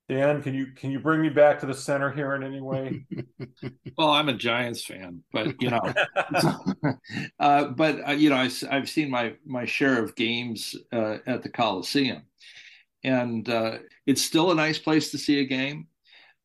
Dan, 0.09 0.41
can 0.41 0.53
you 0.53 0.67
can 0.75 0.91
you 0.91 0.99
bring 0.99 1.21
me 1.21 1.29
back 1.29 1.59
to 1.61 1.65
the 1.65 1.73
center 1.73 2.11
here 2.11 2.35
in 2.35 2.43
any 2.43 2.59
way? 2.59 3.05
well, 3.97 4.09
I'm 4.09 4.27
a 4.27 4.33
Giants 4.33 4.83
fan, 4.83 5.23
but 5.31 5.61
you 5.61 5.69
know, 5.69 5.79
uh, 7.39 7.65
but 7.67 8.09
uh, 8.09 8.11
you 8.11 8.29
know, 8.29 8.35
I, 8.35 8.49
have 8.69 8.89
seen 8.89 9.09
my 9.09 9.35
my 9.45 9.65
share 9.65 10.03
of 10.03 10.15
games 10.15 10.75
uh, 10.91 11.17
at 11.25 11.43
the 11.43 11.49
Coliseum, 11.49 12.23
and 13.03 13.47
uh, 13.47 13.77
it's 14.05 14.21
still 14.21 14.51
a 14.51 14.55
nice 14.55 14.79
place 14.79 15.11
to 15.11 15.17
see 15.17 15.39
a 15.39 15.45
game. 15.45 15.87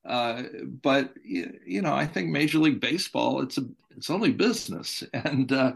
Uh, 0.04 0.44
but 0.82 1.14
you 1.24 1.82
know, 1.82 1.92
I 1.92 2.06
think 2.06 2.28
Major 2.28 2.58
League 2.58 2.80
Baseball 2.80 3.42
it's 3.42 3.58
a 3.58 3.64
it's 3.96 4.10
only 4.10 4.30
business, 4.30 5.02
and 5.12 5.50
uh, 5.50 5.72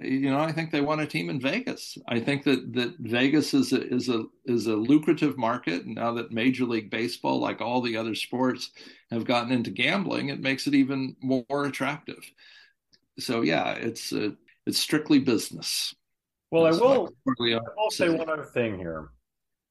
you 0.00 0.30
know, 0.30 0.40
I 0.40 0.52
think 0.52 0.70
they 0.70 0.80
want 0.80 1.00
a 1.00 1.06
team 1.06 1.30
in 1.30 1.40
Vegas. 1.40 1.98
I 2.08 2.20
think 2.20 2.44
that 2.44 2.72
that 2.74 2.94
Vegas 2.98 3.54
is 3.54 3.72
a 3.72 3.86
is 3.86 4.08
a 4.08 4.24
is 4.44 4.66
a 4.66 4.74
lucrative 4.74 5.36
market. 5.36 5.84
And 5.84 5.94
now 5.94 6.12
that 6.14 6.32
Major 6.32 6.64
League 6.64 6.90
Baseball, 6.90 7.40
like 7.40 7.60
all 7.60 7.80
the 7.80 7.96
other 7.96 8.14
sports, 8.14 8.70
have 9.10 9.24
gotten 9.24 9.52
into 9.52 9.70
gambling, 9.70 10.28
it 10.28 10.40
makes 10.40 10.66
it 10.66 10.74
even 10.74 11.16
more 11.20 11.64
attractive. 11.64 12.30
So 13.18 13.42
yeah, 13.42 13.72
it's 13.72 14.12
uh, 14.12 14.30
it's 14.66 14.78
strictly 14.78 15.18
business. 15.18 15.94
Well, 16.50 16.64
That's 16.64 16.78
I 16.78 16.80
will. 16.80 17.08
I 17.26 17.58
will 17.76 17.90
say 17.90 18.08
one 18.08 18.30
other 18.30 18.44
thing 18.44 18.78
here. 18.78 19.10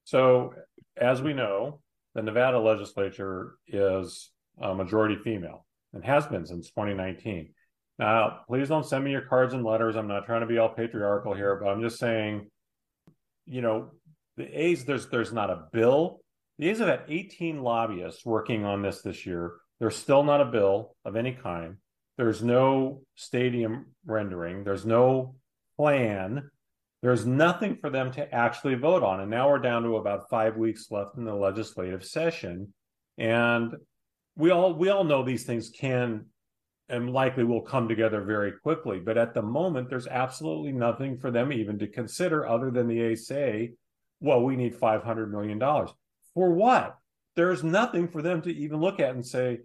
So, 0.03 0.53
as 0.95 1.21
we 1.21 1.33
know, 1.33 1.81
the 2.15 2.21
Nevada 2.21 2.59
legislature 2.59 3.55
is 3.67 4.31
a 4.61 4.73
majority 4.73 5.17
female 5.23 5.65
and 5.93 6.03
has 6.03 6.25
been 6.27 6.45
since 6.45 6.69
2019. 6.69 7.49
Now, 7.99 8.41
please 8.47 8.69
don't 8.69 8.86
send 8.86 9.03
me 9.03 9.12
your 9.12 9.21
cards 9.21 9.53
and 9.53 9.63
letters. 9.63 9.95
I'm 9.95 10.07
not 10.07 10.25
trying 10.25 10.41
to 10.41 10.47
be 10.47 10.57
all 10.57 10.69
patriarchal 10.69 11.33
here, 11.33 11.55
but 11.55 11.69
I'm 11.69 11.81
just 11.81 11.97
saying, 11.97 12.49
you 13.45 13.62
know, 13.62 13.91
the 14.36 14.45
A's, 14.45 14.86
there's 14.86 15.07
there's 15.07 15.33
not 15.33 15.49
a 15.49 15.65
bill. 15.73 16.21
The 16.60 16.69
A's 16.69 16.79
have 16.79 16.88
had 16.88 17.03
18 17.07 17.62
lobbyists 17.62 18.25
working 18.25 18.65
on 18.65 18.81
this 18.81 19.01
this 19.01 19.25
year. 19.25 19.53
There's 19.79 19.95
still 19.95 20.23
not 20.23 20.41
a 20.41 20.45
bill 20.45 20.95
of 21.05 21.15
any 21.15 21.31
kind. 21.31 21.77
There's 22.17 22.43
no 22.43 23.01
stadium 23.15 23.88
rendering. 24.05 24.63
There's 24.63 24.86
no 24.86 25.36
plan. 25.75 26.49
There's 27.01 27.25
nothing 27.25 27.77
for 27.79 27.89
them 27.89 28.12
to 28.13 28.33
actually 28.33 28.75
vote 28.75 29.03
on. 29.03 29.19
And 29.19 29.29
now 29.29 29.49
we're 29.49 29.60
down 29.60 29.83
to 29.83 29.97
about 29.97 30.29
five 30.29 30.57
weeks 30.57 30.89
left 30.89 31.15
in 31.17 31.25
the 31.25 31.36
legislative 31.36 32.03
session. 32.03 32.73
And 33.19 33.75
we 34.36 34.51
all 34.51 34.73
we 34.73 34.89
all 34.89 35.03
know 35.03 35.23
these 35.23 35.45
things 35.45 35.69
can 35.69 36.25
and 36.89 37.12
likely 37.12 37.43
will 37.43 37.62
come 37.62 37.88
together 37.88 38.21
very 38.21 38.52
quickly. 38.52 39.00
But 39.00 39.17
at 39.17 39.34
the 39.34 39.41
moment, 39.41 39.89
there's 39.89 40.08
absolutely 40.08 40.71
nothing 40.71 41.17
for 41.17 41.32
them 41.32 41.52
even 41.52 41.78
to 41.80 41.88
consider 41.88 42.47
other 42.47 42.71
than 42.71 42.88
the 42.88 43.02
A 43.02 43.15
say, 43.15 43.73
well, 44.19 44.41
we 44.41 44.56
need 44.56 44.76
$500 44.76 45.30
million. 45.30 45.60
For 46.34 46.52
what? 46.52 46.97
There's 47.36 47.63
nothing 47.63 48.08
for 48.08 48.21
them 48.21 48.41
to 48.43 48.56
even 48.56 48.80
look 48.80 49.00
at 49.00 49.13
and 49.13 49.26
say, 49.26 49.60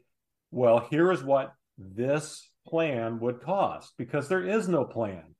well, 0.50 0.86
here 0.90 1.10
is 1.12 1.22
what 1.22 1.54
this 1.78 2.50
plan 2.66 3.18
would 3.20 3.40
cost 3.40 3.94
because 3.96 4.28
there 4.28 4.46
is 4.46 4.68
no 4.68 4.84
plan 4.84 5.34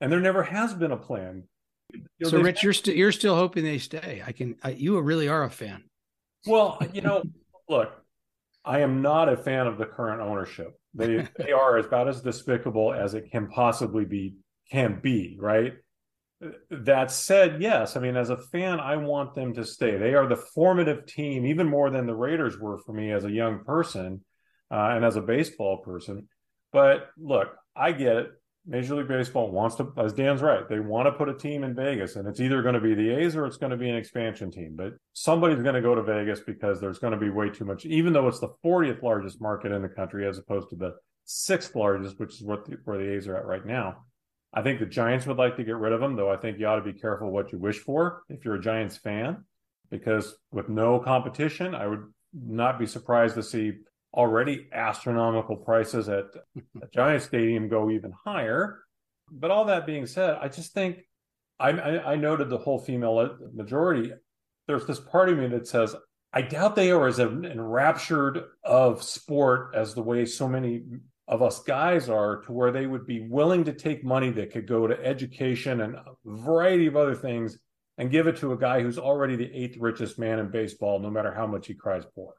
and 0.00 0.10
there 0.10 0.20
never 0.20 0.42
has 0.42 0.74
been 0.74 0.92
a 0.92 0.96
plan. 0.96 1.44
You 1.92 2.00
know, 2.20 2.28
so, 2.28 2.40
Rich, 2.40 2.62
you're 2.62 2.72
still 2.72 2.94
you're 2.94 3.12
still 3.12 3.36
hoping 3.36 3.64
they 3.64 3.78
stay. 3.78 4.22
I 4.26 4.32
can. 4.32 4.56
I, 4.62 4.70
you 4.70 4.98
really 5.00 5.28
are 5.28 5.44
a 5.44 5.50
fan. 5.50 5.84
Well, 6.46 6.78
you 6.92 7.02
know, 7.02 7.22
look, 7.68 7.92
I 8.64 8.80
am 8.80 9.02
not 9.02 9.28
a 9.28 9.36
fan 9.36 9.66
of 9.66 9.78
the 9.78 9.86
current 9.86 10.20
ownership. 10.20 10.78
They 10.94 11.26
they 11.36 11.52
are 11.52 11.78
about 11.78 12.08
as 12.08 12.22
despicable 12.22 12.92
as 12.92 13.14
it 13.14 13.30
can 13.30 13.48
possibly 13.48 14.04
be 14.04 14.34
can 14.70 15.00
be, 15.00 15.36
right? 15.40 15.74
That 16.70 17.10
said, 17.10 17.62
yes, 17.62 17.96
I 17.96 18.00
mean, 18.00 18.16
as 18.16 18.30
a 18.30 18.36
fan, 18.36 18.80
I 18.80 18.96
want 18.96 19.34
them 19.34 19.54
to 19.54 19.64
stay. 19.64 19.96
They 19.96 20.14
are 20.14 20.26
the 20.26 20.36
formative 20.36 21.06
team, 21.06 21.46
even 21.46 21.68
more 21.68 21.90
than 21.90 22.06
the 22.06 22.14
Raiders 22.14 22.58
were 22.58 22.78
for 22.78 22.92
me 22.92 23.12
as 23.12 23.24
a 23.24 23.30
young 23.30 23.64
person 23.64 24.22
uh, 24.70 24.90
and 24.94 25.04
as 25.04 25.16
a 25.16 25.22
baseball 25.22 25.78
person. 25.78 26.28
But 26.72 27.08
look, 27.16 27.48
I 27.74 27.92
get 27.92 28.16
it. 28.16 28.30
Major 28.66 28.94
League 28.94 29.08
Baseball 29.08 29.50
wants 29.50 29.76
to, 29.76 29.92
as 29.98 30.14
Dan's 30.14 30.40
right, 30.40 30.66
they 30.68 30.80
want 30.80 31.06
to 31.06 31.12
put 31.12 31.28
a 31.28 31.34
team 31.34 31.64
in 31.64 31.74
Vegas, 31.74 32.16
and 32.16 32.26
it's 32.26 32.40
either 32.40 32.62
going 32.62 32.74
to 32.74 32.80
be 32.80 32.94
the 32.94 33.10
A's 33.10 33.36
or 33.36 33.44
it's 33.46 33.58
going 33.58 33.70
to 33.70 33.76
be 33.76 33.90
an 33.90 33.96
expansion 33.96 34.50
team. 34.50 34.74
But 34.74 34.94
somebody's 35.12 35.62
going 35.62 35.74
to 35.74 35.82
go 35.82 35.94
to 35.94 36.02
Vegas 36.02 36.40
because 36.40 36.80
there's 36.80 36.98
going 36.98 37.12
to 37.12 37.18
be 37.18 37.28
way 37.28 37.50
too 37.50 37.66
much, 37.66 37.84
even 37.84 38.12
though 38.12 38.26
it's 38.26 38.40
the 38.40 38.54
40th 38.64 39.02
largest 39.02 39.40
market 39.40 39.72
in 39.72 39.82
the 39.82 39.88
country 39.88 40.26
as 40.26 40.38
opposed 40.38 40.70
to 40.70 40.76
the 40.76 40.94
sixth 41.26 41.76
largest, 41.76 42.18
which 42.18 42.34
is 42.34 42.42
what 42.42 42.64
the, 42.64 42.78
where 42.84 42.98
the 42.98 43.14
A's 43.14 43.28
are 43.28 43.36
at 43.36 43.44
right 43.44 43.66
now. 43.66 44.04
I 44.52 44.62
think 44.62 44.78
the 44.78 44.86
Giants 44.86 45.26
would 45.26 45.36
like 45.36 45.56
to 45.56 45.64
get 45.64 45.76
rid 45.76 45.92
of 45.92 46.00
them, 46.00 46.16
though 46.16 46.30
I 46.30 46.36
think 46.36 46.58
you 46.58 46.66
ought 46.66 46.76
to 46.76 46.92
be 46.92 46.98
careful 46.98 47.30
what 47.30 47.52
you 47.52 47.58
wish 47.58 47.78
for 47.78 48.22
if 48.28 48.44
you're 48.44 48.54
a 48.54 48.62
Giants 48.62 48.96
fan, 48.96 49.44
because 49.90 50.36
with 50.52 50.68
no 50.68 51.00
competition, 51.00 51.74
I 51.74 51.86
would 51.86 52.04
not 52.32 52.78
be 52.78 52.86
surprised 52.86 53.34
to 53.34 53.42
see 53.42 53.72
already 54.14 54.68
astronomical 54.72 55.56
prices 55.56 56.08
at 56.08 56.26
a 56.82 56.86
Giant 56.92 57.22
Stadium 57.22 57.68
go 57.68 57.90
even 57.90 58.12
higher. 58.24 58.80
But 59.30 59.50
all 59.50 59.66
that 59.66 59.86
being 59.86 60.06
said, 60.06 60.38
I 60.40 60.48
just 60.48 60.72
think 60.72 60.98
I, 61.58 61.70
I, 61.70 62.12
I 62.12 62.16
noted 62.16 62.48
the 62.48 62.58
whole 62.58 62.78
female 62.78 63.36
majority. 63.54 64.12
There's 64.66 64.86
this 64.86 65.00
part 65.00 65.28
of 65.28 65.38
me 65.38 65.48
that 65.48 65.66
says 65.66 65.94
I 66.32 66.42
doubt 66.42 66.74
they 66.74 66.90
are 66.90 67.06
as 67.06 67.20
enraptured 67.20 68.42
of 68.64 69.02
sport 69.02 69.74
as 69.74 69.94
the 69.94 70.02
way 70.02 70.26
so 70.26 70.48
many 70.48 70.82
of 71.28 71.42
us 71.42 71.62
guys 71.62 72.08
are 72.08 72.42
to 72.42 72.52
where 72.52 72.72
they 72.72 72.86
would 72.86 73.06
be 73.06 73.20
willing 73.28 73.64
to 73.64 73.72
take 73.72 74.04
money 74.04 74.30
that 74.30 74.50
could 74.50 74.66
go 74.66 74.86
to 74.86 75.06
education 75.06 75.80
and 75.80 75.94
a 75.94 76.04
variety 76.24 76.86
of 76.86 76.96
other 76.96 77.14
things 77.14 77.56
and 77.98 78.10
give 78.10 78.26
it 78.26 78.36
to 78.38 78.52
a 78.52 78.58
guy 78.58 78.82
who's 78.82 78.98
already 78.98 79.36
the 79.36 79.50
eighth 79.54 79.76
richest 79.78 80.18
man 80.18 80.40
in 80.40 80.50
baseball, 80.50 80.98
no 80.98 81.08
matter 81.08 81.32
how 81.32 81.46
much 81.46 81.68
he 81.68 81.74
cries 81.74 82.04
poor. 82.16 82.34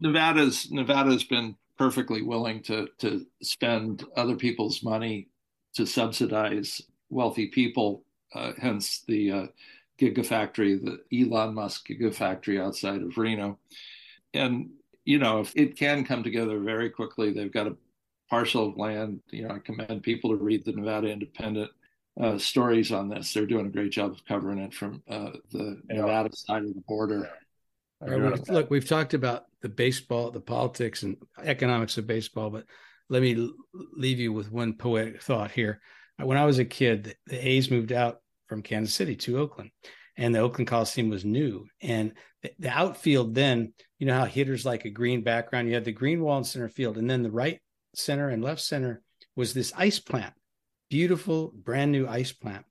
Nevada's 0.00 0.70
Nevada's 0.70 1.24
been 1.24 1.56
perfectly 1.78 2.22
willing 2.22 2.62
to 2.62 2.88
to 2.98 3.26
spend 3.42 4.04
other 4.16 4.36
people's 4.36 4.82
money 4.82 5.28
to 5.74 5.86
subsidize 5.86 6.80
wealthy 7.10 7.48
people. 7.48 8.04
Uh, 8.34 8.52
hence 8.60 9.04
the 9.06 9.30
uh, 9.30 9.46
gigafactory, 10.00 10.80
the 10.82 10.98
Elon 11.16 11.54
Musk 11.54 11.86
gigafactory 11.88 12.60
outside 12.60 13.02
of 13.02 13.16
Reno, 13.16 13.58
and 14.32 14.70
you 15.04 15.18
know 15.18 15.40
if 15.40 15.52
it 15.56 15.76
can 15.76 16.04
come 16.04 16.22
together 16.22 16.58
very 16.58 16.90
quickly. 16.90 17.32
They've 17.32 17.52
got 17.52 17.68
a 17.68 17.76
parcel 18.28 18.68
of 18.68 18.76
land. 18.76 19.20
You 19.30 19.48
know, 19.48 19.54
I 19.54 19.58
commend 19.58 20.02
people 20.02 20.30
to 20.30 20.36
read 20.36 20.64
the 20.64 20.72
Nevada 20.72 21.08
Independent 21.08 21.70
uh, 22.20 22.38
stories 22.38 22.92
on 22.92 23.08
this. 23.08 23.32
They're 23.32 23.46
doing 23.46 23.66
a 23.66 23.70
great 23.70 23.92
job 23.92 24.12
of 24.12 24.24
covering 24.24 24.58
it 24.58 24.74
from 24.74 25.02
uh, 25.08 25.30
the 25.50 25.80
yeah. 25.88 25.96
Nevada 25.96 26.34
side 26.34 26.62
of 26.62 26.74
the 26.74 26.82
border. 26.86 27.30
Right, 28.00 28.20
we've, 28.20 28.48
look, 28.48 28.70
we've 28.70 28.88
talked 28.88 29.14
about 29.14 29.46
the 29.64 29.68
baseball, 29.70 30.30
the 30.30 30.42
politics, 30.42 31.04
and 31.04 31.16
economics 31.42 31.96
of 31.96 32.06
baseball, 32.06 32.50
but 32.50 32.66
let 33.08 33.22
me 33.22 33.50
leave 33.72 34.20
you 34.20 34.30
with 34.30 34.52
one 34.52 34.74
poetic 34.74 35.22
thought 35.22 35.50
here. 35.50 35.80
When 36.22 36.36
I 36.36 36.44
was 36.44 36.58
a 36.58 36.66
kid, 36.66 37.16
the, 37.26 37.48
A's 37.48 37.70
moved 37.70 37.90
out 37.90 38.18
from 38.46 38.60
Kansas 38.60 38.94
City 38.94 39.16
to 39.16 39.38
Oakland, 39.38 39.70
and 40.18 40.34
the 40.34 40.40
Oakland 40.40 40.68
Coliseum 40.68 41.08
was 41.08 41.24
new. 41.24 41.66
And 41.80 42.12
the, 42.42 42.50
the 42.58 42.68
outfield 42.68 43.34
then, 43.34 43.72
you 43.98 44.06
know 44.06 44.18
how 44.18 44.26
hitters 44.26 44.66
like 44.66 44.84
a 44.84 44.90
green 44.90 45.22
background, 45.22 45.68
you 45.68 45.74
had 45.74 45.86
the 45.86 45.92
green 45.92 46.20
wall 46.20 46.36
in 46.36 46.44
center 46.44 46.68
field, 46.68 46.98
and 46.98 47.08
then 47.08 47.22
the 47.22 47.30
right 47.30 47.58
center 47.94 48.28
and 48.28 48.44
left 48.44 48.60
center 48.60 49.00
was 49.34 49.54
this 49.54 49.72
ice 49.74 49.98
plant, 49.98 50.34
beautiful, 50.90 51.54
brand 51.54 51.90
new 51.90 52.06
ice 52.06 52.32
plant. 52.32 52.66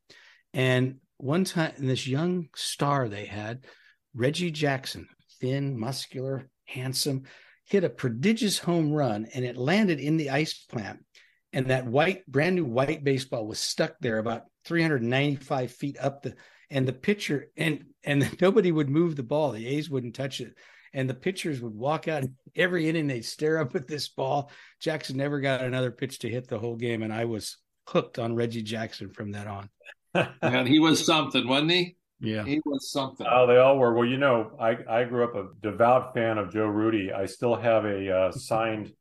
And 0.53 0.97
one 1.17 1.43
time, 1.43 1.73
and 1.77 1.89
this 1.89 2.05
young 2.05 2.49
star 2.55 3.09
they 3.09 3.25
had, 3.25 3.65
Reggie 4.13 4.51
Jackson, 4.51 5.07
thin, 5.41 5.75
muscular, 5.75 6.49
handsome, 6.65 7.23
hit 7.65 7.83
a 7.83 7.89
prodigious 7.89 8.59
home 8.59 8.91
run 8.91 9.27
and 9.33 9.45
it 9.45 9.57
landed 9.57 9.99
in 9.99 10.17
the 10.17 10.29
ice 10.29 10.53
plant. 10.53 11.03
And 11.51 11.67
that 11.67 11.85
white, 11.85 12.25
brand 12.27 12.55
new 12.55 12.65
white 12.65 13.03
baseball 13.03 13.45
was 13.45 13.59
stuck 13.59 13.95
there 13.99 14.17
about 14.17 14.43
395 14.65 15.71
feet 15.71 15.97
up 15.99 16.23
the 16.23 16.35
and 16.69 16.87
the 16.87 16.93
pitcher 16.93 17.51
and 17.55 17.85
and 18.03 18.37
nobody 18.41 18.71
would 18.71 18.89
move 18.89 19.15
the 19.15 19.23
ball. 19.23 19.51
The 19.51 19.67
A's 19.67 19.89
wouldn't 19.89 20.15
touch 20.15 20.41
it. 20.41 20.55
And 20.95 21.09
the 21.09 21.15
pitchers 21.15 21.59
would 21.61 21.73
walk 21.73 22.07
out 22.07 22.23
every 22.55 22.87
inning, 22.87 23.07
they'd 23.07 23.25
stare 23.25 23.57
up 23.57 23.75
at 23.75 23.87
this 23.87 24.09
ball. 24.09 24.51
Jackson 24.79 25.17
never 25.17 25.39
got 25.39 25.61
another 25.61 25.89
pitch 25.89 26.19
to 26.19 26.29
hit 26.29 26.47
the 26.47 26.59
whole 26.59 26.75
game. 26.75 27.01
And 27.01 27.11
I 27.11 27.25
was 27.25 27.57
hooked 27.87 28.19
on 28.19 28.35
Reggie 28.35 28.61
Jackson 28.61 29.09
from 29.09 29.31
that 29.31 29.47
on. 29.47 29.69
and 30.41 30.67
he 30.67 30.79
was 30.79 31.03
something, 31.03 31.47
wasn't 31.47 31.71
he? 31.71 31.97
Yeah, 32.23 32.45
he 32.45 32.61
was 32.63 32.89
something. 32.89 33.27
Oh, 33.29 33.45
they 33.45 33.57
all 33.57 33.77
were. 33.77 33.93
Well, 33.93 34.07
you 34.07 34.17
know, 34.17 34.55
I 34.57 34.77
I 34.89 35.03
grew 35.03 35.25
up 35.25 35.35
a 35.35 35.49
devout 35.61 36.13
fan 36.13 36.37
of 36.37 36.53
Joe 36.53 36.67
Rudi. 36.67 37.11
I 37.11 37.25
still 37.25 37.55
have 37.55 37.83
a 37.83 38.09
uh, 38.17 38.31
signed 38.31 38.93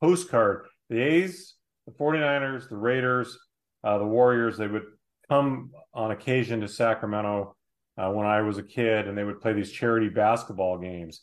postcard. 0.00 0.66
The 0.88 1.00
A's, 1.00 1.54
the 1.86 1.92
49ers, 1.92 2.68
the 2.68 2.76
Raiders, 2.76 3.36
uh, 3.82 3.98
the 3.98 4.06
Warriors. 4.06 4.56
They 4.56 4.68
would 4.68 4.84
come 5.28 5.72
on 5.92 6.12
occasion 6.12 6.60
to 6.60 6.68
Sacramento 6.68 7.56
uh, 7.96 8.10
when 8.10 8.26
I 8.26 8.42
was 8.42 8.58
a 8.58 8.62
kid, 8.62 9.08
and 9.08 9.18
they 9.18 9.24
would 9.24 9.40
play 9.40 9.54
these 9.54 9.72
charity 9.72 10.08
basketball 10.08 10.78
games. 10.78 11.22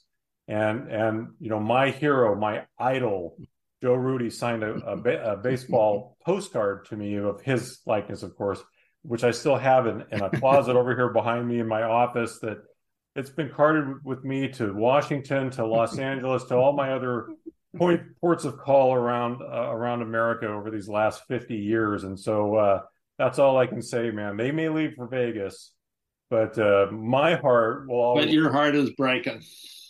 And 0.49 0.91
and 0.91 1.29
you 1.39 1.49
know, 1.49 1.61
my 1.61 1.89
hero, 1.89 2.35
my 2.35 2.65
idol, 2.77 3.37
Joe 3.81 3.93
Rudi 3.93 4.29
signed 4.29 4.61
a, 4.61 4.73
a, 4.85 5.33
a 5.33 5.37
baseball 5.37 6.17
postcard 6.25 6.87
to 6.89 6.97
me 6.97 7.15
of 7.15 7.41
his 7.43 7.79
likeness, 7.85 8.23
of 8.23 8.35
course 8.35 8.61
which 9.07 9.23
I 9.23 9.31
still 9.31 9.57
have 9.57 9.87
in, 9.87 10.03
in 10.11 10.21
a 10.21 10.29
closet 10.29 10.75
over 10.75 10.95
here 10.95 11.09
behind 11.09 11.47
me 11.47 11.59
in 11.59 11.67
my 11.67 11.83
office 11.83 12.39
that 12.39 12.57
it's 13.15 13.29
been 13.29 13.49
carted 13.49 14.03
with 14.03 14.23
me 14.23 14.49
to 14.53 14.73
Washington, 14.73 15.49
to 15.51 15.65
Los 15.65 15.97
Angeles, 15.99 16.43
to 16.45 16.55
all 16.55 16.73
my 16.73 16.91
other 16.91 17.27
point 17.77 18.01
ports 18.21 18.45
of 18.45 18.57
call 18.57 18.93
around 18.93 19.41
uh, 19.41 19.69
around 19.69 20.01
America 20.01 20.47
over 20.47 20.71
these 20.71 20.87
last 20.87 21.23
50 21.27 21.55
years. 21.55 22.03
And 22.03 22.19
so 22.19 22.55
uh, 22.55 22.81
that's 23.17 23.39
all 23.39 23.57
I 23.57 23.67
can 23.67 23.81
say, 23.81 24.11
man. 24.11 24.37
They 24.37 24.51
may 24.51 24.69
leave 24.69 24.93
for 24.95 25.07
Vegas, 25.07 25.73
but 26.29 26.57
uh, 26.57 26.87
my 26.91 27.35
heart 27.35 27.87
will 27.87 28.01
always. 28.01 28.25
But 28.25 28.33
your 28.33 28.51
heart 28.51 28.75
is 28.75 28.91
breaking. 28.91 29.43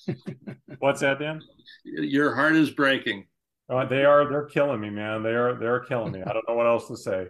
What's 0.79 1.01
that, 1.01 1.19
Dan? 1.19 1.41
Your 1.83 2.35
heart 2.35 2.55
is 2.55 2.71
breaking. 2.71 3.25
Uh, 3.67 3.85
they 3.85 4.05
are. 4.05 4.29
They're 4.29 4.45
killing 4.45 4.79
me, 4.79 4.89
man. 4.89 5.23
They 5.23 5.33
are. 5.33 5.55
They're 5.55 5.79
killing 5.79 6.11
me. 6.11 6.21
I 6.21 6.33
don't 6.33 6.47
know 6.47 6.55
what 6.55 6.67
else 6.67 6.87
to 6.89 6.97
say. 6.97 7.27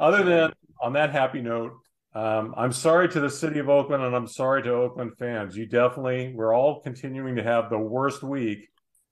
Other 0.00 0.22
than 0.22 0.52
on 0.80 0.92
that 0.94 1.10
happy 1.10 1.40
note, 1.40 1.72
um, 2.14 2.54
I'm 2.56 2.72
sorry 2.72 3.08
to 3.10 3.20
the 3.20 3.30
city 3.30 3.58
of 3.58 3.68
Oakland 3.68 4.02
and 4.02 4.14
I'm 4.14 4.26
sorry 4.26 4.62
to 4.62 4.70
Oakland 4.70 5.12
fans. 5.18 5.56
You 5.56 5.66
definitely, 5.66 6.32
we're 6.34 6.54
all 6.54 6.80
continuing 6.80 7.36
to 7.36 7.42
have 7.42 7.70
the 7.70 7.78
worst 7.78 8.22
week 8.22 8.68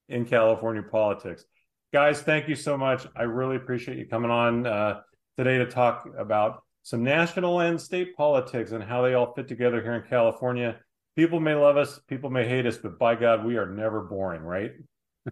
in 0.09 0.25
California 0.25 0.83
politics. 0.83 1.45
Guys, 1.93 2.23
thank 2.23 2.49
you 2.49 2.55
so 2.55 2.77
much. 2.77 3.07
I 3.17 3.23
really 3.23 3.57
appreciate 3.57 3.99
you 3.99 4.07
coming 4.07 4.31
on 4.31 4.67
uh, 4.67 5.01
today 5.37 5.59
to 5.59 5.67
talk 5.67 6.09
about 6.19 6.63
some 6.83 7.03
national 7.03 7.61
and 7.61 7.81
state 7.81 8.17
politics 8.17 8.73
and 8.73 8.83
how 8.83 9.03
they 9.03 9.15
all 9.15 9.33
fit 9.35 9.49
together 9.49 9.83
here 9.83 9.95
in 9.95 10.03
California. 10.09 10.77
People 11.17 11.41
may 11.41 11.55
love 11.55 11.77
us, 11.77 11.99
people 12.09 12.31
may 12.31 12.47
hate 12.47 12.67
us, 12.67 12.77
but 12.77 12.99
by 12.99 13.15
God, 13.15 13.45
we 13.45 13.57
are 13.57 13.67
never 13.67 14.03
boring, 14.03 14.43
right? 14.43 14.73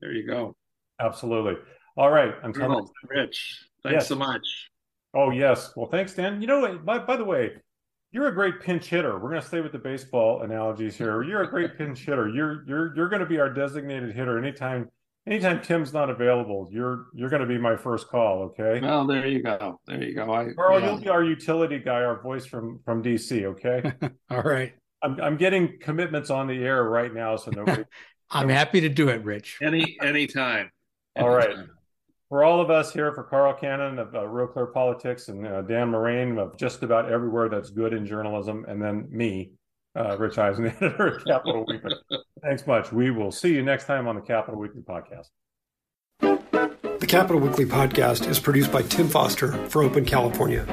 There 0.01 0.13
you 0.13 0.27
go. 0.27 0.57
Absolutely. 0.99 1.57
All 1.97 2.11
right. 2.11 2.35
Until 2.43 2.69
next 2.69 2.93
Rich, 3.09 3.69
thanks 3.83 3.95
yes. 3.95 4.09
so 4.09 4.17
much. 4.17 4.43
Oh 5.15 5.31
yes. 5.31 5.73
Well, 5.77 5.87
thanks, 5.87 6.15
Dan. 6.15 6.41
You 6.41 6.47
know, 6.47 6.79
by, 6.79 6.99
by 6.99 7.17
the 7.17 7.25
way, 7.25 7.53
you're 8.11 8.27
a 8.27 8.35
great 8.35 8.61
pinch 8.61 8.87
hitter. 8.87 9.15
We're 9.15 9.31
going 9.31 9.41
to 9.41 9.47
stay 9.47 9.61
with 9.61 9.73
the 9.73 9.79
baseball 9.79 10.43
analogies 10.43 10.97
here. 10.97 11.23
You're 11.23 11.43
a 11.43 11.51
great 11.51 11.79
pinch 11.79 12.01
hitter. 12.01 12.29
You're 12.29 12.65
you're 12.67 12.97
you're 12.97 13.09
going 13.09 13.21
to 13.21 13.27
be 13.27 13.39
our 13.39 13.51
designated 13.51 14.15
hitter 14.15 14.39
anytime 14.39 14.91
anytime 15.27 15.63
Tim's 15.63 15.93
not 15.93 16.11
available. 16.11 16.69
You're 16.71 17.07
you're 17.15 17.29
going 17.29 17.43
to 17.43 17.49
be 17.49 17.59
my 17.59 17.77
first 17.77 18.09
call. 18.09 18.43
Okay. 18.43 18.81
Well, 18.81 19.07
there 19.07 19.27
you 19.27 19.43
go. 19.43 19.81
There 19.87 20.03
you 20.03 20.15
go. 20.15 20.33
I, 20.33 20.53
Carl, 20.53 20.81
yeah. 20.81 20.87
you'll 20.87 21.01
be 21.01 21.09
our 21.09 21.25
utility 21.25 21.79
guy, 21.79 22.03
our 22.03 22.21
voice 22.21 22.45
from 22.47 22.81
from 22.85 23.03
DC. 23.03 23.45
Okay. 23.45 23.93
All 24.31 24.43
right. 24.43 24.73
I'm 25.03 25.21
I'm 25.21 25.37
getting 25.37 25.79
commitments 25.81 26.31
on 26.31 26.49
the 26.49 26.65
air 26.65 26.83
right 26.83 27.13
now, 27.13 27.37
so 27.37 27.53
nobody. 27.53 27.85
I'm 28.31 28.49
happy 28.49 28.81
to 28.81 28.89
do 28.89 29.11
it, 29.11 29.23
Rich. 29.23 29.59
Any 29.63 29.97
anytime. 30.01 30.71
All 31.17 31.29
right 31.29 31.57
for 32.35 32.43
all 32.43 32.61
of 32.61 32.69
us 32.69 32.93
here, 32.93 33.13
for 33.13 33.23
Carl 33.23 33.55
Cannon 33.55 34.01
of 34.01 34.13
uh, 34.13 34.19
RealClearPolitics 34.19 35.29
and 35.29 35.47
uh, 35.47 35.63
Dan 35.63 35.91
Morain 35.91 36.37
of 36.37 36.57
just 36.57 36.83
about 36.83 37.09
everywhere 37.09 37.49
that's 37.49 37.71
good 37.71 37.93
in 37.93 38.05
journalism, 38.05 38.65
and 38.67 38.83
then 38.83 39.07
me, 39.09 39.53
uh, 39.95 40.19
Rich 40.19 40.35
Ehisen, 40.35 40.67
editor 40.67 41.07
of 41.15 41.25
Capitol 41.25 41.65
Weekly. 41.69 41.95
Thanks 42.43 42.67
much. 42.67 42.91
We 42.91 43.13
will 43.13 43.31
see 43.31 43.55
you 43.55 43.63
next 43.63 43.85
time 43.85 44.09
on 44.09 44.17
the 44.17 44.21
Capitol 44.21 44.59
Weekly 44.59 44.83
podcast. 44.83 45.29
The 46.19 47.07
Capitol 47.07 47.41
Weekly 47.41 47.67
podcast 47.67 48.29
is 48.29 48.41
produced 48.41 48.73
by 48.73 48.83
Tim 48.83 49.07
Foster 49.07 49.53
for 49.69 49.85
Open 49.85 50.05
California. 50.05 50.67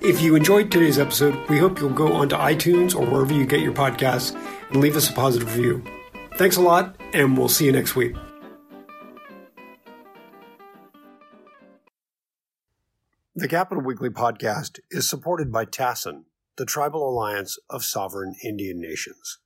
If 0.00 0.20
you 0.20 0.34
enjoyed 0.34 0.72
today's 0.72 0.98
episode, 0.98 1.36
we 1.48 1.58
hope 1.58 1.78
you'll 1.78 1.90
go 1.90 2.12
onto 2.12 2.34
iTunes 2.34 2.96
or 2.96 3.06
wherever 3.06 3.32
you 3.32 3.46
get 3.46 3.60
your 3.60 3.74
podcasts 3.74 4.34
and 4.70 4.80
leave 4.80 4.96
us 4.96 5.08
a 5.08 5.12
positive 5.12 5.56
review. 5.56 5.84
Thanks 6.34 6.56
a 6.56 6.60
lot, 6.60 6.96
and 7.12 7.38
we'll 7.38 7.48
see 7.48 7.66
you 7.66 7.70
next 7.70 7.94
week. 7.94 8.16
The 13.40 13.48
Capitol 13.48 13.82
Weekly 13.82 14.10
podcast 14.10 14.80
is 14.90 15.08
supported 15.08 15.50
by 15.50 15.64
TASIN, 15.64 16.24
the 16.58 16.66
Tribal 16.66 17.08
Alliance 17.08 17.58
of 17.70 17.82
Sovereign 17.82 18.34
Indian 18.44 18.78
Nations. 18.78 19.38